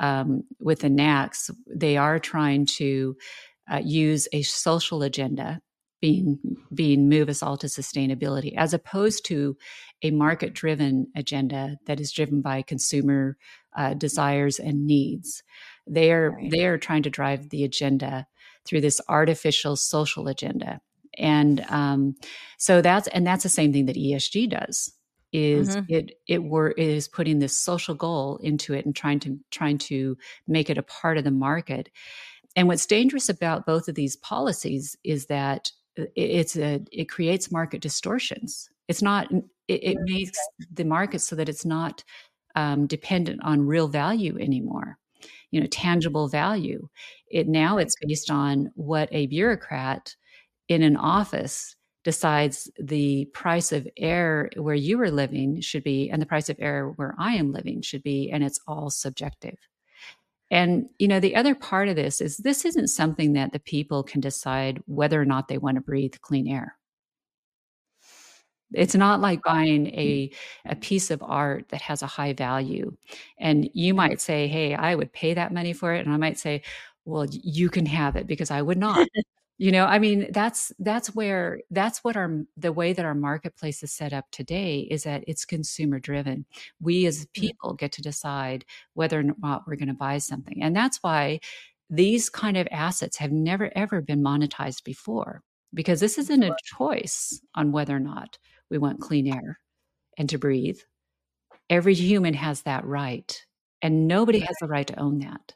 um, 0.00 0.44
with 0.60 0.80
the 0.80 0.88
NACs, 0.88 1.50
they 1.66 1.96
are 1.96 2.18
trying 2.18 2.66
to 2.66 3.16
uh, 3.70 3.82
use 3.84 4.28
a 4.32 4.42
social 4.42 5.02
agenda 5.02 5.60
being 6.00 6.38
being 6.72 7.08
move 7.08 7.28
us 7.28 7.42
all 7.42 7.56
to 7.56 7.66
sustainability 7.66 8.54
as 8.56 8.72
opposed 8.72 9.24
to 9.24 9.56
a 10.02 10.10
market 10.10 10.54
driven 10.54 11.06
agenda 11.16 11.76
that 11.86 12.00
is 12.00 12.12
driven 12.12 12.40
by 12.40 12.62
consumer 12.62 13.36
uh, 13.76 13.94
desires 13.94 14.58
and 14.58 14.86
needs 14.86 15.42
they 15.86 16.12
are 16.12 16.30
right. 16.30 16.50
they 16.50 16.66
are 16.66 16.78
trying 16.78 17.02
to 17.02 17.10
drive 17.10 17.48
the 17.48 17.64
agenda 17.64 18.26
through 18.68 18.82
this 18.82 19.00
artificial 19.08 19.76
social 19.76 20.28
agenda. 20.28 20.80
And 21.16 21.64
um, 21.68 22.14
so 22.58 22.80
that's 22.80 23.08
and 23.08 23.26
that's 23.26 23.42
the 23.42 23.48
same 23.48 23.72
thing 23.72 23.86
that 23.86 23.96
ESG 23.96 24.50
does 24.50 24.92
is 25.32 25.76
mm-hmm. 25.76 25.92
it 25.92 26.12
it 26.26 26.42
were 26.44 26.70
is 26.70 27.08
putting 27.08 27.38
this 27.38 27.56
social 27.56 27.94
goal 27.94 28.38
into 28.42 28.72
it 28.72 28.86
and 28.86 28.94
trying 28.94 29.20
to 29.20 29.38
trying 29.50 29.78
to 29.78 30.16
make 30.46 30.70
it 30.70 30.78
a 30.78 30.82
part 30.82 31.18
of 31.18 31.24
the 31.24 31.30
market. 31.30 31.90
And 32.56 32.68
what's 32.68 32.86
dangerous 32.86 33.28
about 33.28 33.66
both 33.66 33.88
of 33.88 33.94
these 33.94 34.16
policies 34.16 34.96
is 35.04 35.26
that 35.26 35.72
it's 35.96 36.56
a 36.56 36.80
it 36.92 37.08
creates 37.08 37.50
market 37.50 37.80
distortions. 37.80 38.68
It's 38.86 39.02
not 39.02 39.30
it, 39.32 39.42
it 39.66 39.98
makes 40.02 40.38
the 40.72 40.84
market 40.84 41.20
so 41.20 41.36
that 41.36 41.48
it's 41.48 41.64
not 41.64 42.04
um, 42.54 42.86
dependent 42.86 43.42
on 43.42 43.66
real 43.66 43.88
value 43.88 44.38
anymore 44.38 44.98
you 45.50 45.60
know 45.60 45.66
tangible 45.66 46.28
value. 46.28 46.88
It 47.30 47.48
now 47.48 47.78
it's 47.78 47.96
based 48.00 48.30
on 48.30 48.70
what 48.74 49.08
a 49.12 49.26
bureaucrat 49.26 50.14
in 50.68 50.82
an 50.82 50.96
office 50.96 51.76
decides 52.04 52.70
the 52.80 53.26
price 53.34 53.72
of 53.72 53.86
air 53.96 54.48
where 54.56 54.74
you 54.74 55.00
are 55.00 55.10
living 55.10 55.60
should 55.60 55.82
be 55.84 56.08
and 56.10 56.22
the 56.22 56.26
price 56.26 56.48
of 56.48 56.56
air 56.58 56.90
where 56.96 57.14
i 57.18 57.34
am 57.34 57.52
living 57.52 57.82
should 57.82 58.02
be 58.02 58.30
and 58.30 58.44
it's 58.44 58.60
all 58.66 58.88
subjective. 58.88 59.56
And, 60.50 60.86
you 60.98 61.08
know, 61.08 61.20
the 61.20 61.36
other 61.36 61.54
part 61.54 61.88
of 61.88 61.96
this 61.96 62.20
is 62.22 62.38
this 62.38 62.64
isn't 62.64 62.88
something 62.88 63.34
that 63.34 63.52
the 63.52 63.58
people 63.58 64.02
can 64.02 64.20
decide 64.20 64.80
whether 64.86 65.20
or 65.20 65.26
not 65.26 65.48
they 65.48 65.58
want 65.58 65.74
to 65.74 65.82
breathe 65.82 66.14
clean 66.22 66.48
air. 66.48 66.77
It's 68.72 68.94
not 68.94 69.20
like 69.20 69.42
buying 69.42 69.86
a, 69.88 70.30
a 70.66 70.76
piece 70.76 71.10
of 71.10 71.22
art 71.22 71.68
that 71.70 71.80
has 71.82 72.02
a 72.02 72.06
high 72.06 72.32
value. 72.32 72.94
And 73.38 73.68
you 73.72 73.94
might 73.94 74.20
say, 74.20 74.46
hey, 74.48 74.74
I 74.74 74.94
would 74.94 75.12
pay 75.12 75.34
that 75.34 75.52
money 75.52 75.72
for 75.72 75.94
it. 75.94 76.04
And 76.04 76.14
I 76.14 76.18
might 76.18 76.38
say, 76.38 76.62
well, 77.04 77.26
you 77.30 77.70
can 77.70 77.86
have 77.86 78.16
it 78.16 78.26
because 78.26 78.50
I 78.50 78.60
would 78.62 78.78
not. 78.78 79.08
you 79.58 79.72
know 79.72 79.84
i 79.84 79.98
mean 79.98 80.28
that's 80.30 80.72
that's 80.78 81.14
where 81.14 81.60
that's 81.70 82.02
what 82.02 82.16
our 82.16 82.44
the 82.56 82.72
way 82.72 82.92
that 82.92 83.04
our 83.04 83.14
marketplace 83.14 83.82
is 83.82 83.92
set 83.92 84.12
up 84.12 84.24
today 84.30 84.86
is 84.90 85.02
that 85.02 85.22
it's 85.26 85.44
consumer 85.44 85.98
driven 85.98 86.46
we 86.80 87.04
as 87.06 87.26
mm-hmm. 87.26 87.40
people 87.40 87.74
get 87.74 87.92
to 87.92 88.02
decide 88.02 88.64
whether 88.94 89.18
or 89.18 89.24
not 89.38 89.66
we're 89.66 89.76
going 89.76 89.88
to 89.88 89.94
buy 89.94 90.16
something 90.16 90.62
and 90.62 90.74
that's 90.74 90.98
why 91.02 91.38
these 91.90 92.30
kind 92.30 92.56
of 92.56 92.68
assets 92.70 93.16
have 93.16 93.32
never 93.32 93.70
ever 93.76 94.00
been 94.00 94.22
monetized 94.22 94.84
before 94.84 95.42
because 95.74 96.00
this 96.00 96.16
isn't 96.16 96.42
a 96.42 96.56
choice 96.64 97.40
on 97.54 97.72
whether 97.72 97.94
or 97.94 98.00
not 98.00 98.38
we 98.70 98.78
want 98.78 99.00
clean 99.00 99.32
air 99.32 99.58
and 100.16 100.28
to 100.28 100.38
breathe 100.38 100.78
every 101.70 101.94
human 101.94 102.34
has 102.34 102.62
that 102.62 102.84
right 102.84 103.44
and 103.82 104.08
nobody 104.08 104.38
has 104.40 104.56
the 104.60 104.68
right 104.68 104.86
to 104.86 104.98
own 104.98 105.18
that 105.18 105.54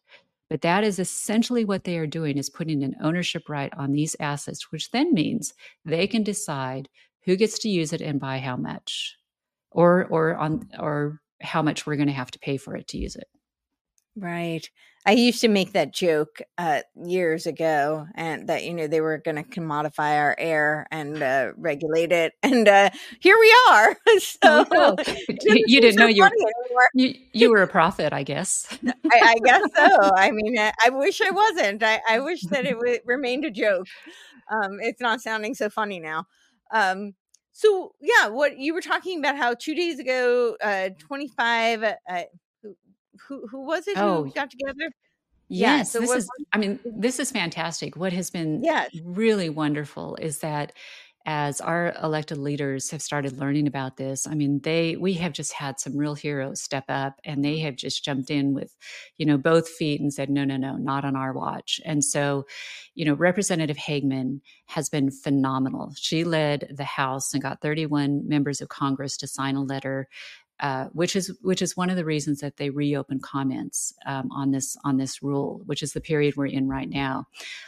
but 0.53 0.61
that 0.61 0.85
is 0.85 0.99
essentially 0.99 1.65
what 1.65 1.85
they 1.85 1.97
are 1.97 2.07
doing 2.07 2.37
is 2.37 2.51
putting 2.51 2.83
an 2.83 2.95
ownership 3.01 3.49
right 3.49 3.73
on 3.75 3.93
these 3.93 4.15
assets, 4.21 4.71
which 4.71 4.91
then 4.91 5.15
means 5.15 5.55
they 5.87 6.07
can 6.07 6.23
decide 6.23 6.91
who 7.25 7.37
gets 7.37 7.59
to 7.61 7.71
use 7.71 7.95
it 7.95 8.03
and 8.03 8.21
by 8.21 8.37
how 8.37 8.57
much 8.59 9.17
or 9.71 10.05
or 10.11 10.37
on 10.37 10.69
or 10.79 11.23
how 11.41 11.63
much 11.63 11.87
we're 11.87 11.97
going 11.97 12.09
to 12.09 12.13
have 12.13 12.31
to 12.33 12.39
pay 12.39 12.59
for 12.59 12.77
it 12.77 12.87
to 12.89 12.99
use 12.99 13.17
it. 13.17 13.29
Right. 14.17 14.69
I 15.05 15.13
used 15.13 15.41
to 15.41 15.49
make 15.49 15.73
that 15.73 15.93
joke 15.93 16.41
uh, 16.59 16.83
years 16.95 17.47
ago, 17.47 18.07
and 18.15 18.49
that 18.49 18.63
you 18.65 18.73
know 18.73 18.87
they 18.87 19.01
were 19.01 19.19
going 19.19 19.37
to 19.37 19.43
commodify 19.43 20.17
our 20.19 20.37
air 20.39 20.87
and 20.93 21.21
uh, 21.21 21.53
regulate 21.57 22.13
it, 22.13 22.35
and 22.43 22.69
uh, 22.69 22.91
here 23.21 23.37
we 23.39 23.57
are. 23.71 23.97
so 24.19 24.67
oh, 24.71 24.97
you, 25.29 25.65
you 25.67 25.81
didn't 25.81 25.97
know 25.97 26.07
you 26.07 26.23
were 26.23 26.89
you, 26.95 27.15
you, 27.33 27.51
were 27.51 27.63
a 27.63 27.67
prophet, 27.67 28.13
I 28.13 28.23
guess. 28.23 28.79
I, 28.87 29.19
I, 29.21 29.35
guess 29.45 29.63
so. 29.75 30.11
I 30.17 30.31
mean, 30.31 30.57
I, 30.59 30.73
I 30.85 30.91
wish 30.91 31.21
I 31.21 31.31
wasn't. 31.31 31.83
I, 31.83 32.01
I 32.09 32.21
wish 32.21 32.43
that 32.43 32.65
it 32.65 32.75
w- 32.75 32.99
remained 33.05 33.45
a 33.45 33.51
joke. 33.51 33.87
Um, 34.51 34.79
it's 34.81 35.01
not 35.01 35.21
sounding 35.21 35.55
so 35.55 35.69
funny 35.69 35.99
now. 35.99 36.27
Um, 36.73 37.15
so 37.53 37.95
yeah, 38.01 38.29
what 38.29 38.57
you 38.59 38.73
were 38.73 38.81
talking 38.81 39.19
about 39.19 39.37
how 39.37 39.55
two 39.55 39.75
days 39.75 39.99
ago, 39.99 40.57
uh, 40.63 40.91
twenty 40.99 41.29
five 41.29 41.83
uh, 41.83 42.23
who 43.29 43.47
who 43.49 43.67
was 43.67 43.87
it 43.89 43.97
oh. 43.97 44.25
who 44.25 44.33
got 44.33 44.51
together? 44.51 44.91
Yes, 45.49 45.79
yeah, 45.79 45.83
so 45.83 46.01
this 46.01 46.09
what, 46.09 46.19
is. 46.19 46.29
I 46.53 46.59
mean, 46.59 46.81
this 46.85 47.19
is 47.19 47.31
fantastic. 47.31 47.97
What 47.97 48.13
has 48.13 48.31
been 48.31 48.63
yes. 48.63 48.91
really 49.05 49.51
wonderful 49.51 50.17
is 50.17 50.39
that 50.39 50.73
as 51.25 51.61
our 51.61 51.95
elected 52.03 52.39
leaders 52.39 52.91
have 52.91 53.01
started 53.01 53.39
learning 53.39 53.67
about 53.67 53.97
this 53.97 54.27
i 54.27 54.35
mean 54.35 54.61
they 54.65 54.97
we 54.97 55.15
have 55.15 55.33
just 55.33 55.53
had 55.53 55.79
some 55.79 55.97
real 55.97 56.15
heroes 56.15 56.61
step 56.61 56.85
up 56.89 57.21
and 57.25 57.45
they 57.45 57.59
have 57.59 57.77
just 57.77 58.05
jumped 58.05 58.31
in 58.31 58.55
with 58.55 58.77
you 59.19 59.27
know 59.27 59.39
both 59.39 59.69
feet 59.69 60.01
and 60.01 60.13
said 60.13 60.29
no 60.29 60.45
no 60.45 60.57
no 60.57 60.77
not 60.77 61.05
on 61.05 61.15
our 61.15 61.33
watch 61.33 61.81
and 61.85 62.05
so 62.05 62.45
you 62.95 63.05
know 63.05 63.15
representative 63.15 63.77
Hageman 63.77 64.41
has 64.67 64.89
been 64.89 65.11
phenomenal 65.11 65.93
she 65.97 66.25
led 66.25 66.73
the 66.75 66.85
house 66.85 67.33
and 67.33 67.43
got 67.43 67.61
31 67.61 68.27
members 68.27 68.61
of 68.61 68.69
congress 68.69 69.17
to 69.19 69.27
sign 69.27 69.55
a 69.55 69.63
letter 69.63 70.09
uh, 70.61 70.87
which 70.93 71.17
is 71.17 71.37
which 71.43 71.63
is 71.63 71.77
one 71.77 71.91
of 71.91 71.97
the 71.97 72.05
reasons 72.05 72.41
that 72.41 72.57
they 72.57 72.71
reopened 72.71 73.23
comments 73.23 73.93
um, 74.07 74.31
on 74.33 74.51
this 74.53 74.77
on 74.85 74.97
this 74.97 75.23
rule, 75.23 75.63
which 75.67 75.83
is 75.83 75.93
the 75.93 76.01
period 76.01 76.37
we're 76.37 76.47
in 76.47 76.69
right 76.69 76.89
now. 76.89 77.27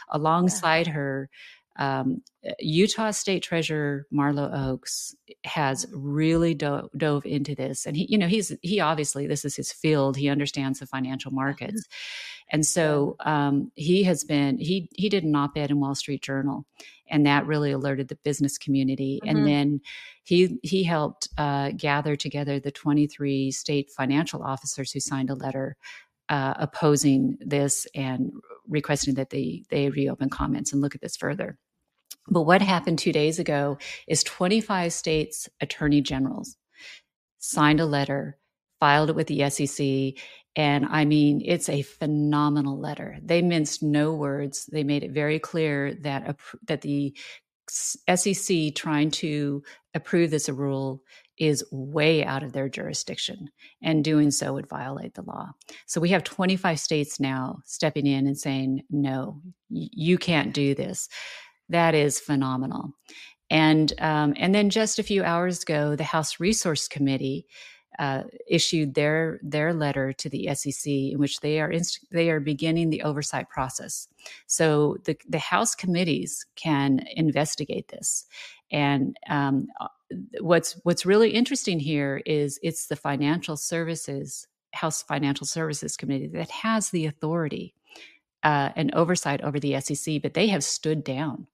Alongside 0.09 0.87
yeah. 0.87 0.93
her, 0.93 1.29
um, 1.77 2.21
Utah 2.59 3.11
State 3.11 3.43
Treasurer 3.43 4.05
Marlo 4.13 4.69
Oaks 4.69 5.15
has 5.43 5.85
really 5.91 6.53
do- 6.53 6.89
dove 6.95 7.25
into 7.25 7.53
this, 7.55 7.85
and 7.85 7.97
he, 7.97 8.05
you 8.09 8.17
know, 8.17 8.27
he's 8.27 8.55
he 8.61 8.79
obviously 8.79 9.27
this 9.27 9.43
is 9.45 9.55
his 9.55 9.71
field. 9.71 10.15
He 10.15 10.29
understands 10.29 10.79
the 10.79 10.87
financial 10.87 11.31
markets, 11.31 11.83
And 12.49 12.65
so 12.65 13.15
um, 13.21 13.71
he 13.75 14.03
has 14.03 14.23
been 14.23 14.57
he 14.57 14.89
he 14.93 15.09
did 15.09 15.23
an 15.23 15.35
op-ed 15.35 15.71
in 15.71 15.79
Wall 15.79 15.95
Street 15.95 16.21
Journal, 16.21 16.65
and 17.09 17.25
that 17.25 17.45
really 17.45 17.71
alerted 17.71 18.07
the 18.07 18.17
business 18.23 18.57
community. 18.57 19.19
Mm-hmm. 19.23 19.37
And 19.37 19.47
then 19.47 19.81
he 20.23 20.57
he 20.63 20.83
helped 20.83 21.29
uh, 21.37 21.71
gather 21.75 22.15
together 22.15 22.59
the 22.59 22.71
23 22.71 23.51
state 23.51 23.91
financial 23.95 24.43
officers 24.43 24.91
who 24.91 24.99
signed 24.99 25.29
a 25.29 25.35
letter 25.35 25.75
uh, 26.29 26.53
opposing 26.57 27.37
this 27.39 27.85
and 27.93 28.31
requesting 28.67 29.15
that 29.15 29.29
they 29.29 29.63
they 29.69 29.89
reopen 29.89 30.29
comments 30.29 30.73
and 30.73 30.81
look 30.81 30.95
at 30.95 31.01
this 31.01 31.17
further. 31.17 31.57
But 32.27 32.43
what 32.43 32.61
happened 32.61 32.97
two 32.97 33.11
days 33.11 33.37
ago 33.37 33.77
is 34.07 34.23
25 34.23 34.91
states 34.91 35.47
attorney 35.61 36.01
generals 36.01 36.57
signed 37.37 37.79
a 37.79 37.85
letter, 37.85 38.37
filed 38.79 39.09
it 39.09 39.15
with 39.15 39.27
the 39.27 39.47
SEC, 39.49 40.19
and 40.55 40.85
I 40.85 41.05
mean, 41.05 41.41
it's 41.43 41.67
a 41.67 41.81
phenomenal 41.81 42.79
letter. 42.79 43.17
They 43.21 43.41
minced 43.41 43.83
no 43.83 44.13
words. 44.13 44.65
They 44.71 44.83
made 44.83 45.03
it 45.03 45.11
very 45.11 45.39
clear 45.39 45.93
that 46.01 46.37
that 46.67 46.81
the 46.81 47.15
SEC 47.67 48.75
trying 48.75 49.09
to 49.09 49.63
approve 49.93 50.29
this 50.29 50.47
rule 50.49 51.01
is 51.37 51.65
way 51.71 52.23
out 52.23 52.43
of 52.43 52.53
their 52.53 52.69
jurisdiction, 52.69 53.49
and 53.81 54.03
doing 54.03 54.31
so 54.31 54.53
would 54.53 54.69
violate 54.69 55.15
the 55.15 55.23
law. 55.23 55.49
So 55.87 55.99
we 55.99 56.09
have 56.09 56.23
25 56.23 56.79
states 56.79 57.19
now 57.19 57.57
stepping 57.65 58.07
in 58.07 58.27
and 58.27 58.37
saying, 58.37 58.83
"No, 58.89 59.41
you 59.69 60.17
can't 60.17 60.53
do 60.53 60.73
this." 60.73 61.09
That 61.69 61.95
is 61.95 62.19
phenomenal. 62.19 62.91
And 63.49 63.91
um, 63.99 64.33
and 64.37 64.55
then 64.55 64.69
just 64.69 64.99
a 64.99 65.03
few 65.03 65.23
hours 65.23 65.63
ago, 65.63 65.95
the 65.95 66.03
House 66.03 66.39
Resource 66.39 66.87
Committee 66.87 67.45
uh, 67.99 68.23
issued 68.47 68.93
their 68.93 69.39
their 69.43 69.73
letter 69.73 70.13
to 70.13 70.29
the 70.29 70.53
SEC 70.53 70.91
in 70.91 71.19
which 71.19 71.39
they 71.39 71.59
are 71.59 71.71
inst- 71.71 72.05
they 72.11 72.29
are 72.29 72.39
beginning 72.39 72.89
the 72.89 73.03
oversight 73.03 73.49
process. 73.49 74.07
So 74.47 74.97
the 75.05 75.17
the 75.27 75.39
House 75.39 75.75
committees 75.75 76.45
can 76.55 77.05
investigate 77.15 77.87
this, 77.89 78.25
and 78.71 79.17
um, 79.29 79.67
uh, 79.79 79.87
what's 80.41 80.73
what's 80.83 81.05
really 81.05 81.31
interesting 81.31 81.79
here 81.79 82.21
is 82.25 82.59
it's 82.63 82.87
the 82.87 82.95
Financial 82.95 83.57
Services 83.57 84.47
House 84.73 85.01
Financial 85.01 85.47
Services 85.47 85.97
Committee 85.97 86.27
that 86.27 86.51
has 86.51 86.89
the 86.89 87.05
authority 87.05 87.73
uh, 88.43 88.69
and 88.75 88.93
oversight 88.93 89.41
over 89.41 89.59
the 89.59 89.79
SEC, 89.79 90.21
but 90.21 90.33
they 90.33 90.47
have 90.47 90.63
stood 90.63 91.03
down. 91.03 91.47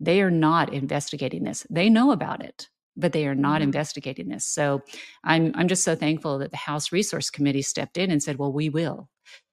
They 0.00 0.20
are 0.20 0.30
not 0.30 0.72
investigating 0.72 1.44
this. 1.44 1.66
They 1.70 1.88
know 1.88 2.10
about 2.10 2.44
it 2.44 2.68
but 2.96 3.12
they 3.12 3.26
are 3.26 3.34
not 3.34 3.56
mm-hmm. 3.56 3.64
investigating 3.64 4.28
this. 4.28 4.46
So 4.46 4.82
I'm 5.22 5.52
I'm 5.54 5.68
just 5.68 5.84
so 5.84 5.94
thankful 5.94 6.38
that 6.38 6.50
the 6.50 6.56
House 6.56 6.92
Resource 6.92 7.30
Committee 7.30 7.62
stepped 7.62 7.96
in 7.96 8.10
and 8.10 8.22
said, 8.22 8.38
"Well, 8.38 8.52
we 8.52 8.68
will." 8.68 9.08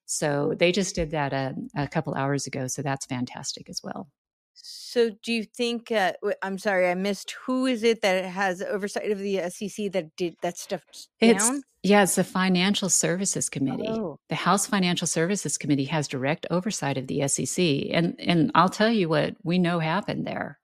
So 0.05 0.53
they 0.57 0.73
just 0.73 0.95
did 0.95 1.11
that 1.11 1.31
a, 1.31 1.55
a 1.75 1.87
couple 1.87 2.15
hours 2.15 2.45
ago. 2.45 2.67
So 2.67 2.81
that's 2.81 3.05
fantastic 3.05 3.69
as 3.69 3.79
well. 3.81 4.09
So 4.53 5.11
do 5.23 5.31
you 5.31 5.43
think? 5.45 5.91
Uh, 5.91 6.13
I'm 6.41 6.57
sorry, 6.57 6.89
I 6.89 6.95
missed. 6.95 7.35
Who 7.45 7.65
is 7.65 7.83
it 7.83 8.01
that 8.01 8.25
has 8.25 8.61
oversight 8.61 9.09
of 9.09 9.19
the 9.19 9.49
SEC 9.49 9.91
that 9.93 10.15
did 10.17 10.35
that 10.41 10.57
stuff 10.57 10.81
down? 11.21 11.31
It's, 11.31 11.51
yeah, 11.83 12.03
it's 12.03 12.15
the 12.15 12.23
Financial 12.25 12.89
Services 12.89 13.49
Committee. 13.49 13.87
Oh. 13.87 14.19
The 14.29 14.35
House 14.35 14.67
Financial 14.67 15.07
Services 15.07 15.57
Committee 15.57 15.85
has 15.85 16.07
direct 16.07 16.45
oversight 16.51 16.97
of 16.97 17.07
the 17.07 17.27
SEC, 17.27 17.63
and 17.91 18.15
and 18.19 18.51
I'll 18.53 18.69
tell 18.69 18.91
you 18.91 19.07
what 19.07 19.35
we 19.43 19.59
know 19.59 19.79
happened 19.79 20.27
there. 20.27 20.59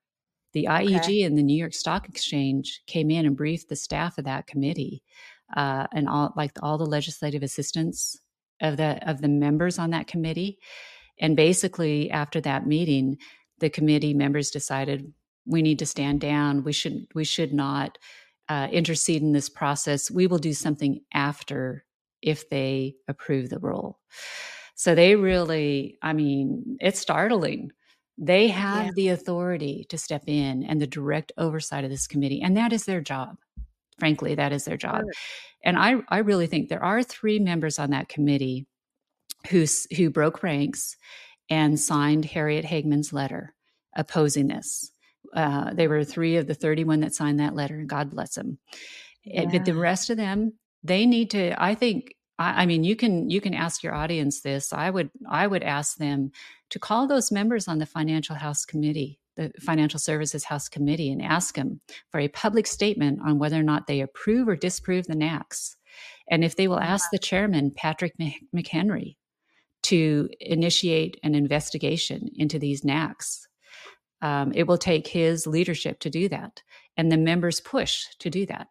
The 0.58 0.66
IEG 0.68 0.96
okay. 0.96 1.22
and 1.22 1.38
the 1.38 1.42
New 1.44 1.56
York 1.56 1.72
Stock 1.72 2.08
Exchange 2.08 2.82
came 2.88 3.12
in 3.12 3.24
and 3.24 3.36
briefed 3.36 3.68
the 3.68 3.76
staff 3.76 4.18
of 4.18 4.24
that 4.24 4.48
committee 4.48 5.04
uh, 5.56 5.86
and 5.92 6.08
all 6.08 6.32
like 6.36 6.50
all 6.64 6.78
the 6.78 6.84
legislative 6.84 7.44
assistants 7.44 8.18
of 8.60 8.76
the 8.76 8.98
of 9.08 9.20
the 9.20 9.28
members 9.28 9.78
on 9.78 9.90
that 9.90 10.08
committee. 10.08 10.58
And 11.20 11.36
basically, 11.36 12.10
after 12.10 12.40
that 12.40 12.66
meeting, 12.66 13.18
the 13.60 13.70
committee 13.70 14.14
members 14.14 14.50
decided 14.50 15.12
we 15.46 15.62
need 15.62 15.78
to 15.78 15.86
stand 15.86 16.20
down. 16.20 16.64
We 16.64 16.72
should 16.72 17.06
we 17.14 17.22
should 17.22 17.54
not 17.54 17.96
uh, 18.48 18.66
intercede 18.72 19.22
in 19.22 19.30
this 19.30 19.48
process. 19.48 20.10
We 20.10 20.26
will 20.26 20.38
do 20.38 20.54
something 20.54 21.02
after 21.14 21.84
if 22.20 22.50
they 22.50 22.96
approve 23.06 23.48
the 23.48 23.60
rule. 23.60 24.00
So 24.74 24.96
they 24.96 25.14
really, 25.14 25.98
I 26.02 26.14
mean, 26.14 26.78
it's 26.80 26.98
startling 26.98 27.70
they 28.18 28.48
have 28.48 28.86
yeah. 28.86 28.92
the 28.94 29.08
authority 29.08 29.86
to 29.90 29.96
step 29.96 30.24
in 30.26 30.64
and 30.64 30.80
the 30.80 30.86
direct 30.86 31.32
oversight 31.38 31.84
of 31.84 31.90
this 31.90 32.08
committee, 32.08 32.42
and 32.42 32.56
that 32.56 32.72
is 32.72 32.84
their 32.84 33.00
job. 33.00 33.36
Frankly, 33.98 34.34
that 34.34 34.52
is 34.52 34.64
their 34.64 34.76
job. 34.76 35.02
Sure. 35.02 35.12
And 35.64 35.78
I, 35.78 35.96
I 36.08 36.18
really 36.18 36.46
think 36.46 36.68
there 36.68 36.84
are 36.84 37.02
three 37.02 37.38
members 37.38 37.78
on 37.78 37.90
that 37.90 38.08
committee 38.08 38.66
who 39.50 39.66
who 39.96 40.10
broke 40.10 40.42
ranks 40.42 40.96
and 41.48 41.78
signed 41.78 42.24
Harriet 42.24 42.64
Hageman's 42.64 43.12
letter 43.12 43.54
opposing 43.96 44.48
this. 44.48 44.90
Uh, 45.34 45.72
they 45.72 45.88
were 45.88 46.04
three 46.04 46.36
of 46.36 46.46
the 46.46 46.54
31 46.54 47.00
that 47.00 47.14
signed 47.14 47.40
that 47.40 47.54
letter. 47.54 47.78
And 47.78 47.88
God 47.88 48.10
bless 48.10 48.34
them. 48.34 48.58
Yeah. 49.24 49.46
But 49.50 49.64
the 49.64 49.74
rest 49.74 50.10
of 50.10 50.16
them, 50.16 50.54
they 50.82 51.06
need 51.06 51.30
to. 51.30 51.60
I 51.62 51.74
think 51.74 52.14
I, 52.38 52.62
I 52.62 52.66
mean, 52.66 52.84
you 52.84 52.96
can 52.96 53.30
you 53.30 53.40
can 53.40 53.54
ask 53.54 53.82
your 53.82 53.94
audience 53.94 54.40
this. 54.40 54.72
I 54.72 54.88
would 54.88 55.10
I 55.28 55.46
would 55.46 55.62
ask 55.62 55.96
them 55.96 56.32
to 56.70 56.78
call 56.78 57.06
those 57.06 57.32
members 57.32 57.68
on 57.68 57.78
the 57.78 57.86
Financial 57.86 58.34
House 58.34 58.64
Committee, 58.64 59.18
the 59.36 59.52
Financial 59.60 59.98
Services 59.98 60.44
House 60.44 60.68
Committee, 60.68 61.10
and 61.10 61.22
ask 61.22 61.54
them 61.54 61.80
for 62.10 62.20
a 62.20 62.28
public 62.28 62.66
statement 62.66 63.20
on 63.24 63.38
whether 63.38 63.56
or 63.56 63.62
not 63.62 63.86
they 63.86 64.00
approve 64.00 64.48
or 64.48 64.56
disapprove 64.56 65.06
the 65.06 65.14
NACs, 65.14 65.76
and 66.30 66.44
if 66.44 66.56
they 66.56 66.68
will 66.68 66.80
ask 66.80 67.10
the 67.10 67.18
chairman 67.18 67.70
Patrick 67.70 68.14
McHenry 68.54 69.16
to 69.84 70.28
initiate 70.40 71.18
an 71.22 71.34
investigation 71.34 72.28
into 72.34 72.58
these 72.58 72.82
NACs. 72.82 73.46
Um, 74.20 74.52
it 74.54 74.66
will 74.66 74.78
take 74.78 75.06
his 75.06 75.46
leadership 75.46 76.00
to 76.00 76.10
do 76.10 76.28
that, 76.28 76.62
and 76.96 77.10
the 77.10 77.16
members 77.16 77.60
push 77.60 78.04
to 78.18 78.30
do 78.30 78.46
that. 78.46 78.68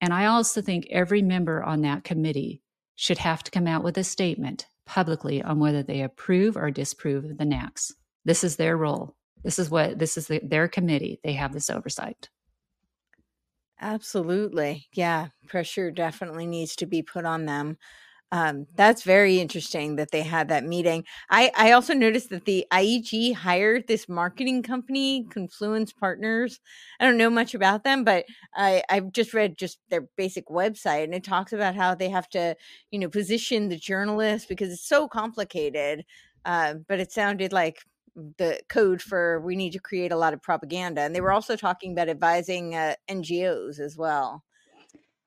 And 0.00 0.12
I 0.12 0.26
also 0.26 0.60
think 0.60 0.86
every 0.90 1.22
member 1.22 1.62
on 1.62 1.80
that 1.82 2.04
committee 2.04 2.60
should 2.94 3.18
have 3.18 3.42
to 3.44 3.50
come 3.50 3.66
out 3.66 3.82
with 3.82 3.96
a 3.96 4.04
statement 4.04 4.66
publicly 4.86 5.42
on 5.42 5.58
whether 5.58 5.82
they 5.82 6.02
approve 6.02 6.56
or 6.56 6.70
disapprove 6.70 7.24
of 7.24 7.38
the 7.38 7.44
NACs. 7.44 7.92
This 8.24 8.44
is 8.44 8.56
their 8.56 8.76
role. 8.76 9.16
This 9.42 9.58
is 9.58 9.70
what 9.70 9.98
this 9.98 10.16
is 10.16 10.26
the, 10.26 10.40
their 10.42 10.68
committee. 10.68 11.20
They 11.22 11.34
have 11.34 11.52
this 11.52 11.70
oversight. 11.70 12.28
Absolutely. 13.80 14.86
Yeah, 14.92 15.28
pressure 15.48 15.90
definitely 15.90 16.46
needs 16.46 16.76
to 16.76 16.86
be 16.86 17.02
put 17.02 17.24
on 17.24 17.44
them. 17.44 17.76
Um, 18.32 18.66
that's 18.74 19.04
very 19.04 19.38
interesting 19.38 19.94
that 19.96 20.10
they 20.10 20.22
had 20.22 20.48
that 20.48 20.64
meeting. 20.64 21.04
I, 21.30 21.52
I 21.56 21.70
also 21.72 21.94
noticed 21.94 22.30
that 22.30 22.46
the 22.46 22.66
IEG 22.72 23.32
hired 23.32 23.86
this 23.86 24.08
marketing 24.08 24.64
company, 24.64 25.24
Confluence 25.30 25.92
Partners. 25.92 26.58
I 26.98 27.04
don't 27.04 27.16
know 27.16 27.30
much 27.30 27.54
about 27.54 27.84
them, 27.84 28.02
but 28.02 28.24
I, 28.54 28.82
I've 28.88 29.12
just 29.12 29.34
read 29.34 29.56
just 29.56 29.78
their 29.88 30.08
basic 30.16 30.48
website 30.48 31.04
and 31.04 31.14
it 31.14 31.22
talks 31.22 31.52
about 31.52 31.76
how 31.76 31.94
they 31.94 32.08
have 32.08 32.28
to, 32.30 32.56
you 32.90 32.98
know, 32.98 33.08
position 33.08 33.68
the 33.68 33.76
journalist 33.76 34.48
because 34.48 34.72
it's 34.72 34.88
so 34.88 35.06
complicated. 35.06 36.04
Uh, 36.44 36.74
but 36.88 36.98
it 36.98 37.12
sounded 37.12 37.52
like 37.52 37.78
the 38.38 38.60
code 38.68 39.00
for 39.00 39.40
we 39.40 39.54
need 39.54 39.72
to 39.72 39.78
create 39.78 40.12
a 40.12 40.16
lot 40.16 40.34
of 40.34 40.42
propaganda. 40.42 41.02
And 41.02 41.14
they 41.14 41.20
were 41.20 41.32
also 41.32 41.56
talking 41.56 41.92
about 41.92 42.08
advising 42.08 42.74
uh, 42.74 42.94
NGOs 43.08 43.78
as 43.78 43.96
well. 43.96 44.42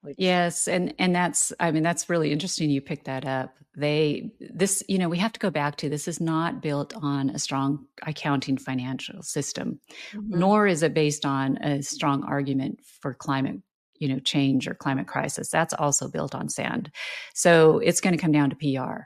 Which... 0.01 0.15
Yes, 0.19 0.67
and 0.67 0.93
and 0.99 1.15
that's 1.15 1.51
I 1.59 1.71
mean 1.71 1.83
that's 1.83 2.09
really 2.09 2.31
interesting 2.31 2.69
you 2.69 2.81
picked 2.81 3.05
that 3.05 3.25
up. 3.25 3.55
They 3.75 4.31
this 4.39 4.83
you 4.87 4.97
know 4.97 5.09
we 5.09 5.17
have 5.17 5.33
to 5.33 5.39
go 5.39 5.49
back 5.49 5.77
to 5.77 5.89
this 5.89 6.07
is 6.07 6.21
not 6.21 6.61
built 6.61 6.93
on 6.95 7.29
a 7.29 7.39
strong 7.39 7.85
accounting 8.05 8.57
financial 8.57 9.21
system, 9.23 9.79
mm-hmm. 10.13 10.39
nor 10.39 10.67
is 10.67 10.83
it 10.83 10.93
based 10.93 11.25
on 11.25 11.57
a 11.57 11.81
strong 11.81 12.23
argument 12.23 12.79
for 13.01 13.13
climate 13.13 13.57
you 13.99 14.07
know 14.07 14.19
change 14.19 14.67
or 14.67 14.75
climate 14.75 15.07
crisis. 15.07 15.49
That's 15.49 15.73
also 15.73 16.07
built 16.07 16.35
on 16.35 16.49
sand. 16.49 16.91
So 17.33 17.79
it's 17.79 18.01
going 18.01 18.15
to 18.15 18.21
come 18.21 18.31
down 18.31 18.51
to 18.51 18.55
PR. 18.55 19.03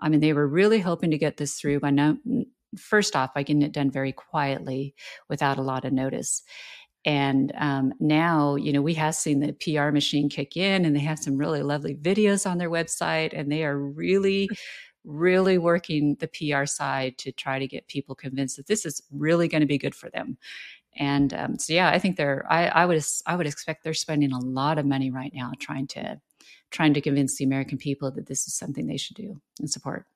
I 0.00 0.08
mean 0.08 0.20
they 0.20 0.32
were 0.32 0.48
really 0.48 0.80
hoping 0.80 1.12
to 1.12 1.18
get 1.18 1.36
this 1.36 1.54
through 1.54 1.80
by 1.80 1.90
no 1.90 2.18
first 2.76 3.14
off 3.14 3.34
by 3.34 3.42
getting 3.42 3.62
it 3.62 3.72
done 3.72 3.90
very 3.90 4.12
quietly 4.12 4.94
without 5.28 5.58
a 5.58 5.62
lot 5.62 5.84
of 5.84 5.92
notice 5.92 6.42
and 7.04 7.52
um, 7.56 7.92
now, 7.98 8.54
you 8.54 8.72
know, 8.72 8.82
we 8.82 8.94
have 8.94 9.14
seen 9.14 9.40
the 9.40 9.52
PR 9.54 9.90
machine 9.90 10.28
kick 10.28 10.56
in 10.56 10.84
and 10.84 10.94
they 10.94 11.00
have 11.00 11.18
some 11.18 11.36
really 11.36 11.62
lovely 11.62 11.96
videos 11.96 12.48
on 12.48 12.58
their 12.58 12.70
website 12.70 13.32
and 13.32 13.50
they 13.50 13.64
are 13.64 13.76
really, 13.76 14.48
really 15.04 15.58
working 15.58 16.16
the 16.20 16.28
PR 16.28 16.64
side 16.64 17.18
to 17.18 17.32
try 17.32 17.58
to 17.58 17.66
get 17.66 17.88
people 17.88 18.14
convinced 18.14 18.56
that 18.56 18.68
this 18.68 18.86
is 18.86 19.02
really 19.10 19.48
going 19.48 19.62
to 19.62 19.66
be 19.66 19.78
good 19.78 19.96
for 19.96 20.10
them. 20.10 20.38
And 20.96 21.34
um, 21.34 21.58
so, 21.58 21.72
yeah, 21.72 21.88
I 21.88 21.98
think 21.98 22.16
they're, 22.16 22.44
I, 22.48 22.66
I 22.66 22.86
would, 22.86 23.02
I 23.26 23.34
would 23.34 23.46
expect 23.46 23.82
they're 23.82 23.94
spending 23.94 24.32
a 24.32 24.38
lot 24.38 24.78
of 24.78 24.86
money 24.86 25.10
right 25.10 25.32
now 25.34 25.52
trying 25.58 25.88
to, 25.88 26.20
trying 26.70 26.94
to 26.94 27.00
convince 27.00 27.36
the 27.36 27.44
American 27.44 27.78
people 27.78 28.12
that 28.12 28.26
this 28.26 28.46
is 28.46 28.54
something 28.54 28.86
they 28.86 28.96
should 28.96 29.16
do 29.16 29.40
and 29.58 29.68
support. 29.68 30.06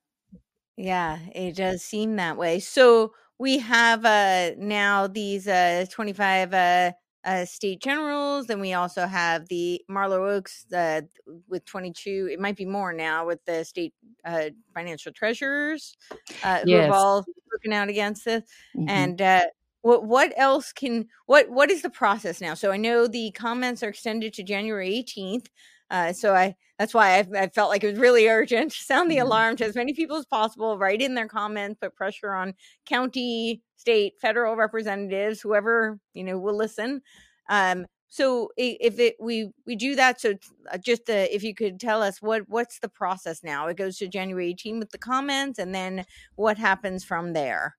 Yeah, 0.76 1.18
it 1.34 1.56
does 1.56 1.82
seem 1.82 2.16
that 2.16 2.36
way. 2.36 2.60
So, 2.60 3.14
we 3.38 3.58
have 3.58 4.04
uh 4.04 4.52
now 4.58 5.06
these 5.06 5.46
uh 5.48 5.86
25 5.90 6.54
uh 6.54 6.92
uh, 7.26 7.44
state 7.44 7.82
generals. 7.82 8.46
Then 8.46 8.60
we 8.60 8.72
also 8.72 9.06
have 9.06 9.48
the 9.48 9.82
Marlo 9.90 10.30
Oaks 10.30 10.64
uh, 10.72 11.02
with 11.48 11.64
22. 11.64 12.28
It 12.30 12.38
might 12.38 12.56
be 12.56 12.64
more 12.64 12.92
now 12.92 13.26
with 13.26 13.44
the 13.44 13.64
state 13.64 13.92
uh, 14.24 14.50
financial 14.72 15.12
treasurers 15.12 15.96
uh, 16.44 16.60
who 16.60 16.70
have 16.74 16.92
all 16.92 17.24
spoken 17.48 17.72
out 17.72 17.88
against 17.88 18.24
this. 18.24 18.44
Mhm. 18.76 18.88
And 18.88 19.20
uh, 19.22 19.46
what 19.82 20.04
what 20.04 20.32
else 20.36 20.72
can 20.72 21.08
what 21.26 21.50
what 21.50 21.70
is 21.70 21.82
the 21.82 21.90
process 21.90 22.40
now? 22.40 22.54
So 22.54 22.70
I 22.70 22.76
know 22.76 23.08
the 23.08 23.32
comments 23.32 23.82
are 23.82 23.88
extended 23.88 24.32
to 24.34 24.44
January 24.44 24.90
18th. 24.90 25.46
Uh, 25.90 26.12
so 26.12 26.34
I 26.34 26.54
that's 26.78 26.94
why 26.94 27.18
I, 27.18 27.26
I 27.44 27.48
felt 27.48 27.70
like 27.70 27.84
it 27.84 27.90
was 27.92 27.98
really 28.00 28.28
urgent. 28.28 28.72
Sound 28.72 29.10
the 29.10 29.16
Mhm. 29.16 29.22
alarm 29.22 29.56
to 29.56 29.64
as 29.64 29.74
many 29.74 29.94
people 29.94 30.16
as 30.16 30.26
possible. 30.26 30.78
Write 30.78 31.02
in 31.02 31.14
their 31.14 31.28
comments. 31.28 31.78
Put 31.80 31.94
pressure 31.96 32.32
on 32.32 32.54
county, 32.86 33.62
state, 33.76 34.14
federal 34.20 34.56
representatives, 34.56 35.40
whoever 35.40 35.98
you 36.14 36.24
know 36.24 36.38
will 36.38 36.56
listen. 36.56 37.02
Um, 37.48 37.86
so 38.08 38.50
if 38.56 38.98
it 38.98 39.16
we 39.20 39.50
we 39.66 39.76
do 39.76 39.94
that, 39.96 40.20
so 40.20 40.34
uh, 40.72 40.78
just 40.78 41.10
uh, 41.10 41.26
if 41.30 41.42
you 41.42 41.54
could 41.54 41.80
tell 41.80 42.02
us 42.02 42.22
what 42.22 42.48
what's 42.48 42.78
the 42.80 42.88
process 42.88 43.42
now? 43.42 43.66
It 43.68 43.76
goes 43.76 43.98
to 43.98 44.08
January 44.08 44.48
18 44.48 44.78
with 44.78 44.90
the 44.90 44.98
comments, 44.98 45.58
and 45.58 45.74
then 45.74 46.04
what 46.36 46.56
happens 46.58 47.04
from 47.04 47.32
there? 47.32 47.76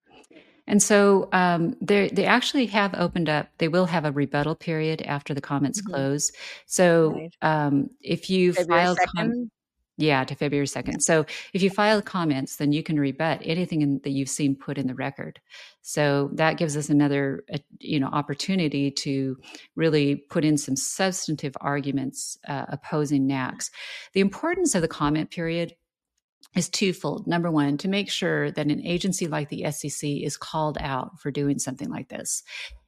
And 0.68 0.84
so 0.84 1.30
um, 1.32 1.76
they 1.82 2.10
they 2.10 2.26
actually 2.26 2.66
have 2.68 2.94
opened 2.96 3.30
up. 3.30 3.48
They 3.58 3.68
will 3.70 3.86
have 3.86 4.06
a 4.06 4.12
rebuttal 4.12 4.56
period 4.56 5.02
after 5.04 5.34
the 5.34 5.42
comments 5.42 5.82
Mhm. 5.82 5.94
close. 5.94 6.32
So 6.66 7.12
Right. 7.14 7.34
um, 7.42 7.90
if 8.02 8.30
you 8.30 8.54
February 8.54 8.86
file, 8.86 8.98
com- 9.16 9.52
yeah, 9.98 10.24
to 10.26 10.36
February 10.36 10.68
second. 10.68 11.02
So 11.02 11.26
if 11.54 11.64
you 11.64 11.70
file 11.72 12.02
comments, 12.04 12.58
then 12.58 12.72
you 12.72 12.84
can 12.84 13.00
rebut 13.00 13.42
anything 13.44 13.82
in, 13.82 14.00
that 14.04 14.12
you've 14.12 14.30
seen 14.30 14.56
put 14.56 14.78
in 14.78 14.88
the 14.88 14.94
record. 14.94 15.40
So 15.82 16.30
that 16.34 16.58
gives 16.58 16.78
us 16.78 16.90
another, 16.90 17.44
uh, 17.52 17.58
you 17.80 18.00
know, 18.00 18.08
opportunity 18.08 18.92
to 18.92 19.38
really 19.76 20.16
put 20.18 20.46
in 20.46 20.58
some 20.58 20.76
substantive 20.76 21.56
arguments 21.62 22.38
uh, 22.48 22.66
opposing 22.70 23.28
NACs. 23.28 23.72
The 24.14 24.20
importance 24.20 24.76
of 24.76 24.82
the 24.84 24.88
comment 24.88 25.32
period 25.32 25.74
is 26.56 26.70
twofold. 26.70 27.28
Number 27.28 27.52
one, 27.52 27.78
to 27.78 27.88
make 27.88 28.10
sure 28.10 28.52
that 28.52 28.68
an 28.68 28.86
agency 28.86 29.28
like 29.28 29.50
the 29.50 29.70
SEC 29.72 30.10
is 30.10 30.38
called 30.38 30.78
out 30.80 31.20
for 31.20 31.32
doing 31.32 31.60
something 31.60 31.90
like 31.90 32.10
this. 32.10 32.44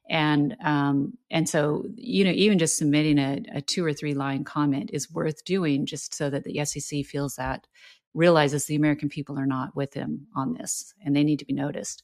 And 0.08 0.56
um, 0.64 1.16
and 1.30 1.48
so 1.48 1.84
you 1.94 2.24
know 2.24 2.32
even 2.32 2.58
just 2.58 2.76
submitting 2.76 3.18
a, 3.18 3.42
a 3.54 3.60
two 3.60 3.84
or 3.84 3.92
three 3.92 4.14
line 4.14 4.42
comment 4.42 4.90
is 4.92 5.10
worth 5.10 5.44
doing 5.44 5.86
just 5.86 6.14
so 6.14 6.28
that 6.30 6.42
the 6.44 6.64
SEC 6.64 7.04
feels 7.04 7.36
that 7.36 7.66
realizes 8.12 8.66
the 8.66 8.74
American 8.74 9.08
people 9.08 9.38
are 9.38 9.46
not 9.46 9.76
with 9.76 9.92
them 9.92 10.26
on 10.34 10.54
this 10.54 10.92
and 11.04 11.14
they 11.14 11.22
need 11.22 11.38
to 11.38 11.44
be 11.44 11.52
noticed. 11.52 12.02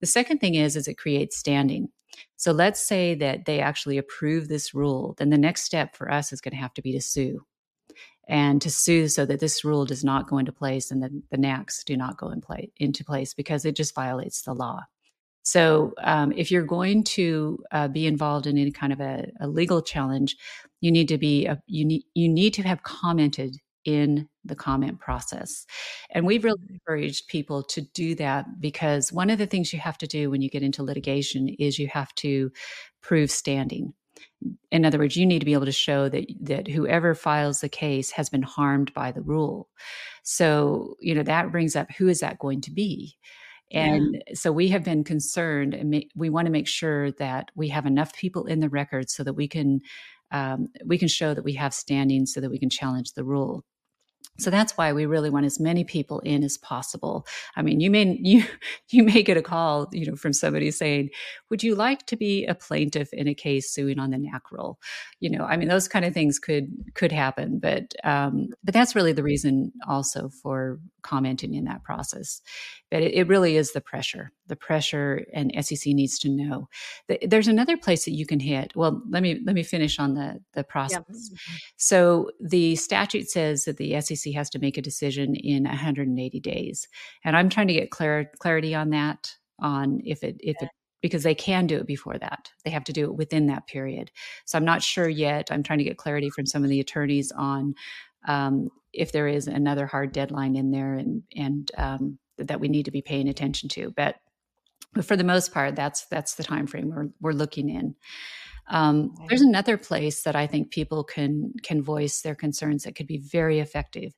The 0.00 0.06
second 0.06 0.38
thing 0.38 0.56
is 0.56 0.76
is 0.76 0.88
it 0.88 0.98
creates 0.98 1.38
standing. 1.38 1.88
So 2.36 2.52
let's 2.52 2.86
say 2.86 3.14
that 3.14 3.46
they 3.46 3.60
actually 3.60 3.96
approve 3.96 4.48
this 4.48 4.74
rule, 4.74 5.14
then 5.18 5.30
the 5.30 5.38
next 5.38 5.62
step 5.62 5.96
for 5.96 6.10
us 6.10 6.32
is 6.32 6.40
going 6.40 6.52
to 6.52 6.60
have 6.60 6.74
to 6.74 6.82
be 6.82 6.92
to 6.92 7.00
sue 7.00 7.46
and 8.28 8.60
to 8.60 8.70
sue 8.70 9.08
so 9.08 9.24
that 9.24 9.40
this 9.40 9.64
rule 9.64 9.86
does 9.86 10.04
not 10.04 10.28
go 10.28 10.38
into 10.38 10.52
place 10.52 10.90
and 10.90 11.02
the, 11.02 11.22
the 11.30 11.38
NACs 11.38 11.82
do 11.84 11.96
not 11.96 12.18
go 12.18 12.28
in 12.28 12.40
play, 12.40 12.70
into 12.76 13.02
place 13.04 13.32
because 13.32 13.64
it 13.64 13.74
just 13.74 13.94
violates 13.94 14.42
the 14.42 14.54
law. 14.54 14.82
So, 15.42 15.94
um, 16.02 16.32
if 16.32 16.50
you're 16.50 16.62
going 16.62 17.04
to 17.04 17.58
uh, 17.72 17.88
be 17.88 18.06
involved 18.06 18.46
in 18.46 18.58
any 18.58 18.70
kind 18.70 18.92
of 18.92 19.00
a, 19.00 19.30
a 19.40 19.48
legal 19.48 19.80
challenge, 19.80 20.36
you 20.82 20.92
need 20.92 21.08
to 21.08 21.16
be 21.16 21.46
a, 21.46 21.58
you 21.66 21.86
need 21.86 22.02
you 22.12 22.28
need 22.28 22.52
to 22.54 22.62
have 22.64 22.82
commented 22.82 23.56
in 23.86 24.28
the 24.44 24.54
comment 24.54 25.00
process, 25.00 25.64
and 26.10 26.26
we've 26.26 26.44
really 26.44 26.60
encouraged 26.68 27.28
people 27.28 27.62
to 27.62 27.80
do 27.80 28.14
that 28.16 28.60
because 28.60 29.10
one 29.10 29.30
of 29.30 29.38
the 29.38 29.46
things 29.46 29.72
you 29.72 29.78
have 29.78 29.96
to 29.98 30.06
do 30.06 30.30
when 30.30 30.42
you 30.42 30.50
get 30.50 30.62
into 30.62 30.82
litigation 30.82 31.48
is 31.58 31.78
you 31.78 31.88
have 31.88 32.14
to 32.16 32.52
prove 33.00 33.30
standing 33.30 33.94
in 34.70 34.84
other 34.84 34.98
words, 34.98 35.16
you 35.16 35.26
need 35.26 35.40
to 35.40 35.46
be 35.46 35.52
able 35.52 35.66
to 35.66 35.72
show 35.72 36.08
that 36.08 36.26
that 36.40 36.68
whoever 36.68 37.14
files 37.14 37.60
the 37.60 37.68
case 37.68 38.10
has 38.12 38.28
been 38.28 38.42
harmed 38.42 38.92
by 38.94 39.12
the 39.12 39.22
rule. 39.22 39.68
So, 40.22 40.96
you 41.00 41.14
know, 41.14 41.22
that 41.22 41.52
brings 41.52 41.74
up 41.74 41.90
who 41.96 42.08
is 42.08 42.20
that 42.20 42.38
going 42.38 42.60
to 42.62 42.70
be? 42.70 43.16
And 43.70 44.22
so 44.32 44.50
we 44.50 44.68
have 44.68 44.82
been 44.82 45.04
concerned, 45.04 45.74
and 45.74 45.90
ma- 45.90 45.98
we 46.14 46.30
want 46.30 46.46
to 46.46 46.52
make 46.52 46.66
sure 46.66 47.12
that 47.12 47.50
we 47.54 47.68
have 47.68 47.84
enough 47.84 48.14
people 48.14 48.46
in 48.46 48.60
the 48.60 48.68
record 48.70 49.10
so 49.10 49.22
that 49.24 49.34
we 49.34 49.46
can 49.46 49.80
um, 50.30 50.68
we 50.84 50.98
can 50.98 51.08
show 51.08 51.34
that 51.34 51.44
we 51.44 51.54
have 51.54 51.74
standing, 51.74 52.26
so 52.26 52.40
that 52.40 52.50
we 52.50 52.58
can 52.58 52.70
challenge 52.70 53.12
the 53.12 53.24
rule. 53.24 53.64
So 54.38 54.50
that's 54.50 54.76
why 54.76 54.92
we 54.92 55.04
really 55.06 55.30
want 55.30 55.46
as 55.46 55.58
many 55.58 55.82
people 55.82 56.20
in 56.20 56.44
as 56.44 56.56
possible. 56.56 57.26
I 57.56 57.62
mean, 57.62 57.80
you 57.80 57.90
may 57.90 58.18
you 58.22 58.44
you 58.90 59.02
may 59.04 59.22
get 59.22 59.36
a 59.36 59.42
call, 59.42 59.88
you 59.92 60.06
know, 60.06 60.16
from 60.16 60.32
somebody 60.32 60.70
saying, 60.70 61.10
"Would 61.50 61.62
you 61.62 61.74
like 61.74 62.06
to 62.06 62.16
be 62.16 62.46
a 62.46 62.54
plaintiff 62.54 63.12
in 63.12 63.26
a 63.28 63.34
case 63.34 63.72
suing 63.72 63.98
on 63.98 64.10
the 64.10 64.18
NAC 64.18 64.52
rule?" 64.52 64.78
You 65.20 65.30
know, 65.30 65.44
I 65.44 65.56
mean, 65.56 65.68
those 65.68 65.88
kind 65.88 66.04
of 66.04 66.14
things 66.14 66.38
could 66.38 66.68
could 66.94 67.12
happen, 67.12 67.58
but 67.58 67.94
um, 68.04 68.48
but 68.62 68.74
that's 68.74 68.94
really 68.94 69.12
the 69.12 69.24
reason 69.24 69.72
also 69.88 70.28
for 70.28 70.78
commenting 71.02 71.54
in 71.54 71.64
that 71.64 71.82
process. 71.82 72.40
But 72.90 73.02
it, 73.02 73.14
it 73.14 73.28
really 73.28 73.56
is 73.56 73.72
the 73.72 73.80
pressure, 73.80 74.30
the 74.46 74.56
pressure, 74.56 75.24
and 75.34 75.52
SEC 75.64 75.92
needs 75.92 76.18
to 76.20 76.28
know. 76.28 76.68
Th- 77.08 77.20
There's 77.28 77.48
another 77.48 77.76
place 77.76 78.04
that 78.06 78.12
you 78.12 78.26
can 78.26 78.40
hit. 78.40 78.74
Well, 78.76 79.02
let 79.08 79.22
me 79.22 79.40
let 79.44 79.54
me 79.54 79.62
finish 79.62 79.98
on 79.98 80.14
the 80.14 80.40
the 80.54 80.64
process. 80.64 81.30
So 81.76 82.30
the 82.40 82.76
statute 82.76 83.28
says 83.28 83.64
that 83.64 83.76
the 83.76 84.00
SEC 84.00 84.32
has 84.34 84.50
to 84.50 84.58
make 84.58 84.76
a 84.78 84.82
decision 84.82 85.34
in 85.36 85.64
180 85.64 86.40
days, 86.40 86.88
and 87.24 87.36
I'm 87.36 87.48
trying 87.48 87.68
to 87.68 87.74
get 87.74 87.90
clar- 87.90 88.30
clarity 88.38 88.74
on 88.74 88.90
that. 88.90 89.34
On 89.60 90.00
if 90.04 90.22
it 90.22 90.36
if 90.40 90.56
it 90.62 90.68
because 91.02 91.22
they 91.22 91.34
can 91.34 91.66
do 91.66 91.76
it 91.76 91.86
before 91.86 92.18
that, 92.18 92.50
they 92.64 92.70
have 92.70 92.84
to 92.84 92.92
do 92.92 93.04
it 93.04 93.14
within 93.16 93.46
that 93.46 93.66
period. 93.66 94.10
So 94.46 94.58
I'm 94.58 94.64
not 94.64 94.82
sure 94.82 95.08
yet. 95.08 95.50
I'm 95.50 95.62
trying 95.62 95.78
to 95.78 95.84
get 95.84 95.96
clarity 95.98 96.30
from 96.30 96.46
some 96.46 96.64
of 96.64 96.70
the 96.70 96.80
attorneys 96.80 97.32
on 97.32 97.74
um, 98.26 98.68
if 98.92 99.12
there 99.12 99.28
is 99.28 99.46
another 99.46 99.86
hard 99.86 100.12
deadline 100.12 100.56
in 100.56 100.70
there 100.70 100.94
and 100.94 101.22
and 101.36 101.70
um, 101.76 102.18
that 102.38 102.60
we 102.60 102.68
need 102.68 102.84
to 102.84 102.90
be 102.90 103.02
paying 103.02 103.28
attention 103.28 103.68
to. 103.70 103.90
But 103.90 104.16
but 104.94 105.04
for 105.04 105.16
the 105.16 105.24
most 105.24 105.52
part, 105.52 105.76
that's 105.76 106.06
that's 106.06 106.34
the 106.34 106.44
time 106.44 106.66
frame 106.66 106.90
we're 106.90 107.08
we're 107.20 107.32
looking 107.32 107.68
in. 107.68 107.94
Um, 108.70 109.14
there's 109.28 109.40
another 109.42 109.78
place 109.78 110.22
that 110.22 110.36
I 110.36 110.46
think 110.46 110.70
people 110.70 111.04
can 111.04 111.52
can 111.62 111.82
voice 111.82 112.20
their 112.20 112.34
concerns 112.34 112.84
that 112.84 112.94
could 112.94 113.06
be 113.06 113.18
very 113.18 113.60
effective, 113.60 114.12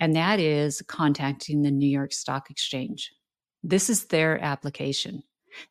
and 0.00 0.14
that 0.16 0.40
is 0.40 0.82
contacting 0.86 1.62
the 1.62 1.70
New 1.70 1.88
York 1.88 2.12
Stock 2.12 2.50
Exchange. 2.50 3.12
This 3.62 3.90
is 3.90 4.06
their 4.06 4.42
application. 4.42 5.22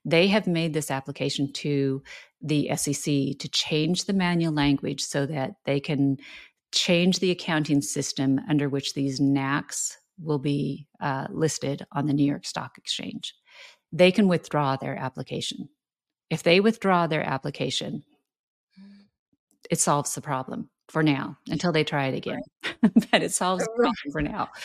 They 0.04 0.28
have 0.28 0.48
made 0.48 0.74
this 0.74 0.92
application 0.92 1.54
to 1.54 2.02
the 2.42 2.76
SEC 2.76 3.04
to 3.40 3.50
change 3.52 4.06
the 4.06 4.14
manual 4.14 4.54
language 4.54 5.02
so 5.02 5.26
that 5.26 5.56
they 5.66 5.80
can 5.80 6.18
change 6.72 7.20
the 7.20 7.32
accounting 7.32 7.82
system 7.82 8.42
under 8.50 8.70
which 8.70 8.94
these 8.94 9.20
NACs 9.20 9.97
will 10.22 10.39
be 10.39 10.88
uh, 10.99 11.28
listed 11.30 11.86
on 11.91 12.05
the 12.07 12.13
New 12.13 12.26
York 12.26 12.45
Stock 12.45 12.78
Exchange. 12.78 13.34
They 13.91 14.11
can 14.11 14.28
withdraw 14.28 14.76
their 14.76 14.95
application. 14.95 15.70
If 16.30 16.43
they 16.43 16.59
withdraw 16.59 17.07
their 17.07 17.24
application, 17.24 18.03
it 19.70 19.80
solves 19.80 20.13
the 20.15 20.22
problem 20.22 20.70
for 20.89 21.03
now 21.03 21.38
until 21.49 21.72
they 21.72 21.84
try 21.84 22.07
it 22.07 22.15
again. 22.15 22.41
but 23.11 23.24
it 23.24 23.32
solves 23.34 23.63
the 23.63 23.72
problem 23.78 24.11
for 24.11 24.22
now. 24.22 24.49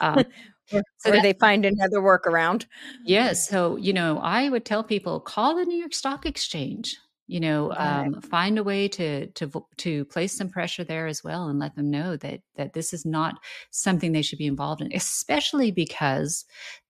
Um, 0.00 0.24
Or, 0.72 0.82
So 0.98 1.10
that- 1.10 1.22
they 1.24 1.32
find 1.32 1.64
another 1.64 1.98
workaround. 1.98 2.66
Yes. 3.04 3.48
So, 3.48 3.74
you 3.74 3.92
know, 3.92 4.18
I 4.18 4.48
would 4.48 4.64
tell 4.64 4.84
people 4.84 5.18
call 5.18 5.56
the 5.56 5.64
New 5.64 5.76
York 5.76 5.92
Stock 5.92 6.24
Exchange. 6.24 6.96
You 7.28 7.40
know, 7.40 7.72
um, 7.76 8.20
find 8.22 8.58
a 8.58 8.64
way 8.64 8.88
to 8.88 9.26
to 9.26 9.64
to 9.76 10.04
place 10.06 10.36
some 10.36 10.48
pressure 10.48 10.82
there 10.82 11.06
as 11.06 11.22
well, 11.22 11.48
and 11.48 11.58
let 11.58 11.76
them 11.76 11.90
know 11.90 12.16
that 12.16 12.40
that 12.56 12.72
this 12.72 12.92
is 12.94 13.04
not 13.04 13.38
something 13.70 14.12
they 14.12 14.22
should 14.22 14.38
be 14.38 14.46
involved 14.46 14.80
in, 14.80 14.90
especially 14.94 15.70
because 15.70 16.44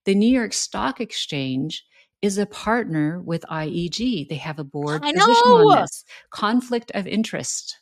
the 0.05 0.15
New 0.15 0.31
York 0.31 0.53
Stock 0.53 1.01
Exchange 1.01 1.85
is 2.23 2.39
a 2.39 2.47
partner 2.47 3.21
with 3.21 3.45
IEG. 3.51 4.29
They 4.29 4.37
have 4.37 4.59
a 4.59 4.65
board 4.65 5.03
I 5.03 5.13
position 5.13 5.49
know! 5.53 5.71
on 5.71 5.81
this 5.83 6.05
conflict 6.31 6.91
of 6.95 7.07
interest. 7.07 7.77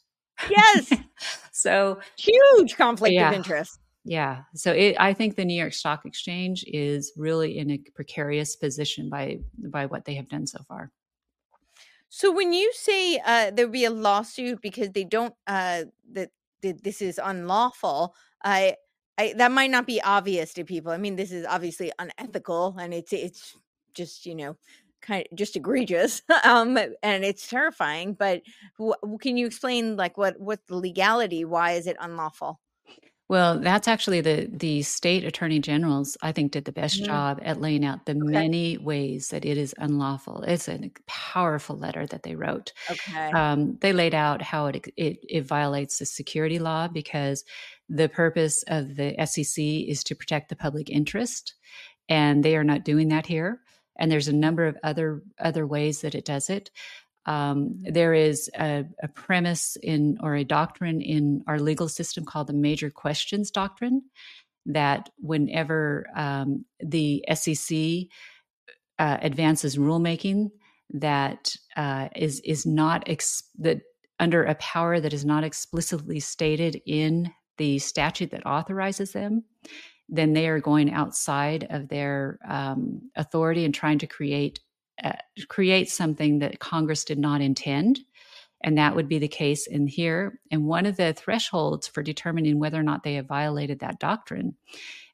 Yes, 0.50 0.92
So, 1.52 1.98
huge 2.18 2.76
conflict 2.76 3.14
Yeah. 3.14 3.28
of 3.28 3.34
interest. 3.34 3.78
yeah. 4.04 4.42
So 4.54 4.72
it, 4.72 4.96
I 5.00 5.12
think 5.14 5.36
the 5.36 5.44
New 5.44 5.58
York 5.58 5.72
Stock 5.72 6.04
Exchange 6.06 6.64
is 6.68 7.12
really 7.16 7.58
in 7.58 7.70
a 7.70 7.78
precarious 7.94 8.56
position 8.56 9.08
by 9.10 9.38
by 9.70 9.86
what 9.86 10.04
they 10.04 10.14
have 10.14 10.28
done 10.28 10.46
so 10.46 10.62
far. 10.68 10.90
So 12.16 12.32
when 12.32 12.54
you 12.54 12.72
say 12.72 13.18
uh, 13.18 13.50
there 13.50 13.66
would 13.66 13.72
be 13.72 13.84
a 13.84 13.90
lawsuit 13.90 14.62
because 14.62 14.90
they 14.92 15.04
don't 15.04 15.34
uh, 15.46 15.84
that, 16.12 16.30
that 16.62 16.82
this 16.82 17.02
is 17.02 17.20
unlawful, 17.22 18.14
I, 18.42 18.76
I 19.18 19.34
that 19.36 19.52
might 19.52 19.70
not 19.70 19.86
be 19.86 20.00
obvious 20.00 20.54
to 20.54 20.64
people. 20.64 20.92
I 20.92 20.96
mean, 20.96 21.16
this 21.16 21.30
is 21.30 21.44
obviously 21.44 21.92
unethical, 21.98 22.74
and 22.80 22.94
it's 22.94 23.12
it's 23.12 23.54
just 23.92 24.24
you 24.24 24.34
know 24.34 24.56
kind 25.02 25.28
of 25.30 25.36
just 25.36 25.56
egregious, 25.56 26.22
um, 26.44 26.78
and 27.02 27.22
it's 27.22 27.48
terrifying. 27.50 28.14
But 28.14 28.40
wh- 28.80 29.18
can 29.20 29.36
you 29.36 29.44
explain 29.44 29.96
like 29.96 30.16
what 30.16 30.40
what's 30.40 30.64
the 30.68 30.76
legality? 30.76 31.44
Why 31.44 31.72
is 31.72 31.86
it 31.86 31.98
unlawful? 32.00 32.60
Well, 33.28 33.58
that's 33.58 33.88
actually 33.88 34.20
the 34.20 34.48
the 34.52 34.82
state 34.82 35.24
attorney 35.24 35.58
generals, 35.58 36.16
I 36.22 36.30
think, 36.30 36.52
did 36.52 36.64
the 36.64 36.70
best 36.72 37.02
Mhm. 37.02 37.04
job 37.04 37.40
at 37.42 37.60
laying 37.60 37.84
out 37.84 38.06
the 38.06 38.14
Okay. 38.22 38.46
many 38.54 38.78
ways 38.78 39.30
that 39.30 39.44
it 39.44 39.58
is 39.58 39.74
unlawful. 39.78 40.42
It's 40.42 40.68
a 40.68 40.90
powerful 41.08 41.76
letter 41.76 42.06
that 42.06 42.22
they 42.22 42.36
wrote. 42.36 42.72
Okay. 42.90 43.36
Um, 43.36 43.78
they 43.80 43.92
laid 43.92 44.14
out 44.14 44.42
how 44.42 44.66
it, 44.66 44.86
it 44.96 45.18
it 45.28 45.42
violates 45.46 45.98
the 45.98 46.06
security 46.06 46.58
law 46.60 46.88
because 46.88 47.44
the 47.88 48.08
purpose 48.08 48.62
of 48.68 48.96
the 48.96 49.20
SEC 49.20 49.88
is 49.88 50.04
to 50.04 50.14
protect 50.16 50.48
the 50.50 50.56
public 50.56 50.90
interest, 50.90 51.54
and 52.08 52.44
they 52.44 52.56
are 52.56 52.64
not 52.64 52.84
doing 52.84 53.08
that 53.08 53.26
here. 53.26 53.62
And 53.98 54.10
there's 54.12 54.28
a 54.28 54.32
number 54.34 54.66
of 54.66 54.78
other 54.84 55.22
other 55.40 55.66
ways 55.66 56.02
that 56.02 56.14
it 56.14 56.24
does 56.26 56.50
it. 56.50 56.70
Um, 57.26 57.78
there 57.80 58.14
is 58.14 58.48
a, 58.58 58.84
a, 59.02 59.08
premise 59.08 59.76
in 59.82 60.16
or 60.22 60.36
a 60.36 60.44
doctrine 60.44 61.00
in 61.00 61.42
our 61.48 61.58
legal 61.58 61.88
system 61.88 62.24
called 62.24 62.46
the 62.46 62.52
major 62.52 62.88
questions 62.88 63.50
doctrine 63.50 64.02
that 64.66 65.10
whenever 65.18 66.06
um, 66.14 66.64
the 66.80 67.24
SEC 67.34 67.76
uh, 68.98 69.18
advances 69.20 69.76
rulemaking 69.76 70.50
that 70.90 71.54
uh, 71.76 72.08
is 72.14 72.40
is 72.40 72.64
not 72.64 73.02
ex- 73.08 73.50
that 73.58 73.80
under 74.18 74.44
a 74.44 74.54
power 74.56 75.00
that 75.00 75.12
is 75.12 75.24
not 75.24 75.44
explicitly 75.44 76.20
stated 76.20 76.80
in 76.86 77.30
the 77.58 77.78
statute 77.78 78.30
that 78.30 78.46
authorizes 78.46 79.12
them, 79.12 79.44
then 80.08 80.32
they 80.32 80.48
are 80.48 80.60
going 80.60 80.92
outside 80.92 81.66
of 81.70 81.88
their 81.88 82.38
um, 82.48 83.10
authority 83.16 83.64
and 83.64 83.74
trying 83.74 83.98
to 83.98 84.06
create 84.06 84.60
uh, 85.02 85.12
create 85.48 85.90
something 85.90 86.38
that 86.38 86.60
Congress 86.60 87.04
did 87.04 87.18
not 87.18 87.40
intend. 87.40 88.00
And 88.62 88.78
that 88.78 88.96
would 88.96 89.08
be 89.08 89.18
the 89.18 89.28
case 89.28 89.66
in 89.66 89.86
here. 89.86 90.40
And 90.50 90.64
one 90.64 90.86
of 90.86 90.96
the 90.96 91.12
thresholds 91.12 91.86
for 91.86 92.02
determining 92.02 92.58
whether 92.58 92.80
or 92.80 92.82
not 92.82 93.02
they 93.02 93.14
have 93.14 93.26
violated 93.26 93.80
that 93.80 94.00
doctrine 94.00 94.54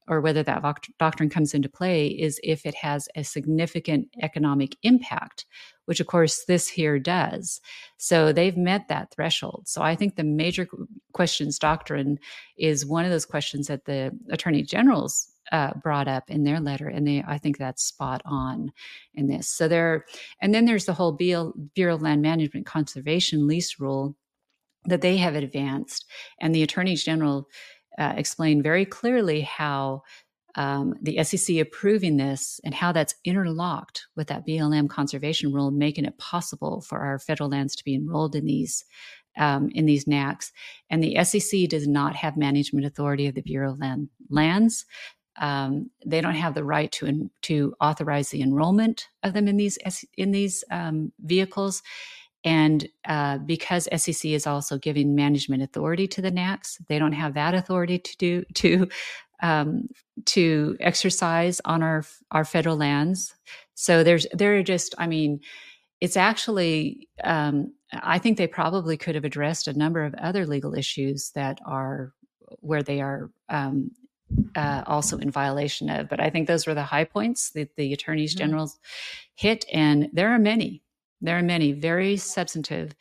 or 0.09 0.21
whether 0.21 0.43
that 0.43 0.63
doctrine 0.99 1.31
comes 1.31 1.55
into 1.55 1.69
play 1.69 2.09
is 2.09 2.41
if 2.43 2.67
it 2.67 2.75
has 2.75 3.09
a 3.15 3.23
significant 3.23 4.09
economic 4.21 4.77
impact, 4.83 5.47
which 5.87 6.01
of 6.01 6.07
course 6.07 6.45
this 6.45 6.69
here 6.69 6.99
does. 6.99 7.61
So 7.99 8.33
they've 8.33 8.57
met 8.57 8.89
that 8.89 9.13
threshold. 9.13 9.65
So 9.67 9.83
I 9.83 9.95
think 9.95 10.17
the 10.17 10.25
major 10.25 10.69
questions 11.13 11.59
doctrine 11.59 12.19
is 12.57 12.87
one 12.87 13.05
of 13.05 13.11
those 13.11 13.27
questions 13.27 13.69
that 13.69 13.85
the 13.85 14.11
attorney 14.31 14.63
generals 14.63 15.32
uh, 15.51 15.75
brought 15.75 16.09
up 16.09 16.31
in 16.31 16.45
their 16.45 16.61
letter, 16.61 16.89
and 16.89 17.07
they 17.07 17.25
I 17.27 17.39
think 17.39 17.59
that's 17.59 17.85
spot 17.85 18.23
on 18.25 18.73
in 19.15 19.27
this. 19.27 19.49
So 19.49 19.69
there, 19.69 20.07
and 20.41 20.55
then 20.55 20.65
there's 20.65 20.87
the 20.87 20.95
whole 20.95 21.13
Bureau 21.13 21.95
of 21.95 22.03
Land 22.03 22.23
Management 22.23 22.67
Conservation 22.67 23.47
lease 23.47 23.81
rule 23.81 24.17
that 24.85 25.01
they 25.01 25.17
have 25.17 25.35
advanced, 25.35 26.07
and 26.41 26.55
the 26.55 26.63
attorney 26.63 26.95
general 26.97 27.49
uh, 27.99 28.15
explained 28.17 28.63
very 28.63 28.85
clearly 28.85 29.43
how 29.43 30.03
um, 30.55 30.95
the 31.01 31.23
SEC 31.25 31.57
approving 31.57 32.17
this 32.17 32.61
and 32.65 32.75
how 32.75 32.93
that's 32.93 33.15
interlocked 33.25 34.07
with 34.17 34.29
that 34.29 34.47
BLM 34.47 34.89
conservation 34.89 35.53
rule, 35.53 35.71
making 35.71 36.05
it 36.05 36.19
possible 36.19 36.83
for 36.83 37.01
our 37.01 37.19
federal 37.19 37.49
lands 37.49 37.75
to 37.77 37.85
be 37.85 37.95
enrolled 37.95 38.37
in 38.37 38.45
these 38.45 38.85
um, 39.39 39.71
in 39.75 39.87
these 39.87 40.05
NACs. 40.05 40.51
And 40.91 41.03
the 41.03 41.25
SEC 41.25 41.69
does 41.69 41.89
not 41.89 42.15
have 42.17 42.37
management 42.37 42.85
authority 42.85 43.27
of 43.27 43.35
the 43.35 43.41
Bureau 43.41 43.73
of 43.73 43.79
Land 43.79 44.11
lands. 44.29 44.85
Um, 45.41 45.91
they 46.05 46.21
don't 46.21 46.35
have 46.35 46.55
the 46.55 46.65
right 46.65 46.93
to 46.93 47.31
to 47.43 47.75
authorize 47.81 48.31
the 48.31 48.43
enrollment 48.43 49.09
of 49.23 49.33
them 49.33 49.49
in 49.49 49.57
these 49.57 49.79
in 50.17 50.31
these 50.33 50.65
um, 50.71 51.13
vehicles. 51.21 51.83
And 52.45 52.89
uh, 53.07 53.39
because 53.39 53.89
SEC 53.97 54.25
is 54.33 54.47
also 54.47 54.77
giving 54.77 55.15
management 55.15 55.63
authority 55.63 56.09
to 56.09 56.21
the 56.23 56.33
NACs, 56.33 56.77
they 56.89 56.99
don't 56.99 57.13
have 57.13 57.35
that 57.35 57.55
authority 57.55 57.99
to 57.99 58.17
do 58.17 58.45
to 58.55 58.89
um, 59.43 59.89
to 60.27 60.77
exercise 60.81 61.61
on 61.65 61.83
our 61.83 62.05
our 62.31 62.45
federal 62.45 62.77
lands. 62.77 63.35
So 63.75 64.03
there's 64.05 64.27
there 64.33 64.57
are 64.57 64.63
just 64.63 64.95
I 64.99 65.07
mean, 65.07 65.41
it's 66.01 66.17
actually 66.17 67.09
um, 67.25 67.73
I 67.93 68.19
think 68.19 68.39
they 68.39 68.47
probably 68.47 68.97
could 68.97 69.15
have 69.15 69.25
addressed 69.25 69.69
a 69.69 69.79
number 69.79 70.05
of 70.05 70.15
other 70.15 70.47
legal 70.47 70.75
issues 70.75 71.31
that 71.35 71.59
are 71.65 72.13
where 72.61 72.83
they 72.83 73.01
are 73.01 73.31
um, 73.49 73.91
uh, 74.55 74.83
also 74.87 75.19
in 75.19 75.31
violation 75.31 75.91
of. 75.91 76.09
But 76.09 76.21
I 76.21 76.31
think 76.31 76.47
those 76.47 76.67
were 76.67 76.75
the 76.75 76.83
high 76.83 77.05
points 77.05 77.51
that 77.51 77.77
the 77.77 77.93
attorneys 77.93 78.35
mm-hmm. 78.35 78.45
general 78.45 78.73
hit, 79.35 79.65
and 79.73 80.09
there 80.13 80.31
are 80.31 80.39
many. 80.39 80.83
There 81.21 81.39
are 81.39 81.43
many 81.43 81.73
very 81.73 82.17
substantive, 82.17 82.95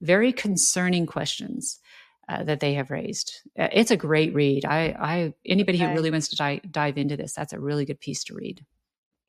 very 0.00 0.32
concerning 0.32 1.06
questions 1.06 1.80
uh, 2.28 2.44
that 2.44 2.60
they 2.60 2.74
have 2.74 2.90
raised. 2.90 3.40
Uh, 3.58 3.68
it's 3.72 3.90
a 3.90 3.96
great 3.96 4.32
read. 4.34 4.64
I, 4.64 4.96
I 4.98 5.34
anybody 5.44 5.78
okay. 5.78 5.88
who 5.88 5.94
really 5.94 6.10
wants 6.10 6.28
to 6.28 6.36
di- 6.36 6.60
dive 6.70 6.98
into 6.98 7.16
this, 7.16 7.34
that's 7.34 7.52
a 7.52 7.60
really 7.60 7.84
good 7.84 8.00
piece 8.00 8.24
to 8.24 8.34
read. 8.34 8.64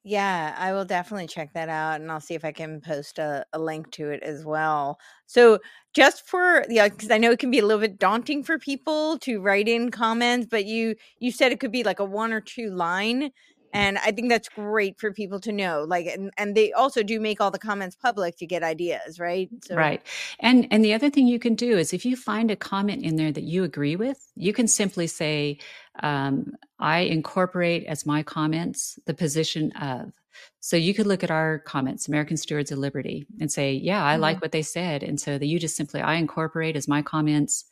Yeah, 0.08 0.54
I 0.60 0.72
will 0.72 0.86
definitely 0.86 1.26
check 1.28 1.54
that 1.54 1.68
out 1.68 2.00
and 2.00 2.12
I'll 2.12 2.20
see 2.22 2.36
if 2.36 2.46
I 2.46 2.52
can 2.52 2.80
post 2.80 3.18
a, 3.18 3.44
a 3.54 3.60
link 3.60 3.90
to 3.94 4.12
it 4.12 4.22
as 4.22 4.46
well. 4.46 5.00
So, 5.26 5.60
just 5.96 6.28
for 6.28 6.64
yeah, 6.70 6.90
because 6.90 7.10
I 7.10 7.18
know 7.18 7.32
it 7.32 7.40
can 7.40 7.50
be 7.50 7.58
a 7.58 7.66
little 7.66 7.82
bit 7.82 7.98
daunting 7.98 8.44
for 8.44 8.60
people 8.60 9.18
to 9.20 9.40
write 9.42 9.68
in 9.68 9.90
comments, 9.90 10.46
but 10.50 10.66
you 10.66 10.96
you 11.20 11.32
said 11.32 11.52
it 11.52 11.60
could 11.60 11.72
be 11.72 11.84
like 11.84 12.00
a 12.00 12.06
one 12.06 12.32
or 12.34 12.42
two 12.42 12.70
line 12.70 13.32
and 13.76 13.98
i 14.00 14.12
think 14.12 14.30
that's 14.30 14.50
great 14.50 15.00
for 15.00 15.12
people 15.12 15.40
to 15.40 15.52
know 15.52 15.84
like 15.88 16.06
and, 16.06 16.32
and 16.38 16.56
they 16.56 16.72
also 16.74 17.04
do 17.04 17.20
make 17.20 17.42
all 17.42 17.52
the 17.52 17.60
comments 17.60 17.96
public 17.96 18.38
to 18.38 18.46
get 18.46 18.64
ideas 18.64 19.20
right 19.20 19.50
so. 19.64 19.76
right 19.76 20.02
and 20.40 20.68
and 20.72 20.84
the 20.84 20.94
other 20.94 21.10
thing 21.10 21.28
you 21.28 21.40
can 21.40 21.56
do 21.56 21.78
is 21.78 21.94
if 21.94 22.06
you 22.06 22.16
find 22.16 22.50
a 22.50 22.56
comment 22.56 23.04
in 23.04 23.16
there 23.16 23.32
that 23.32 23.44
you 23.44 23.64
agree 23.64 23.96
with 23.96 24.32
you 24.36 24.54
can 24.54 24.68
simply 24.68 25.08
say 25.08 25.58
um, 26.02 26.54
i 26.80 27.00
incorporate 27.00 27.86
as 27.86 28.06
my 28.06 28.24
comments 28.24 28.98
the 29.06 29.14
position 29.14 29.72
of 29.74 30.12
so 30.60 30.76
you 30.76 30.94
could 30.94 31.08
look 31.08 31.24
at 31.24 31.32
our 31.32 31.60
comments, 31.60 32.08
American 32.08 32.38
Stewards 32.38 32.72
of 32.72 32.80
Liberty, 32.80 33.26
and 33.40 33.52
say, 33.52 33.74
yeah, 33.74 34.04
I 34.04 34.14
mm-hmm. 34.14 34.22
like 34.22 34.42
what 34.42 34.52
they 34.52 34.64
said. 34.64 35.04
And 35.04 35.20
so 35.20 35.38
that 35.38 35.46
you 35.46 35.60
just 35.60 35.76
simply, 35.78 36.02
I 36.02 36.16
incorporate 36.16 36.76
as 36.76 36.88
my 36.88 37.02
comments 37.02 37.66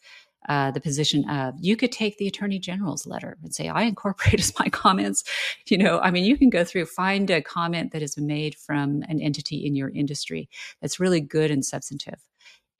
uh, 0.50 0.72
the 0.72 0.82
position 0.82 1.28
of 1.30 1.56
you 1.60 1.76
could 1.76 1.92
take 1.92 2.18
the 2.18 2.28
attorney 2.28 2.60
general's 2.60 3.06
letter 3.06 3.38
and 3.44 3.54
say 3.54 3.68
i 3.68 3.84
incorporate 3.84 4.40
as 4.40 4.54
my 4.60 4.70
comments. 4.70 5.24
You 5.68 5.78
know 5.78 6.00
i 6.00 6.12
mean 6.12 6.24
you 6.24 6.38
can 6.38 6.50
go 6.50 6.64
through 6.64 6.86
find 6.86 7.30
a 7.30 7.42
comment 7.42 7.92
that 7.92 8.02
is 8.02 8.18
made 8.18 8.56
from 8.56 9.04
an 9.08 9.22
entity 9.22 9.66
in 9.66 9.76
your 9.76 9.90
industry 9.90 10.50
that's 10.82 11.00
really 11.00 11.22
good 11.22 11.52
and 11.52 11.66
substantive. 11.66 12.20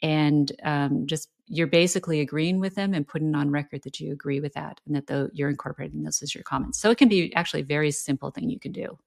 And 0.02 0.52
um, 0.64 1.08
just 1.08 1.30
you're 1.48 1.68
basically 1.68 2.20
agreeing 2.20 2.60
with 2.60 2.76
them 2.76 2.94
and 2.94 3.08
putting 3.08 3.36
on 3.36 3.52
record 3.52 3.84
that 3.84 4.00
you 4.00 4.12
agree 4.12 4.40
with 4.40 4.54
that 4.54 4.80
and 4.86 4.96
that 4.96 5.08
the, 5.08 5.30
you're 5.34 5.50
incorporating 5.50 6.04
this 6.04 6.22
as 6.22 6.34
your 6.34 6.44
comments. 6.44 6.80
So 6.80 6.90
it 6.90 6.98
can 6.98 7.10
be 7.10 7.34
actually 7.36 7.62
a 7.62 7.66
very 7.66 7.92
simple 7.92 8.32
thing 8.32 8.50
you 8.50 8.60
can 8.60 8.72
do 8.72 8.98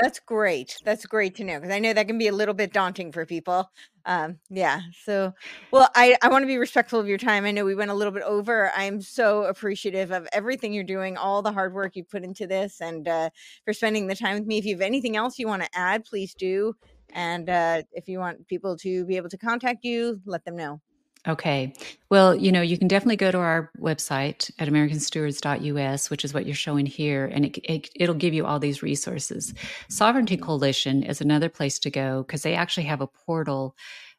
that's 0.00 0.18
great. 0.20 0.76
That's 0.84 1.06
great 1.06 1.34
to 1.36 1.44
know 1.44 1.60
because 1.60 1.74
I 1.74 1.78
know 1.78 1.92
that 1.92 2.06
can 2.08 2.18
be 2.18 2.28
a 2.28 2.32
little 2.32 2.54
bit 2.54 2.72
daunting 2.72 3.12
for 3.12 3.24
people. 3.24 3.70
Um, 4.06 4.38
yeah. 4.50 4.80
So, 5.04 5.32
well, 5.70 5.88
I, 5.94 6.16
I 6.22 6.28
want 6.28 6.42
to 6.42 6.46
be 6.46 6.58
respectful 6.58 7.00
of 7.00 7.06
your 7.06 7.18
time. 7.18 7.44
I 7.44 7.52
know 7.52 7.64
we 7.64 7.74
went 7.74 7.90
a 7.90 7.94
little 7.94 8.12
bit 8.12 8.22
over. 8.24 8.70
I'm 8.76 9.00
so 9.00 9.44
appreciative 9.44 10.10
of 10.10 10.28
everything 10.32 10.72
you're 10.72 10.84
doing, 10.84 11.16
all 11.16 11.42
the 11.42 11.52
hard 11.52 11.72
work 11.74 11.96
you 11.96 12.04
put 12.04 12.24
into 12.24 12.46
this, 12.46 12.80
and 12.80 13.08
uh, 13.08 13.30
for 13.64 13.72
spending 13.72 14.06
the 14.06 14.16
time 14.16 14.34
with 14.38 14.46
me. 14.46 14.58
If 14.58 14.64
you 14.64 14.74
have 14.74 14.82
anything 14.82 15.16
else 15.16 15.38
you 15.38 15.46
want 15.46 15.62
to 15.62 15.68
add, 15.74 16.04
please 16.04 16.34
do. 16.34 16.74
And 17.12 17.48
uh, 17.48 17.82
if 17.92 18.08
you 18.08 18.18
want 18.18 18.46
people 18.48 18.76
to 18.78 19.04
be 19.04 19.16
able 19.16 19.28
to 19.30 19.38
contact 19.38 19.84
you, 19.84 20.20
let 20.26 20.44
them 20.44 20.56
know. 20.56 20.80
Okay. 21.26 21.72
Well, 22.10 22.34
you 22.36 22.52
know, 22.52 22.60
you 22.60 22.76
can 22.76 22.86
definitely 22.86 23.16
go 23.16 23.30
to 23.30 23.38
our 23.38 23.70
website 23.80 24.50
at 24.58 24.68
americanstewards.us, 24.68 26.10
which 26.10 26.24
is 26.24 26.34
what 26.34 26.44
you're 26.44 26.54
showing 26.54 26.84
here, 26.84 27.24
and 27.32 27.46
it, 27.46 27.90
it, 27.94 28.08
will 28.08 28.14
give 28.14 28.34
you 28.34 28.44
all 28.44 28.58
these 28.58 28.82
resources. 28.82 29.54
Sovereignty 29.88 30.36
Coalition 30.36 31.02
is 31.02 31.22
another 31.22 31.48
place 31.48 31.78
to 31.78 31.90
go 31.90 32.24
because 32.24 32.42
they 32.42 32.54
actually 32.54 32.84
have 32.84 33.00
a 33.00 33.06
portal 33.06 33.74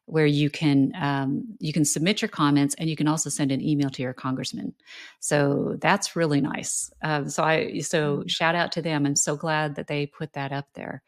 where 0.06 0.26
you 0.26 0.48
can 0.48 0.92
um, 1.00 1.44
you 1.58 1.72
can 1.72 1.84
submit 1.84 2.22
your 2.22 2.28
comments 2.28 2.74
and 2.76 2.88
you 2.88 2.96
can 2.96 3.08
also 3.08 3.28
send 3.28 3.50
an 3.50 3.60
email 3.60 3.90
to 3.90 4.02
your 4.02 4.12
congressman. 4.12 4.72
So 5.20 5.76
that's 5.80 6.16
really 6.16 6.40
nice. 6.40 6.90
Um, 7.02 7.28
so 7.28 7.42
I 7.42 7.80
so 7.80 8.18
mm-hmm. 8.18 8.28
shout 8.28 8.54
out 8.54 8.72
to 8.72 8.82
them. 8.82 9.04
I'm 9.04 9.16
so 9.16 9.36
glad 9.36 9.74
that 9.76 9.88
they 9.88 10.06
put 10.06 10.32
that 10.32 10.52
up 10.52 10.66
there. 10.74 11.02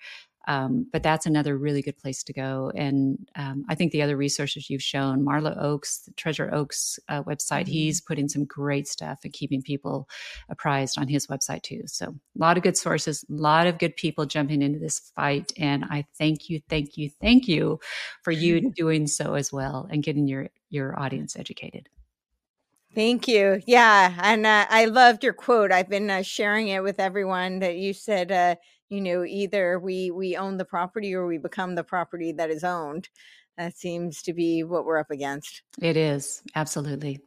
Um, 0.49 0.86
but 0.90 1.03
that's 1.03 1.26
another 1.26 1.59
really 1.59 1.82
good 1.82 1.99
place 1.99 2.24
to 2.24 2.32
go. 2.32 2.72
And 2.74 3.28
um, 3.36 3.66
I 3.68 3.74
think 3.74 3.92
the 3.92 4.01
other 4.01 4.16
resources 4.16 4.70
you've 4.70 4.82
shown, 4.82 5.22
Marlo 5.22 5.55
Oaks, 5.62 5.99
the 5.99 6.12
Treasure 6.12 6.53
Oaks 6.53 6.99
uh, 7.11 7.22
website, 7.22 7.64
mm-hmm. 7.64 7.72
he's 7.72 8.01
putting 8.01 8.30
some 8.30 8.46
great 8.46 8.88
stuff 8.88 9.18
and 9.24 9.32
keeping 9.32 9.61
people 9.61 10.09
apprised 10.49 10.99
on 10.99 11.07
his 11.07 11.26
website 11.26 11.62
too. 11.62 11.82
So 11.84 12.07
a 12.07 12.14
lot 12.38 12.57
of 12.57 12.62
good 12.62 12.78
sources, 12.78 13.26
a 13.28 13.32
lot 13.34 13.66
of 13.66 13.78
good 13.78 13.94
people 13.94 14.24
jumping 14.24 14.62
into 14.62 14.78
this 14.78 15.12
fight. 15.14 15.53
And 15.59 15.84
I 15.84 16.07
thank 16.16 16.49
you, 16.49 16.62
thank 16.66 16.96
you, 16.96 17.11
thank 17.20 17.46
you 17.46 17.78
for 18.22 18.30
you 18.30 18.70
doing 18.74 19.07
so 19.07 19.34
as 19.34 19.53
well 19.53 19.86
and 19.90 20.03
getting 20.03 20.26
your 20.26 20.49
your 20.70 20.99
audience 20.99 21.36
educated. 21.36 21.88
Thank 22.94 23.28
you. 23.28 23.62
Yeah, 23.66 24.14
and 24.18 24.46
uh, 24.46 24.66
I 24.68 24.86
loved 24.86 25.22
your 25.22 25.34
quote. 25.34 25.72
I've 25.72 25.90
been 25.90 26.11
uh, 26.11 26.22
sharing 26.22 26.68
it 26.68 26.82
with 26.82 26.99
everyone 26.99 27.59
that 27.59 27.76
you 27.76 27.92
said 27.92 28.32
uh, 28.32 28.57
you 28.89 29.01
know 29.01 29.24
either 29.24 29.78
we 29.78 30.11
we 30.11 30.36
own 30.36 30.57
the 30.57 30.64
property 30.64 31.14
or 31.14 31.26
we 31.26 31.39
become 31.39 31.74
the 31.74 31.84
property 31.84 32.32
that 32.32 32.51
is 32.51 32.64
owned 32.64 33.09
that 33.57 33.76
seems 33.76 34.22
to 34.22 34.32
be 34.32 34.62
what 34.62 34.84
we're 34.84 34.99
up 34.99 35.11
against 35.11 35.62
it 35.80 35.97
is 35.97 36.43
absolutely 36.55 37.20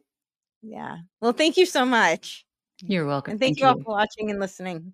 Yeah. 0.62 0.98
Well, 1.22 1.34
thank 1.34 1.58
you 1.58 1.66
so 1.66 1.86
much. 1.86 2.46
You're 2.84 3.06
welcome. 3.06 3.32
And 3.32 3.40
thank, 3.40 3.58
Thank 3.58 3.60
you 3.60 3.68
all 3.68 3.78
you. 3.78 3.84
for 3.84 3.94
watching 3.94 4.30
and 4.30 4.40
listening. 4.40 4.94